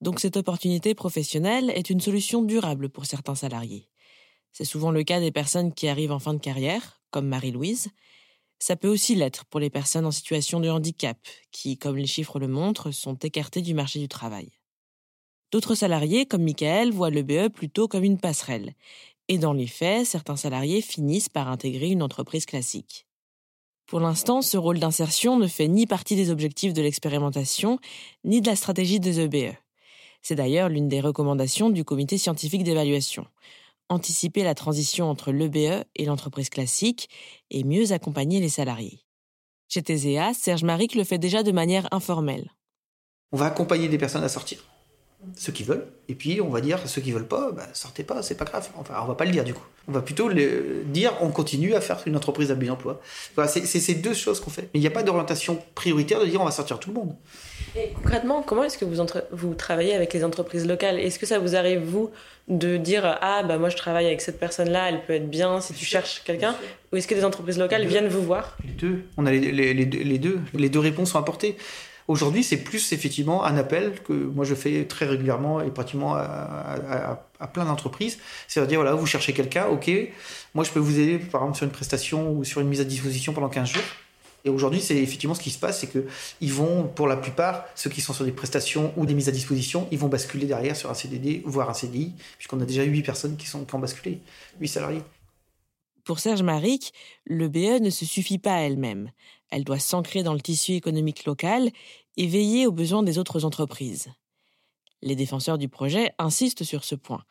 Donc 0.00 0.20
cette 0.20 0.36
opportunité 0.36 0.94
professionnelle 0.94 1.70
est 1.70 1.90
une 1.90 2.00
solution 2.00 2.42
durable 2.42 2.88
pour 2.88 3.06
certains 3.06 3.34
salariés. 3.34 3.88
C'est 4.58 4.64
souvent 4.64 4.90
le 4.90 5.04
cas 5.04 5.20
des 5.20 5.32
personnes 5.32 5.74
qui 5.74 5.86
arrivent 5.86 6.12
en 6.12 6.18
fin 6.18 6.32
de 6.32 6.38
carrière, 6.38 7.02
comme 7.10 7.28
Marie-Louise. 7.28 7.90
Ça 8.58 8.74
peut 8.74 8.88
aussi 8.88 9.14
l'être 9.14 9.44
pour 9.44 9.60
les 9.60 9.68
personnes 9.68 10.06
en 10.06 10.10
situation 10.10 10.60
de 10.60 10.70
handicap, 10.70 11.18
qui, 11.52 11.76
comme 11.76 11.98
les 11.98 12.06
chiffres 12.06 12.38
le 12.38 12.48
montrent, 12.48 12.90
sont 12.90 13.16
écartées 13.16 13.60
du 13.60 13.74
marché 13.74 13.98
du 13.98 14.08
travail. 14.08 14.48
D'autres 15.52 15.74
salariés, 15.74 16.24
comme 16.24 16.42
Michael, 16.42 16.90
voient 16.90 17.10
le 17.10 17.22
BE 17.22 17.52
plutôt 17.52 17.86
comme 17.86 18.02
une 18.02 18.18
passerelle. 18.18 18.72
Et 19.28 19.36
dans 19.36 19.52
les 19.52 19.66
faits, 19.66 20.06
certains 20.06 20.36
salariés 20.36 20.80
finissent 20.80 21.28
par 21.28 21.48
intégrer 21.48 21.90
une 21.90 22.02
entreprise 22.02 22.46
classique. 22.46 23.06
Pour 23.84 24.00
l'instant, 24.00 24.40
ce 24.40 24.56
rôle 24.56 24.78
d'insertion 24.78 25.38
ne 25.38 25.48
fait 25.48 25.68
ni 25.68 25.86
partie 25.86 26.16
des 26.16 26.30
objectifs 26.30 26.72
de 26.72 26.80
l'expérimentation, 26.80 27.78
ni 28.24 28.40
de 28.40 28.46
la 28.46 28.56
stratégie 28.56 29.00
des 29.00 29.20
EBE. 29.20 29.54
C'est 30.22 30.34
d'ailleurs 30.34 30.70
l'une 30.70 30.88
des 30.88 31.02
recommandations 31.02 31.68
du 31.68 31.84
comité 31.84 32.16
scientifique 32.16 32.64
d'évaluation 32.64 33.26
anticiper 33.88 34.42
la 34.44 34.54
transition 34.54 35.08
entre 35.08 35.32
l'EBE 35.32 35.84
et 35.94 36.04
l'entreprise 36.04 36.50
classique 36.50 37.08
et 37.50 37.64
mieux 37.64 37.92
accompagner 37.92 38.40
les 38.40 38.48
salariés. 38.48 39.04
Chez 39.68 39.80
TZA, 39.80 40.32
Serge 40.34 40.64
Maric 40.64 40.94
le 40.94 41.04
fait 41.04 41.18
déjà 41.18 41.42
de 41.42 41.52
manière 41.52 41.88
informelle. 41.92 42.52
On 43.32 43.36
va 43.36 43.46
accompagner 43.46 43.88
des 43.88 43.98
personnes 43.98 44.24
à 44.24 44.28
sortir, 44.28 44.64
ceux 45.34 45.52
qui 45.52 45.64
veulent, 45.64 45.86
et 46.08 46.14
puis 46.14 46.40
on 46.40 46.48
va 46.48 46.60
dire 46.60 46.78
ceux 46.86 47.00
qui 47.00 47.12
veulent 47.12 47.26
pas, 47.26 47.50
bah, 47.52 47.66
sortez 47.72 48.04
pas, 48.04 48.22
c'est 48.22 48.36
pas 48.36 48.44
grave. 48.44 48.68
Enfin, 48.76 48.94
on 49.02 49.06
va 49.06 49.14
pas 49.14 49.24
le 49.24 49.32
dire 49.32 49.44
du 49.44 49.54
coup. 49.54 49.64
On 49.88 49.92
va 49.92 50.02
plutôt 50.02 50.28
le 50.28 50.84
dire 50.86 51.12
on 51.20 51.30
continue 51.30 51.74
à 51.74 51.80
faire 51.80 52.00
une 52.06 52.16
entreprise 52.16 52.50
à 52.50 52.54
but 52.54 52.66
d'emploi. 52.66 53.00
c'est 53.46 53.66
ces 53.66 53.94
deux 53.94 54.14
choses 54.14 54.40
qu'on 54.40 54.50
fait. 54.50 54.62
Mais 54.62 54.78
il 54.78 54.80
n'y 54.80 54.86
a 54.86 54.90
pas 54.90 55.02
d'orientation 55.02 55.58
prioritaire 55.74 56.20
de 56.20 56.26
dire 56.26 56.40
on 56.40 56.44
va 56.44 56.50
sortir 56.50 56.78
tout 56.78 56.90
le 56.90 56.94
monde. 56.94 57.14
Et 57.76 57.90
concrètement, 57.94 58.42
comment 58.42 58.64
est-ce 58.64 58.78
que 58.78 58.84
vous, 58.84 59.04
vous 59.32 59.54
travaillez 59.54 59.94
avec 59.94 60.12
les 60.14 60.24
entreprises 60.24 60.66
locales? 60.66 60.98
Est-ce 60.98 61.18
que 61.18 61.26
ça 61.26 61.38
vous 61.38 61.56
arrive, 61.56 61.80
vous, 61.80 62.10
de 62.48 62.76
dire 62.76 63.18
Ah, 63.20 63.42
bah 63.42 63.58
moi 63.58 63.68
je 63.68 63.76
travaille 63.76 64.06
avec 64.06 64.20
cette 64.20 64.38
personne-là, 64.38 64.88
elle 64.88 65.04
peut 65.04 65.14
être 65.14 65.28
bien 65.28 65.60
si 65.60 65.74
tu 65.74 65.84
cherches 65.84 66.22
quelqu'un? 66.24 66.54
Ou 66.92 66.96
est-ce 66.96 67.06
que 67.08 67.14
des 67.14 67.24
entreprises 67.24 67.58
locales 67.58 67.86
viennent 67.86 68.08
vous 68.08 68.22
voir? 68.22 68.56
Les 68.64 68.72
deux. 68.72 69.02
On 69.16 69.26
a 69.26 69.30
les, 69.30 69.74
les, 69.74 70.18
deux. 70.18 70.38
Les 70.54 70.68
deux 70.68 70.78
réponses 70.78 71.10
sont 71.10 71.18
apportées. 71.18 71.56
Aujourd'hui, 72.08 72.44
c'est 72.44 72.58
plus 72.58 72.92
effectivement 72.92 73.44
un 73.44 73.56
appel 73.56 74.00
que 74.02 74.12
moi 74.12 74.44
je 74.44 74.54
fais 74.54 74.84
très 74.84 75.06
régulièrement 75.06 75.60
et 75.60 75.70
pratiquement 75.70 76.14
à, 76.14 77.20
plein 77.52 77.64
d'entreprises. 77.64 78.18
C'est-à-dire, 78.46 78.78
voilà, 78.80 78.94
vous 78.94 79.06
cherchez 79.06 79.32
quelqu'un, 79.32 79.66
ok, 79.66 79.90
moi 80.54 80.64
je 80.64 80.70
peux 80.70 80.78
vous 80.78 81.00
aider 81.00 81.18
par 81.18 81.42
exemple 81.42 81.56
sur 81.56 81.66
une 81.66 81.72
prestation 81.72 82.32
ou 82.32 82.44
sur 82.44 82.60
une 82.60 82.68
mise 82.68 82.80
à 82.80 82.84
disposition 82.84 83.32
pendant 83.32 83.48
15 83.48 83.70
jours. 83.70 83.82
Et 84.44 84.48
aujourd'hui, 84.48 84.80
c'est 84.80 84.96
effectivement 84.96 85.34
ce 85.34 85.42
qui 85.42 85.50
se 85.50 85.58
passe, 85.58 85.80
c'est 85.80 85.88
que 85.88 86.06
ils 86.40 86.52
vont, 86.52 86.84
pour 86.84 87.08
la 87.08 87.16
plupart, 87.16 87.64
ceux 87.74 87.90
qui 87.90 88.00
sont 88.00 88.12
sur 88.12 88.24
des 88.24 88.30
prestations 88.30 88.92
ou 88.96 89.04
des 89.04 89.12
mises 89.12 89.28
à 89.28 89.32
disposition, 89.32 89.88
ils 89.90 89.98
vont 89.98 90.06
basculer 90.06 90.46
derrière 90.46 90.76
sur 90.76 90.88
un 90.88 90.94
CDD, 90.94 91.42
voire 91.44 91.68
un 91.68 91.74
CDI, 91.74 92.12
puisqu'on 92.38 92.60
a 92.60 92.64
déjà 92.64 92.84
8 92.84 93.02
personnes 93.02 93.36
qui, 93.36 93.48
sont, 93.48 93.64
qui 93.64 93.74
ont 93.74 93.80
basculé, 93.80 94.20
8 94.60 94.68
salariés. 94.68 95.02
Pour 96.04 96.20
Serge 96.20 96.42
Maric, 96.42 96.92
le 97.24 97.48
BE 97.48 97.82
ne 97.82 97.90
se 97.90 98.04
suffit 98.04 98.38
pas 98.38 98.54
à 98.54 98.60
elle-même. 98.60 99.10
Elle 99.50 99.64
doit 99.64 99.80
s'ancrer 99.80 100.22
dans 100.22 100.34
le 100.34 100.40
tissu 100.40 100.74
économique 100.74 101.24
local 101.24 101.70
et 102.16 102.26
veiller 102.26 102.66
aux 102.66 102.72
besoins 102.72 103.02
des 103.02 103.18
autres 103.18 103.44
entreprises. 103.44 104.08
Les 105.02 105.16
défenseurs 105.16 105.58
du 105.58 105.68
projet 105.68 106.12
insistent 106.18 106.64
sur 106.64 106.84
ce 106.84 106.94
point. 106.94 107.22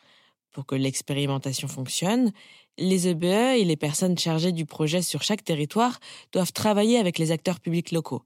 Pour 0.51 0.65
que 0.65 0.75
l'expérimentation 0.75 1.67
fonctionne, 1.67 2.31
les 2.77 3.07
EBE 3.07 3.23
e 3.25 3.57
et 3.57 3.65
les 3.65 3.75
personnes 3.75 4.17
chargées 4.17 4.51
du 4.51 4.65
projet 4.65 5.01
sur 5.01 5.23
chaque 5.23 5.43
territoire 5.43 5.99
doivent 6.31 6.53
travailler 6.53 6.97
avec 6.97 7.17
les 7.17 7.31
acteurs 7.31 7.59
publics 7.59 7.91
locaux, 7.91 8.23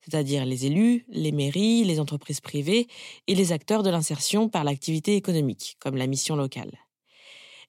c'est-à-dire 0.00 0.46
les 0.46 0.66
élus, 0.66 1.04
les 1.08 1.32
mairies, 1.32 1.84
les 1.84 2.00
entreprises 2.00 2.40
privées 2.40 2.86
et 3.26 3.34
les 3.34 3.52
acteurs 3.52 3.82
de 3.82 3.90
l'insertion 3.90 4.48
par 4.48 4.64
l'activité 4.64 5.16
économique, 5.16 5.76
comme 5.80 5.96
la 5.96 6.06
mission 6.06 6.36
locale. 6.36 6.72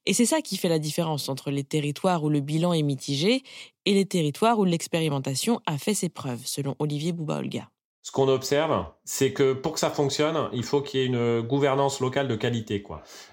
Et 0.06 0.14
c'est 0.14 0.26
ça 0.26 0.40
qui 0.40 0.56
fait 0.56 0.70
la 0.70 0.78
différence 0.78 1.28
entre 1.28 1.50
les 1.50 1.64
territoires 1.64 2.24
où 2.24 2.30
le 2.30 2.40
bilan 2.40 2.72
est 2.72 2.82
mitigé 2.82 3.42
et 3.84 3.92
les 3.92 4.06
territoires 4.06 4.58
où 4.58 4.64
l'expérimentation 4.64 5.60
a 5.66 5.76
fait 5.76 5.92
ses 5.92 6.08
preuves, 6.08 6.46
selon 6.46 6.76
Olivier 6.78 7.12
Bouba-Olga 7.12 7.68
ce 8.08 8.12
qu'on 8.12 8.28
observe, 8.28 8.86
c'est 9.04 9.34
que 9.34 9.52
pour 9.52 9.74
que 9.74 9.80
ça 9.80 9.90
fonctionne, 9.90 10.48
il 10.54 10.64
faut 10.64 10.80
qu'il 10.80 11.00
y 11.00 11.02
ait 11.02 11.06
une 11.06 11.42
gouvernance 11.42 12.00
locale 12.00 12.26
de 12.26 12.36
qualité. 12.36 12.82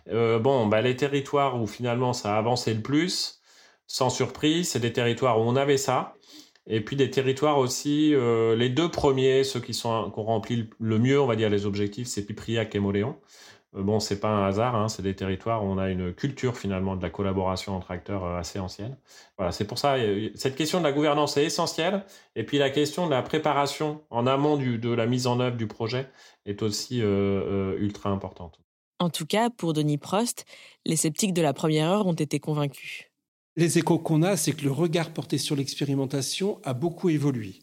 Euh, 0.10 0.38
bon, 0.38 0.68
bah, 0.68 0.82
les 0.82 0.98
territoires 0.98 1.62
où 1.62 1.66
finalement 1.66 2.12
ça 2.12 2.36
a 2.36 2.38
avancé 2.38 2.74
le 2.74 2.82
plus, 2.82 3.40
sans 3.88 4.10
surprise, 4.10 4.68
c'est 4.68 4.82
des 4.82 4.92
territoires 4.92 5.40
où 5.40 5.44
on 5.44 5.56
avait 5.56 5.78
ça. 5.78 6.16
Et 6.68 6.82
puis 6.82 6.98
des 6.98 7.10
territoires 7.10 7.58
aussi, 7.58 8.14
euh, 8.14 8.58
les 8.58 8.68
deux 8.68 8.92
premiers, 8.92 9.46
ceux 9.46 9.62
qui 9.62 9.74
sont 9.74 10.12
qui 10.12 10.20
ont 10.20 10.26
rempli 10.26 10.70
le 10.78 11.00
mieux, 11.00 11.22
on 11.22 11.26
va 11.26 11.38
dire, 11.38 11.50
les 11.50 11.66
objectifs, 11.66 12.08
c'est 12.08 12.26
Pipriac 12.26 12.76
et 12.76 12.80
Moléon. 12.80 13.16
Euh, 13.76 13.84
bon, 13.84 14.00
c'est 14.00 14.20
pas 14.20 14.30
un 14.30 14.48
hasard, 14.48 14.76
hein, 14.76 14.88
c'est 14.88 15.02
des 15.02 15.16
territoires 15.16 15.64
où 15.64 15.68
on 15.68 15.78
a 15.78 15.90
une 15.90 16.14
culture 16.14 16.58
finalement 16.58 16.96
de 16.96 17.02
la 17.02 17.10
collaboration 17.10 17.76
entre 17.76 17.92
acteurs 17.92 18.24
euh, 18.24 18.40
assez 18.40 18.60
ancienne. 18.60 18.98
Voilà, 19.38 19.52
c'est 19.52 19.66
pour 19.66 19.78
ça, 19.78 19.96
cette 20.36 20.56
question 20.56 20.80
de 20.80 20.84
la 20.84 20.92
gouvernance 20.92 21.38
est 21.38 21.46
essentielle. 21.46 22.06
Et 22.36 22.44
puis 22.44 22.58
la 22.58 22.70
question 22.70 23.06
de 23.06 23.12
la 23.12 23.22
préparation 23.22 24.02
en 24.10 24.28
amont 24.28 24.58
de 24.58 24.90
la 24.90 25.06
mise 25.06 25.28
en 25.28 25.40
œuvre 25.40 25.58
du 25.58 25.68
projet 25.68 26.08
est 26.46 26.62
aussi 26.62 27.02
euh, 27.02 27.78
ultra 27.80 28.10
importante. 28.10 28.60
En 29.00 29.10
tout 29.10 29.26
cas, 29.26 29.50
pour 29.50 29.74
Denis 29.74 29.98
Prost, 29.98 30.46
les 30.86 30.96
sceptiques 30.96 31.34
de 31.34 31.42
la 31.42 31.54
première 31.54 31.90
heure 31.90 32.08
ont 32.08 32.14
été 32.14 32.40
convaincus. 32.40 33.12
Les 33.58 33.78
échos 33.78 34.00
qu'on 34.00 34.24
a, 34.24 34.38
c'est 34.38 34.54
que 34.54 34.64
le 34.64 34.72
regard 34.72 35.12
porté 35.12 35.38
sur 35.38 35.56
l'expérimentation 35.56 36.60
a 36.64 36.74
beaucoup 36.74 37.10
évolué. 37.10 37.60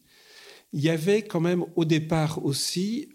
Il 0.74 0.80
y 0.80 0.90
avait 0.90 1.22
quand 1.22 1.40
même 1.40 1.64
au 1.76 1.84
départ 1.84 2.44
aussi 2.44 3.08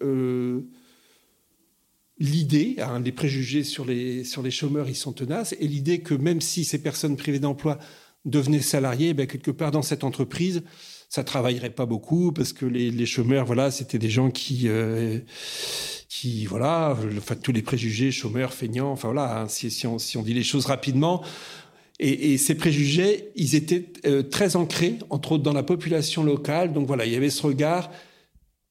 l'idée, 2.19 2.75
hein, 2.79 2.99
les 2.99 3.11
préjugés 3.11 3.63
sur 3.63 3.85
les, 3.85 4.23
sur 4.23 4.41
les 4.41 4.51
chômeurs, 4.51 4.89
ils 4.89 4.95
sont 4.95 5.13
tenaces, 5.13 5.55
et 5.59 5.67
l'idée 5.67 5.99
que 5.99 6.13
même 6.13 6.41
si 6.41 6.65
ces 6.65 6.81
personnes 6.81 7.15
privées 7.15 7.39
d'emploi 7.39 7.77
devenaient 8.25 8.61
salariées, 8.61 9.13
ben, 9.13 9.27
quelque 9.27 9.51
part 9.51 9.71
dans 9.71 9.81
cette 9.81 10.03
entreprise, 10.03 10.63
ça 11.09 11.23
travaillerait 11.23 11.69
pas 11.69 11.85
beaucoup 11.85 12.31
parce 12.31 12.51
que 12.51 12.65
les, 12.65 12.91
les 12.91 13.05
chômeurs, 13.05 13.45
voilà, 13.45 13.71
c'était 13.71 13.99
des 13.99 14.09
gens 14.09 14.29
qui, 14.29 14.63
euh, 14.65 15.19
qui, 16.09 16.45
voilà, 16.45 16.97
enfin, 17.17 17.35
tous 17.35 17.53
les 17.53 17.61
préjugés, 17.61 18.11
chômeurs, 18.11 18.53
feignants, 18.53 18.91
enfin 18.91 19.07
voilà, 19.07 19.41
hein, 19.41 19.47
si, 19.47 19.71
si, 19.71 19.87
on, 19.87 20.21
dit 20.21 20.33
les 20.33 20.43
choses 20.43 20.65
rapidement, 20.65 21.23
et, 21.99 22.33
et, 22.33 22.37
ces 22.37 22.55
préjugés, 22.55 23.29
ils 23.35 23.55
étaient 23.55 23.91
euh, 24.05 24.21
très 24.21 24.55
ancrés, 24.55 24.99
entre 25.09 25.31
autres 25.33 25.43
dans 25.43 25.53
la 25.53 25.63
population 25.63 26.23
locale. 26.23 26.71
Donc 26.71 26.85
voilà, 26.85 27.07
il 27.07 27.13
y 27.13 27.15
avait 27.15 27.31
ce 27.31 27.41
regard 27.41 27.89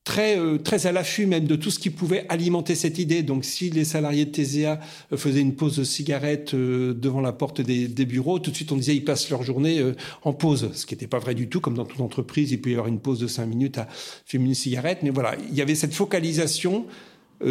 très, 0.07 0.39
euh, 0.39 0.57
très 0.57 0.87
à 0.87 0.93
l'affût 0.93 1.27
même 1.27 1.47
de 1.47 1.57
tout 1.57 1.71
ce 1.71 1.81
qui 1.81 1.91
pouvait 1.91 2.25
alimenter 2.29 2.77
cette 2.77 2.99
idée. 2.99 3.25
Donc, 3.25 3.45
si 3.45 3.71
les 3.71 3.85
salariés 3.85 4.25
de 4.25 4.33
TSA 4.33 4.81
euh, 5.13 5.17
faisaient 5.17 5.41
une 5.41 5.57
pause 5.57 5.77
de 5.77 5.85
cigarette 5.85 6.55
euh, 6.55 6.95
devant 6.95 7.21
la 7.21 7.33
porte 7.33 7.61
des, 7.61 7.89
des, 7.89 8.07
bureaux, 8.07 8.39
tout 8.39 8.53
de 8.53 8.57
suite 8.57 8.71
on 8.71 8.77
disait 8.77 8.95
ils 8.95 9.05
passent 9.05 9.29
leur 9.31 9.43
journée 9.43 9.83
en 10.23 10.33
pause, 10.33 10.71
ce 10.75 10.87
qui 10.87 10.95
n'était 10.95 11.09
pas 11.09 11.19
vrai 11.19 11.35
du 11.35 11.49
tout. 11.49 11.61
Comme 11.61 11.75
dans 11.75 11.85
toute 11.85 12.01
entreprise, 12.01 12.53
il 12.53 12.61
peut 12.61 12.71
y 12.71 12.75
avoir 12.75 12.87
une 12.87 13.01
pause 13.01 13.19
de 13.19 13.27
cinq 13.27 13.47
minutes 13.47 13.79
à 13.79 13.89
fumer 14.25 14.47
une 14.47 14.55
cigarette. 14.55 15.01
Mais 15.03 15.11
voilà, 15.11 15.35
il 15.51 15.55
y 15.55 15.61
avait 15.61 15.75
cette 15.75 15.93
focalisation 15.93 16.87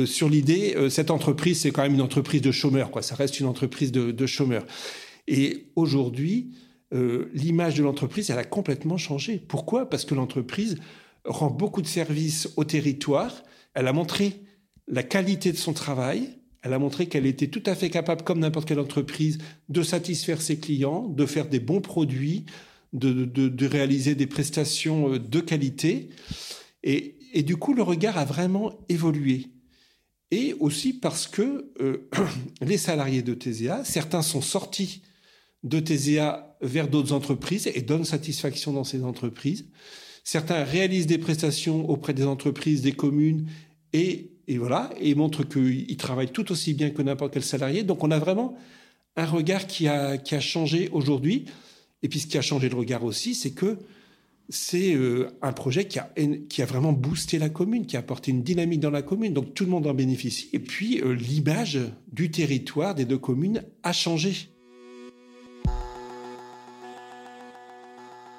sur 0.06 0.30
l'idée, 0.30 0.76
cette 0.89 1.12
entreprise, 1.12 1.60
c'est 1.60 1.72
quand 1.72 1.84
même 1.84 1.93
une 1.93 2.01
entreprise 2.01 2.41
de 2.41 2.51
chômeurs, 2.51 2.89
quoi. 2.89 3.01
Ça 3.01 3.16
reste 3.16 3.39
une 3.39 3.45
entreprise 3.45 3.91
de, 3.91 4.12
de 4.12 4.26
chômeurs. 4.26 4.66
Et 5.28 5.68
aujourd'hui, 5.76 6.51
l'image 6.91 7.76
de 7.76 7.84
l'entreprise, 7.84 8.30
elle 8.30 8.39
a 8.39 8.45
complètement 8.45 8.97
changé. 8.97 9.43
Pourquoi? 9.45 9.89
Parce 9.89 10.06
que 10.06 10.16
l'entreprise 10.16 10.78
rend 11.26 11.49
beaucoup 11.49 11.82
de 11.82 11.88
services 11.88 12.49
au 12.55 12.63
territoire. 12.63 13.43
Elle 13.73 13.88
a 13.88 13.93
montré 13.93 14.41
la 14.88 15.03
qualité 15.03 15.51
de 15.51 15.57
son 15.57 15.73
travail. 15.73 16.38
Elle 16.61 16.73
a 16.73 16.80
montré 16.80 17.07
qu'elle 17.07 17.26
était 17.26 17.47
tout 17.47 17.63
à 17.65 17.76
fait 17.76 17.89
capable, 17.89 18.23
comme 18.23 18.39
n'importe 18.39 18.67
quelle 18.67 18.80
entreprise, 18.80 19.38
de 19.69 19.84
satisfaire 19.84 20.41
ses 20.41 20.57
clients, 20.57 21.07
de 21.07 21.26
faire 21.26 21.47
des 21.47 21.59
bons 21.59 21.82
produits, 21.82 22.45
de, 22.93 23.26
de, 23.26 23.67
réaliser 23.67 24.15
des 24.15 24.26
prestations 24.26 25.13
euh, 25.13 25.19
de 25.19 25.39
qualité. 25.41 26.09
Et, 26.84 27.17
et, 27.34 27.43
du 27.43 27.57
coup, 27.57 27.73
le 27.73 27.84
regard 27.84 28.17
a 28.17 28.26
vraiment 28.26 28.80
évolué. 28.89 29.47
Et 30.32 30.55
aussi 30.59 30.93
parce 30.93 31.28
que 31.28 31.71
euh, 31.82 32.09
les 32.61 32.78
salariés 32.78 33.21
de 33.21 33.34
TSA, 33.34 33.84
certains 33.84 34.21
sont 34.21 34.41
sortis 34.41 35.03
de 35.63 35.80
TSA 35.80 36.57
vers 36.61 36.88
d'autres 36.88 37.11
entreprises 37.11 37.67
et 37.73 37.82
donnent 37.82 38.05
satisfaction 38.05 38.71
dans 38.71 38.84
ces 38.84 39.03
entreprises. 39.03 39.67
Certains 40.26 40.63
réalisent 40.63 41.05
des 41.05 41.19
prestations 41.19 41.88
auprès 41.88 42.15
des 42.15 42.26
entreprises, 42.26 42.82
des 42.82 42.93
communes, 42.93 43.47
et, 43.93 44.32
voilà, 44.57 44.89
et 44.99 45.13
montrent 45.13 45.43
qu'ils 45.43 45.97
travaillent 45.97 46.32
tout 46.32 46.51
aussi 46.51 46.73
bien 46.73 46.89
que 46.89 47.03
n'importe 47.03 47.32
quel 47.32 47.43
salarié. 47.43 47.84
Donc 47.84 48.03
on 48.03 48.09
a 48.09 48.17
vraiment 48.17 48.57
un 49.15 49.28
regard 49.28 49.67
qui 49.67 49.88
a, 49.88 50.17
qui 50.17 50.34
a 50.34 50.39
changé 50.39 50.89
aujourd'hui. 50.91 51.45
Et 52.01 52.09
puis 52.09 52.19
ce 52.19 52.26
qui 52.26 52.39
a 52.39 52.41
changé 52.41 52.69
le 52.69 52.76
regard 52.76 53.03
aussi, 53.03 53.36
c'est 53.36 53.51
que 53.51 53.78
c'est 54.49 54.95
euh, 54.95 55.30
un 55.43 55.53
projet 55.53 55.86
qui 55.86 55.99
a, 55.99 56.09
qui 56.49 56.63
a 56.63 56.65
vraiment 56.65 56.91
boosté 56.91 57.38
la 57.38 57.49
commune, 57.49 57.86
qui 57.86 57.95
a 57.95 57.99
apporté 57.99 58.32
une 58.32 58.41
dynamique 58.41 58.80
dans 58.80 58.89
la 58.89 59.03
commune. 59.03 59.32
Donc 59.32 59.53
tout 59.53 59.63
le 59.63 59.69
monde 59.69 59.86
en 59.86 59.93
bénéficie. 59.93 60.49
Et 60.53 60.59
puis 60.59 61.01
euh, 61.01 61.13
l'image 61.13 61.78
du 62.11 62.32
territoire 62.32 62.95
des 62.95 63.05
deux 63.05 63.19
communes 63.19 63.63
a 63.84 63.93
changé. 63.93 64.49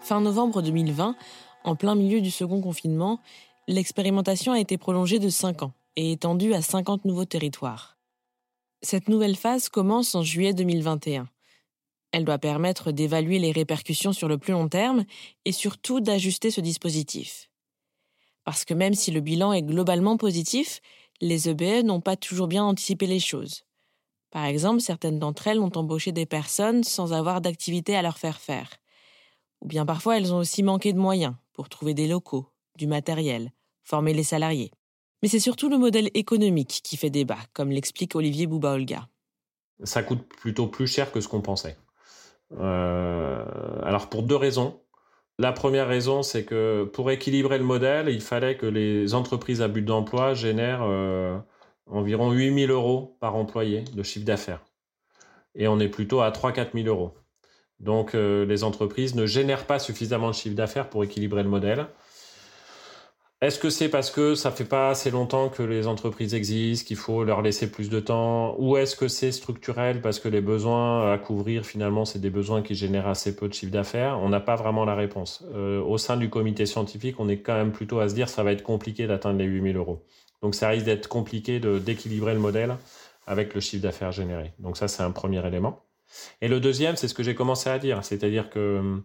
Fin 0.02 0.20
novembre 0.20 0.62
2020, 0.62 1.16
en 1.66 1.76
plein 1.76 1.94
milieu 1.94 2.20
du 2.20 2.30
second 2.30 2.60
confinement, 2.60 3.20
l'expérimentation 3.68 4.52
a 4.52 4.60
été 4.60 4.78
prolongée 4.78 5.18
de 5.18 5.28
5 5.28 5.62
ans 5.62 5.72
et 5.96 6.12
étendue 6.12 6.54
à 6.54 6.62
50 6.62 7.04
nouveaux 7.04 7.24
territoires. 7.24 7.98
Cette 8.82 9.08
nouvelle 9.08 9.36
phase 9.36 9.68
commence 9.68 10.14
en 10.14 10.22
juillet 10.22 10.54
2021. 10.54 11.28
Elle 12.12 12.24
doit 12.24 12.38
permettre 12.38 12.92
d'évaluer 12.92 13.38
les 13.38 13.50
répercussions 13.50 14.12
sur 14.12 14.28
le 14.28 14.38
plus 14.38 14.52
long 14.52 14.68
terme 14.68 15.04
et 15.44 15.52
surtout 15.52 16.00
d'ajuster 16.00 16.50
ce 16.50 16.60
dispositif. 16.60 17.50
Parce 18.44 18.64
que 18.64 18.74
même 18.74 18.94
si 18.94 19.10
le 19.10 19.20
bilan 19.20 19.52
est 19.52 19.62
globalement 19.62 20.16
positif, 20.16 20.80
les 21.20 21.48
EBE 21.48 21.84
n'ont 21.84 22.00
pas 22.00 22.16
toujours 22.16 22.46
bien 22.46 22.64
anticipé 22.64 23.06
les 23.06 23.18
choses. 23.18 23.64
Par 24.30 24.44
exemple, 24.44 24.80
certaines 24.80 25.18
d'entre 25.18 25.48
elles 25.48 25.60
ont 25.60 25.72
embauché 25.74 26.12
des 26.12 26.26
personnes 26.26 26.84
sans 26.84 27.12
avoir 27.12 27.40
d'activité 27.40 27.96
à 27.96 28.02
leur 28.02 28.18
faire 28.18 28.38
faire. 28.38 28.70
Ou 29.62 29.66
bien 29.66 29.84
parfois 29.84 30.16
elles 30.16 30.32
ont 30.32 30.38
aussi 30.38 30.62
manqué 30.62 30.92
de 30.92 30.98
moyens, 30.98 31.34
pour 31.56 31.70
trouver 31.70 31.94
des 31.94 32.06
locaux, 32.06 32.52
du 32.76 32.86
matériel, 32.86 33.50
former 33.82 34.12
les 34.12 34.22
salariés. 34.22 34.70
Mais 35.22 35.28
c'est 35.28 35.40
surtout 35.40 35.70
le 35.70 35.78
modèle 35.78 36.10
économique 36.12 36.82
qui 36.84 36.98
fait 36.98 37.08
débat, 37.08 37.38
comme 37.54 37.70
l'explique 37.70 38.14
Olivier 38.14 38.46
Bouba-Olga. 38.46 39.08
Ça 39.82 40.02
coûte 40.02 40.28
plutôt 40.28 40.66
plus 40.66 40.86
cher 40.86 41.10
que 41.10 41.20
ce 41.20 41.28
qu'on 41.28 41.40
pensait. 41.40 41.78
Euh, 42.52 43.44
alors 43.82 44.08
pour 44.08 44.22
deux 44.22 44.36
raisons. 44.36 44.80
La 45.38 45.52
première 45.52 45.88
raison, 45.88 46.22
c'est 46.22 46.44
que 46.44 46.84
pour 46.92 47.10
équilibrer 47.10 47.58
le 47.58 47.64
modèle, 47.64 48.08
il 48.08 48.20
fallait 48.20 48.56
que 48.56 48.66
les 48.66 49.14
entreprises 49.14 49.62
à 49.62 49.68
but 49.68 49.82
d'emploi 49.82 50.34
génèrent 50.34 50.82
euh, 50.82 51.38
environ 51.86 52.32
8 52.32 52.66
000 52.66 52.72
euros 52.72 53.16
par 53.20 53.34
employé 53.34 53.82
de 53.82 54.02
chiffre 54.02 54.26
d'affaires. 54.26 54.64
Et 55.54 55.68
on 55.68 55.80
est 55.80 55.88
plutôt 55.88 56.20
à 56.20 56.30
3-4 56.30 56.72
000 56.74 56.86
euros. 56.86 57.14
Donc 57.80 58.14
euh, 58.14 58.44
les 58.46 58.64
entreprises 58.64 59.14
ne 59.14 59.26
génèrent 59.26 59.66
pas 59.66 59.78
suffisamment 59.78 60.30
de 60.30 60.34
chiffre 60.34 60.56
d'affaires 60.56 60.88
pour 60.88 61.04
équilibrer 61.04 61.42
le 61.42 61.48
modèle. 61.48 61.86
Est-ce 63.42 63.58
que 63.58 63.68
c'est 63.68 63.90
parce 63.90 64.10
que 64.10 64.34
ça 64.34 64.50
fait 64.50 64.64
pas 64.64 64.88
assez 64.88 65.10
longtemps 65.10 65.50
que 65.50 65.62
les 65.62 65.86
entreprises 65.86 66.34
existent, 66.34 66.86
qu'il 66.86 66.96
faut 66.96 67.22
leur 67.22 67.42
laisser 67.42 67.70
plus 67.70 67.90
de 67.90 68.00
temps? 68.00 68.56
Ou 68.58 68.78
est-ce 68.78 68.96
que 68.96 69.08
c'est 69.08 69.30
structurel 69.30 70.00
parce 70.00 70.20
que 70.20 70.28
les 70.28 70.40
besoins 70.40 71.12
à 71.12 71.18
couvrir, 71.18 71.66
finalement, 71.66 72.06
c'est 72.06 72.18
des 72.18 72.30
besoins 72.30 72.62
qui 72.62 72.74
génèrent 72.74 73.08
assez 73.08 73.36
peu 73.36 73.46
de 73.46 73.52
chiffre 73.52 73.72
d'affaires? 73.72 74.18
On 74.22 74.30
n'a 74.30 74.40
pas 74.40 74.56
vraiment 74.56 74.86
la 74.86 74.94
réponse. 74.94 75.44
Euh, 75.54 75.82
au 75.82 75.98
sein 75.98 76.16
du 76.16 76.30
comité 76.30 76.64
scientifique, 76.64 77.20
on 77.20 77.28
est 77.28 77.40
quand 77.40 77.54
même 77.54 77.72
plutôt 77.72 78.00
à 78.00 78.08
se 78.08 78.14
dire 78.14 78.30
ça 78.30 78.42
va 78.42 78.52
être 78.52 78.62
compliqué 78.62 79.06
d'atteindre 79.06 79.38
les 79.38 79.44
8000 79.44 79.76
euros. 79.76 80.02
Donc 80.40 80.54
ça 80.54 80.70
risque 80.70 80.86
d'être 80.86 81.08
compliqué 81.08 81.60
d'équilibrer 81.60 82.32
le 82.32 82.40
modèle 82.40 82.76
avec 83.26 83.54
le 83.54 83.60
chiffre 83.60 83.82
d'affaires 83.82 84.12
généré. 84.12 84.54
Donc 84.60 84.78
ça, 84.78 84.88
c'est 84.88 85.02
un 85.02 85.10
premier 85.10 85.46
élément. 85.46 85.85
Et 86.40 86.48
le 86.48 86.60
deuxième, 86.60 86.96
c'est 86.96 87.08
ce 87.08 87.14
que 87.14 87.22
j'ai 87.22 87.34
commencé 87.34 87.70
à 87.70 87.78
dire, 87.78 88.04
c'est-à-dire 88.04 88.50
que 88.50 88.78
hum, 88.78 89.02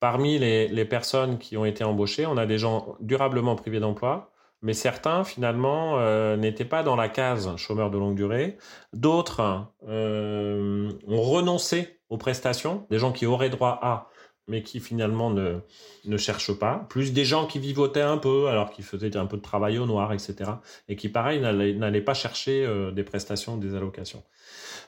parmi 0.00 0.38
les, 0.38 0.84
personnes 0.84 1.38
qui 1.38 1.56
ont 1.56 1.64
été 1.64 1.84
embauchées, 1.84 2.26
on 2.26 2.36
a 2.36 2.46
des 2.46 2.58
gens 2.58 2.96
durablement 3.00 3.56
privés 3.56 3.80
d'emploi, 3.80 4.30
mais 4.62 4.72
certains 4.72 5.24
finalement 5.24 5.98
euh, 5.98 6.36
n'étaient 6.36 6.64
pas 6.64 6.82
dans 6.82 6.96
la 6.96 7.08
case 7.08 7.54
chômeur 7.56 7.90
de 7.90 7.98
longue 7.98 8.16
durée. 8.16 8.58
D'autres 8.92 9.66
euh, 9.88 10.90
ont 11.06 11.22
renoncé 11.22 12.00
aux 12.08 12.16
prestations, 12.16 12.86
des 12.90 12.98
gens 12.98 13.12
qui 13.12 13.26
auraient 13.26 13.50
droit 13.50 13.78
à 13.82 14.08
mais 14.48 14.62
qui 14.62 14.80
finalement 14.80 15.30
ne, 15.30 15.60
ne 16.04 16.16
cherchent 16.16 16.58
pas, 16.58 16.86
plus 16.88 17.12
des 17.12 17.24
gens 17.24 17.46
qui 17.46 17.58
vivotaient 17.58 18.00
un 18.00 18.18
peu, 18.18 18.48
alors 18.48 18.70
qu'ils 18.70 18.84
faisaient 18.84 19.16
un 19.16 19.26
peu 19.26 19.36
de 19.36 19.42
travail 19.42 19.78
au 19.78 19.86
noir, 19.86 20.12
etc., 20.12 20.50
et 20.88 20.96
qui, 20.96 21.08
pareil, 21.08 21.40
n'allaient 21.40 22.00
pas 22.00 22.14
chercher 22.14 22.64
euh, 22.64 22.90
des 22.90 23.04
prestations 23.04 23.56
des 23.56 23.74
allocations. 23.74 24.24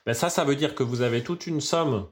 Ben 0.07 0.15
ça, 0.15 0.31
ça 0.31 0.45
veut 0.45 0.57
dire 0.57 0.75
que 0.75 0.83
vous 0.83 1.03
avez 1.03 1.23
toute 1.23 1.47
une 1.47 1.61
somme 1.61 2.09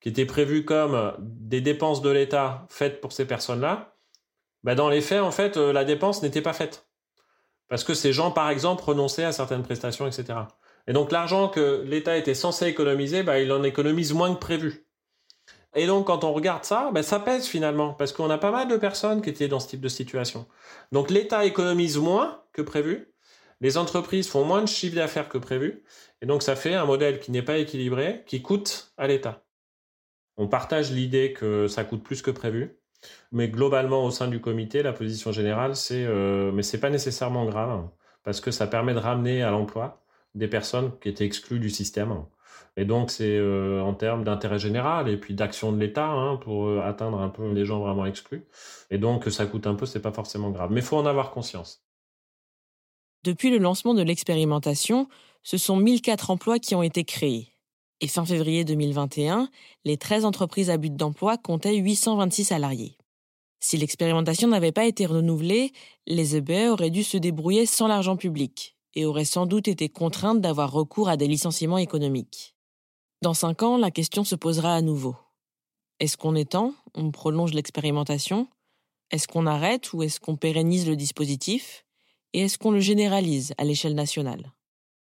qui 0.00 0.10
était 0.10 0.26
prévue 0.26 0.64
comme 0.64 1.14
des 1.18 1.60
dépenses 1.60 2.02
de 2.02 2.10
l'État 2.10 2.66
faites 2.68 3.00
pour 3.00 3.12
ces 3.12 3.26
personnes-là. 3.26 3.96
Ben 4.62 4.74
dans 4.74 4.88
les 4.88 5.00
faits, 5.00 5.20
en 5.20 5.30
fait, 5.30 5.56
euh, 5.56 5.72
la 5.72 5.84
dépense 5.84 6.22
n'était 6.22 6.42
pas 6.42 6.52
faite. 6.52 6.86
Parce 7.68 7.84
que 7.84 7.94
ces 7.94 8.12
gens, 8.12 8.30
par 8.30 8.50
exemple, 8.50 8.84
renonçaient 8.84 9.24
à 9.24 9.32
certaines 9.32 9.62
prestations, 9.62 10.06
etc. 10.06 10.40
Et 10.86 10.92
donc 10.92 11.10
l'argent 11.10 11.48
que 11.48 11.82
l'État 11.86 12.16
était 12.16 12.34
censé 12.34 12.66
économiser, 12.66 13.22
ben, 13.22 13.36
il 13.36 13.50
en 13.52 13.62
économise 13.62 14.12
moins 14.12 14.34
que 14.34 14.38
prévu. 14.38 14.83
Et 15.74 15.86
donc, 15.86 16.06
quand 16.06 16.24
on 16.24 16.32
regarde 16.32 16.64
ça, 16.64 16.90
ben, 16.92 17.02
ça 17.02 17.18
pèse 17.18 17.46
finalement, 17.46 17.94
parce 17.94 18.12
qu'on 18.12 18.30
a 18.30 18.38
pas 18.38 18.50
mal 18.50 18.68
de 18.68 18.76
personnes 18.76 19.22
qui 19.22 19.30
étaient 19.30 19.48
dans 19.48 19.60
ce 19.60 19.68
type 19.68 19.80
de 19.80 19.88
situation. 19.88 20.46
Donc, 20.92 21.10
l'État 21.10 21.44
économise 21.44 21.98
moins 21.98 22.42
que 22.52 22.62
prévu, 22.62 23.14
les 23.60 23.78
entreprises 23.78 24.28
font 24.28 24.44
moins 24.44 24.62
de 24.62 24.68
chiffre 24.68 24.96
d'affaires 24.96 25.28
que 25.28 25.38
prévu, 25.38 25.82
et 26.20 26.26
donc 26.26 26.42
ça 26.42 26.56
fait 26.56 26.74
un 26.74 26.84
modèle 26.84 27.20
qui 27.20 27.30
n'est 27.30 27.42
pas 27.42 27.58
équilibré, 27.58 28.22
qui 28.26 28.42
coûte 28.42 28.92
à 28.96 29.06
l'État. 29.06 29.44
On 30.36 30.48
partage 30.48 30.90
l'idée 30.92 31.32
que 31.32 31.68
ça 31.68 31.84
coûte 31.84 32.02
plus 32.02 32.22
que 32.22 32.30
prévu, 32.30 32.78
mais 33.32 33.48
globalement, 33.48 34.04
au 34.04 34.10
sein 34.10 34.28
du 34.28 34.40
comité, 34.40 34.82
la 34.82 34.92
position 34.92 35.32
générale, 35.32 35.76
c'est 35.76 36.04
euh, 36.04 36.52
mais 36.52 36.62
c'est 36.62 36.80
pas 36.80 36.90
nécessairement 36.90 37.46
grave, 37.46 37.88
parce 38.22 38.40
que 38.40 38.50
ça 38.50 38.66
permet 38.66 38.94
de 38.94 38.98
ramener 38.98 39.42
à 39.42 39.50
l'emploi 39.50 40.04
des 40.34 40.48
personnes 40.48 40.98
qui 41.00 41.08
étaient 41.08 41.24
exclues 41.24 41.60
du 41.60 41.70
système. 41.70 42.24
Et 42.76 42.84
donc, 42.84 43.10
c'est 43.10 43.36
euh, 43.36 43.80
en 43.82 43.94
termes 43.94 44.24
d'intérêt 44.24 44.58
général 44.58 45.08
et 45.08 45.16
puis 45.16 45.34
d'action 45.34 45.70
de 45.70 45.78
l'État 45.78 46.08
hein, 46.08 46.36
pour 46.36 46.66
euh, 46.66 46.80
atteindre 46.80 47.20
un 47.20 47.28
peu 47.28 47.52
les 47.52 47.64
gens 47.64 47.78
vraiment 47.78 48.04
exclus. 48.04 48.44
Et 48.90 48.98
donc, 48.98 49.30
ça 49.30 49.46
coûte 49.46 49.66
un 49.66 49.74
peu, 49.74 49.86
c'est 49.86 50.02
pas 50.02 50.12
forcément 50.12 50.50
grave. 50.50 50.70
Mais 50.72 50.80
il 50.80 50.86
faut 50.86 50.96
en 50.96 51.06
avoir 51.06 51.30
conscience. 51.30 51.84
Depuis 53.22 53.50
le 53.50 53.58
lancement 53.58 53.94
de 53.94 54.02
l'expérimentation, 54.02 55.08
ce 55.42 55.56
sont 55.56 55.76
1004 55.76 56.30
emplois 56.30 56.58
qui 56.58 56.74
ont 56.74 56.82
été 56.82 57.04
créés. 57.04 57.48
Et 58.00 58.08
fin 58.08 58.24
février 58.24 58.64
2021, 58.64 59.48
les 59.84 59.96
13 59.96 60.24
entreprises 60.24 60.68
à 60.68 60.76
but 60.76 60.94
d'emploi 60.94 61.38
comptaient 61.38 61.76
826 61.76 62.44
salariés. 62.44 62.98
Si 63.60 63.78
l'expérimentation 63.78 64.48
n'avait 64.48 64.72
pas 64.72 64.84
été 64.84 65.06
renouvelée, 65.06 65.72
les 66.06 66.36
EBE 66.36 66.70
auraient 66.70 66.90
dû 66.90 67.02
se 67.02 67.16
débrouiller 67.16 67.64
sans 67.64 67.86
l'argent 67.86 68.16
public 68.16 68.76
et 68.94 69.06
auraient 69.06 69.24
sans 69.24 69.46
doute 69.46 69.68
été 69.68 69.88
contraintes 69.88 70.40
d'avoir 70.40 70.70
recours 70.70 71.08
à 71.08 71.16
des 71.16 71.28
licenciements 71.28 71.78
économiques. 71.78 72.53
Dans 73.22 73.34
cinq 73.34 73.62
ans, 73.62 73.78
la 73.78 73.90
question 73.90 74.24
se 74.24 74.34
posera 74.34 74.74
à 74.74 74.82
nouveau. 74.82 75.16
Est-ce 76.00 76.16
qu'on 76.16 76.34
étend, 76.34 76.74
on 76.94 77.10
prolonge 77.10 77.54
l'expérimentation? 77.54 78.48
Est-ce 79.10 79.28
qu'on 79.28 79.46
arrête 79.46 79.92
ou 79.92 80.02
est-ce 80.02 80.20
qu'on 80.20 80.36
pérennise 80.36 80.88
le 80.88 80.96
dispositif? 80.96 81.84
Et 82.32 82.40
est-ce 82.42 82.58
qu'on 82.58 82.72
le 82.72 82.80
généralise 82.80 83.54
à 83.58 83.64
l'échelle 83.64 83.94
nationale? 83.94 84.52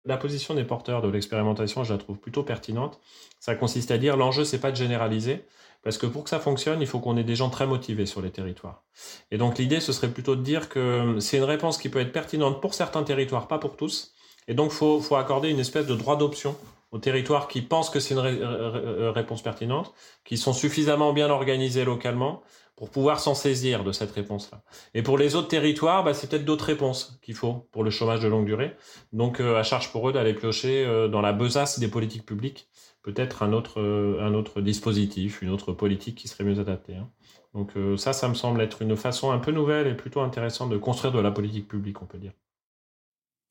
La 0.04 0.18
position 0.18 0.54
des 0.54 0.64
porteurs 0.64 1.02
de 1.02 1.08
l'expérimentation, 1.08 1.84
je 1.84 1.94
la 1.94 2.00
trouve 2.00 2.18
plutôt 2.18 2.44
pertinente. 2.44 3.00
Ça 3.40 3.56
consiste 3.56 3.92
à 3.92 3.98
dire 3.98 4.18
l'enjeu, 4.18 4.44
c'est 4.44 4.60
pas 4.60 4.72
de 4.72 4.76
généraliser, 4.76 5.46
parce 5.84 5.98
que 5.98 6.08
pour 6.08 6.24
que 6.24 6.30
ça 6.30 6.40
fonctionne, 6.40 6.82
il 6.82 6.88
faut 6.88 7.00
qu'on 7.00 7.18
ait 7.18 7.24
des 7.24 7.36
gens 7.36 7.50
très 7.50 7.68
motivés 7.68 8.06
sur 8.06 8.22
les 8.22 8.32
territoires. 8.32 8.84
Et 9.30 9.38
donc 9.38 9.58
l'idée, 9.58 9.80
ce 9.80 9.94
serait 9.94 10.12
plutôt 10.12 10.36
de 10.36 10.42
dire 10.42 10.70
que 10.70 11.20
c'est 11.20 11.38
une 11.38 11.44
réponse 11.44 11.78
qui 11.78 11.90
peut 11.90 12.00
être 12.00 12.12
pertinente 12.12 12.62
pour 12.62 12.74
certains 12.74 13.04
territoires, 13.04 13.48
pas 13.48 13.60
pour 13.60 13.78
tous. 13.78 14.14
Et 14.48 14.54
donc, 14.54 14.72
faut, 14.72 15.00
faut 15.00 15.16
accorder 15.16 15.50
une 15.50 15.60
espèce 15.60 15.86
de 15.86 15.96
droit 15.96 16.18
d'option 16.18 16.58
aux 16.92 17.00
territoires 17.00 17.48
qui 17.48 17.62
pensent 17.62 17.90
que 17.90 18.00
c'est 18.00 18.14
une 18.14 18.20
euh, 18.20 19.12
réponse 19.12 19.42
pertinente, 19.42 19.94
qui 20.26 20.38
sont 20.38 20.54
suffisamment 20.54 21.14
bien 21.14 21.30
organisés 21.30 21.86
localement 21.86 22.42
pour 22.76 22.90
pouvoir 22.90 23.20
s'en 23.20 23.36
saisir 23.36 23.84
de 23.84 23.92
cette 23.92 24.12
réponse-là. 24.12 24.64
Et 24.94 25.02
pour 25.02 25.18
les 25.18 25.36
autres 25.36 25.48
territoires, 25.48 26.04
bah, 26.04 26.14
c'est 26.14 26.30
peut-être 26.30 26.46
d'autres 26.46 26.66
réponses 26.66 27.20
qu'il 27.22 27.36
faut 27.36 27.68
pour 27.72 27.84
le 27.84 27.92
chômage 27.92 28.22
de 28.22 28.28
longue 28.28 28.46
durée. 28.46 28.76
Donc 29.14 29.40
euh, 29.40 29.58
à 29.58 29.64
charge 29.64 29.92
pour 29.92 30.10
eux 30.10 30.14
d'aller 30.14 30.34
piocher 30.34 30.86
euh, 30.86 31.08
dans 31.08 31.22
la 31.22 31.34
besace 31.34 31.80
des 31.80 31.88
politiques 31.88 32.26
publiques 32.26 32.68
peut-être 33.04 33.42
un 33.42 33.52
autre, 33.52 33.82
un 34.22 34.36
autre 34.36 34.62
dispositif, 34.62 35.42
une 35.42 35.50
autre 35.50 35.74
politique 35.74 36.14
qui 36.14 36.28
serait 36.28 36.44
mieux 36.44 36.60
adaptée. 36.60 36.94
Hein. 36.94 37.10
Donc 37.56 37.72
ça, 37.98 38.14
ça 38.14 38.30
me 38.30 38.36
semble 38.36 38.62
être 38.62 38.84
une 38.84 38.96
façon 38.96 39.32
un 39.32 39.40
peu 39.40 39.52
nouvelle 39.52 39.88
et 39.88 39.96
plutôt 39.96 40.22
intéressante 40.22 40.70
de 40.70 40.78
construire 40.78 41.12
de 41.12 41.20
la 41.20 41.32
politique 41.32 41.68
publique, 41.68 42.00
on 42.04 42.06
peut 42.06 42.20
dire. 42.20 42.34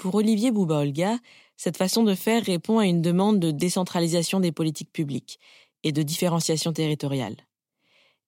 Pour 0.00 0.14
Olivier 0.14 0.50
Bouba-Olga, 0.50 1.18
cette 1.62 1.76
façon 1.76 2.04
de 2.04 2.14
faire 2.14 2.42
répond 2.42 2.78
à 2.78 2.86
une 2.86 3.02
demande 3.02 3.38
de 3.38 3.50
décentralisation 3.50 4.40
des 4.40 4.50
politiques 4.50 4.94
publiques 4.94 5.38
et 5.82 5.92
de 5.92 6.02
différenciation 6.02 6.72
territoriale. 6.72 7.36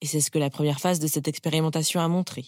Et 0.03 0.07
c'est 0.07 0.20
ce 0.20 0.30
que 0.30 0.39
la 0.39 0.51
première 0.51 0.80
phase 0.80 0.99
de 0.99 1.07
cette 1.07 1.28
expérimentation 1.28 2.03
a 2.03 2.09
montré. 2.09 2.45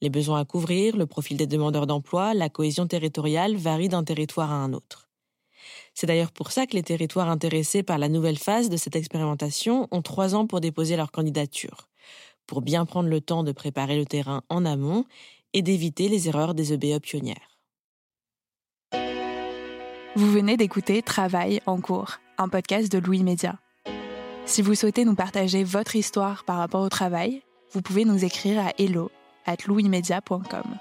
Les 0.00 0.10
besoins 0.10 0.38
à 0.38 0.44
couvrir, 0.44 0.96
le 0.96 1.06
profil 1.06 1.36
des 1.36 1.48
demandeurs 1.48 1.88
d'emploi, 1.88 2.34
la 2.34 2.48
cohésion 2.48 2.86
territoriale 2.86 3.56
varient 3.56 3.88
d'un 3.88 4.04
territoire 4.04 4.52
à 4.52 4.62
un 4.62 4.72
autre. 4.74 5.08
C'est 5.92 6.06
d'ailleurs 6.06 6.30
pour 6.30 6.52
ça 6.52 6.68
que 6.68 6.76
les 6.76 6.84
territoires 6.84 7.28
intéressés 7.28 7.82
par 7.82 7.98
la 7.98 8.08
nouvelle 8.08 8.38
phase 8.38 8.68
de 8.68 8.76
cette 8.76 8.94
expérimentation 8.94 9.88
ont 9.90 10.02
trois 10.02 10.36
ans 10.36 10.46
pour 10.46 10.60
déposer 10.60 10.96
leur 10.96 11.10
candidature, 11.10 11.88
pour 12.46 12.62
bien 12.62 12.86
prendre 12.86 13.08
le 13.08 13.20
temps 13.20 13.42
de 13.42 13.50
préparer 13.50 13.98
le 13.98 14.06
terrain 14.06 14.44
en 14.50 14.64
amont 14.66 15.04
et 15.52 15.62
d'éviter 15.62 16.08
les 16.08 16.28
erreurs 16.28 16.54
des 16.54 16.72
EBE 16.72 17.00
pionnières. 17.00 17.51
Vous 20.14 20.30
venez 20.30 20.58
d'écouter 20.58 21.00
Travail 21.00 21.62
en 21.64 21.80
cours, 21.80 22.18
un 22.36 22.50
podcast 22.50 22.92
de 22.92 22.98
Louis 22.98 23.22
Média. 23.22 23.58
Si 24.44 24.60
vous 24.60 24.74
souhaitez 24.74 25.06
nous 25.06 25.14
partager 25.14 25.64
votre 25.64 25.96
histoire 25.96 26.44
par 26.44 26.58
rapport 26.58 26.82
au 26.82 26.90
travail, 26.90 27.42
vous 27.72 27.80
pouvez 27.80 28.04
nous 28.04 28.22
écrire 28.22 28.62
à 28.62 28.72
hello 28.76 29.10
at 29.46 29.56
louismedia.com. 29.66 30.76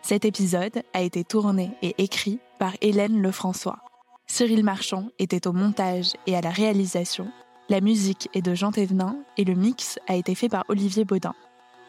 Cet 0.00 0.24
épisode 0.24 0.82
a 0.94 1.02
été 1.02 1.24
tourné 1.24 1.72
et 1.82 1.94
écrit 1.98 2.38
par 2.58 2.72
Hélène 2.80 3.20
Lefrançois. 3.20 3.80
Cyril 4.26 4.64
Marchand 4.64 5.10
était 5.18 5.46
au 5.46 5.52
montage 5.52 6.14
et 6.26 6.34
à 6.34 6.40
la 6.40 6.50
réalisation. 6.50 7.30
La 7.68 7.82
musique 7.82 8.30
est 8.32 8.40
de 8.40 8.54
Jean 8.54 8.72
Thévenin 8.72 9.18
et 9.36 9.44
le 9.44 9.56
mix 9.56 9.98
a 10.08 10.16
été 10.16 10.34
fait 10.34 10.48
par 10.48 10.64
Olivier 10.68 11.04
Baudin. 11.04 11.34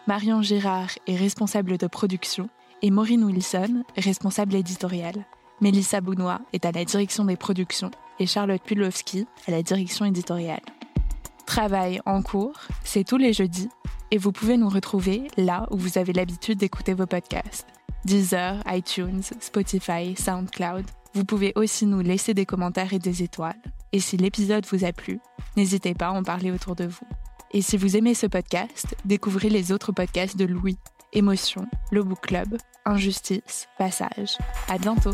Marion 0.07 0.41
Girard 0.41 0.89
est 1.07 1.15
responsable 1.15 1.77
de 1.77 1.87
production 1.87 2.49
et 2.81 2.91
Maureen 2.91 3.23
Wilson, 3.23 3.85
responsable 3.95 4.55
éditoriale. 4.55 5.25
Mélissa 5.61 6.01
Bounois 6.01 6.41
est 6.53 6.65
à 6.65 6.71
la 6.71 6.83
direction 6.83 7.23
des 7.23 7.37
productions 7.37 7.91
et 8.19 8.25
Charlotte 8.25 8.61
Pulowski 8.61 9.27
à 9.47 9.51
la 9.51 9.61
direction 9.61 10.05
éditoriale. 10.05 10.61
Travail 11.45 12.01
en 12.05 12.21
cours, 12.21 12.59
c'est 12.83 13.03
tous 13.03 13.17
les 13.17 13.33
jeudis 13.33 13.69
et 14.09 14.17
vous 14.17 14.31
pouvez 14.31 14.57
nous 14.57 14.69
retrouver 14.69 15.27
là 15.37 15.67
où 15.71 15.77
vous 15.77 15.97
avez 15.97 16.13
l'habitude 16.13 16.57
d'écouter 16.57 16.93
vos 16.93 17.05
podcasts. 17.05 17.67
Deezer, 18.05 18.63
iTunes, 18.67 19.21
Spotify, 19.39 20.15
SoundCloud. 20.17 20.85
Vous 21.13 21.25
pouvez 21.25 21.53
aussi 21.55 21.85
nous 21.85 22.01
laisser 22.01 22.33
des 22.33 22.45
commentaires 22.45 22.93
et 22.93 22.99
des 22.99 23.21
étoiles. 23.21 23.61
Et 23.91 23.99
si 23.99 24.17
l'épisode 24.17 24.65
vous 24.65 24.85
a 24.85 24.93
plu, 24.93 25.19
n'hésitez 25.55 25.93
pas 25.93 26.07
à 26.07 26.11
en 26.11 26.23
parler 26.23 26.51
autour 26.51 26.75
de 26.75 26.85
vous. 26.85 27.05
Et 27.51 27.61
si 27.61 27.77
vous 27.77 27.97
aimez 27.97 28.13
ce 28.13 28.27
podcast, 28.27 28.95
découvrez 29.05 29.49
les 29.49 29.71
autres 29.71 29.91
podcasts 29.91 30.37
de 30.37 30.45
Louis, 30.45 30.77
Émotion, 31.13 31.67
le 31.91 32.03
Book 32.03 32.21
Club, 32.21 32.57
Injustice, 32.85 33.67
Passage. 33.77 34.37
À 34.69 34.77
bientôt! 34.77 35.13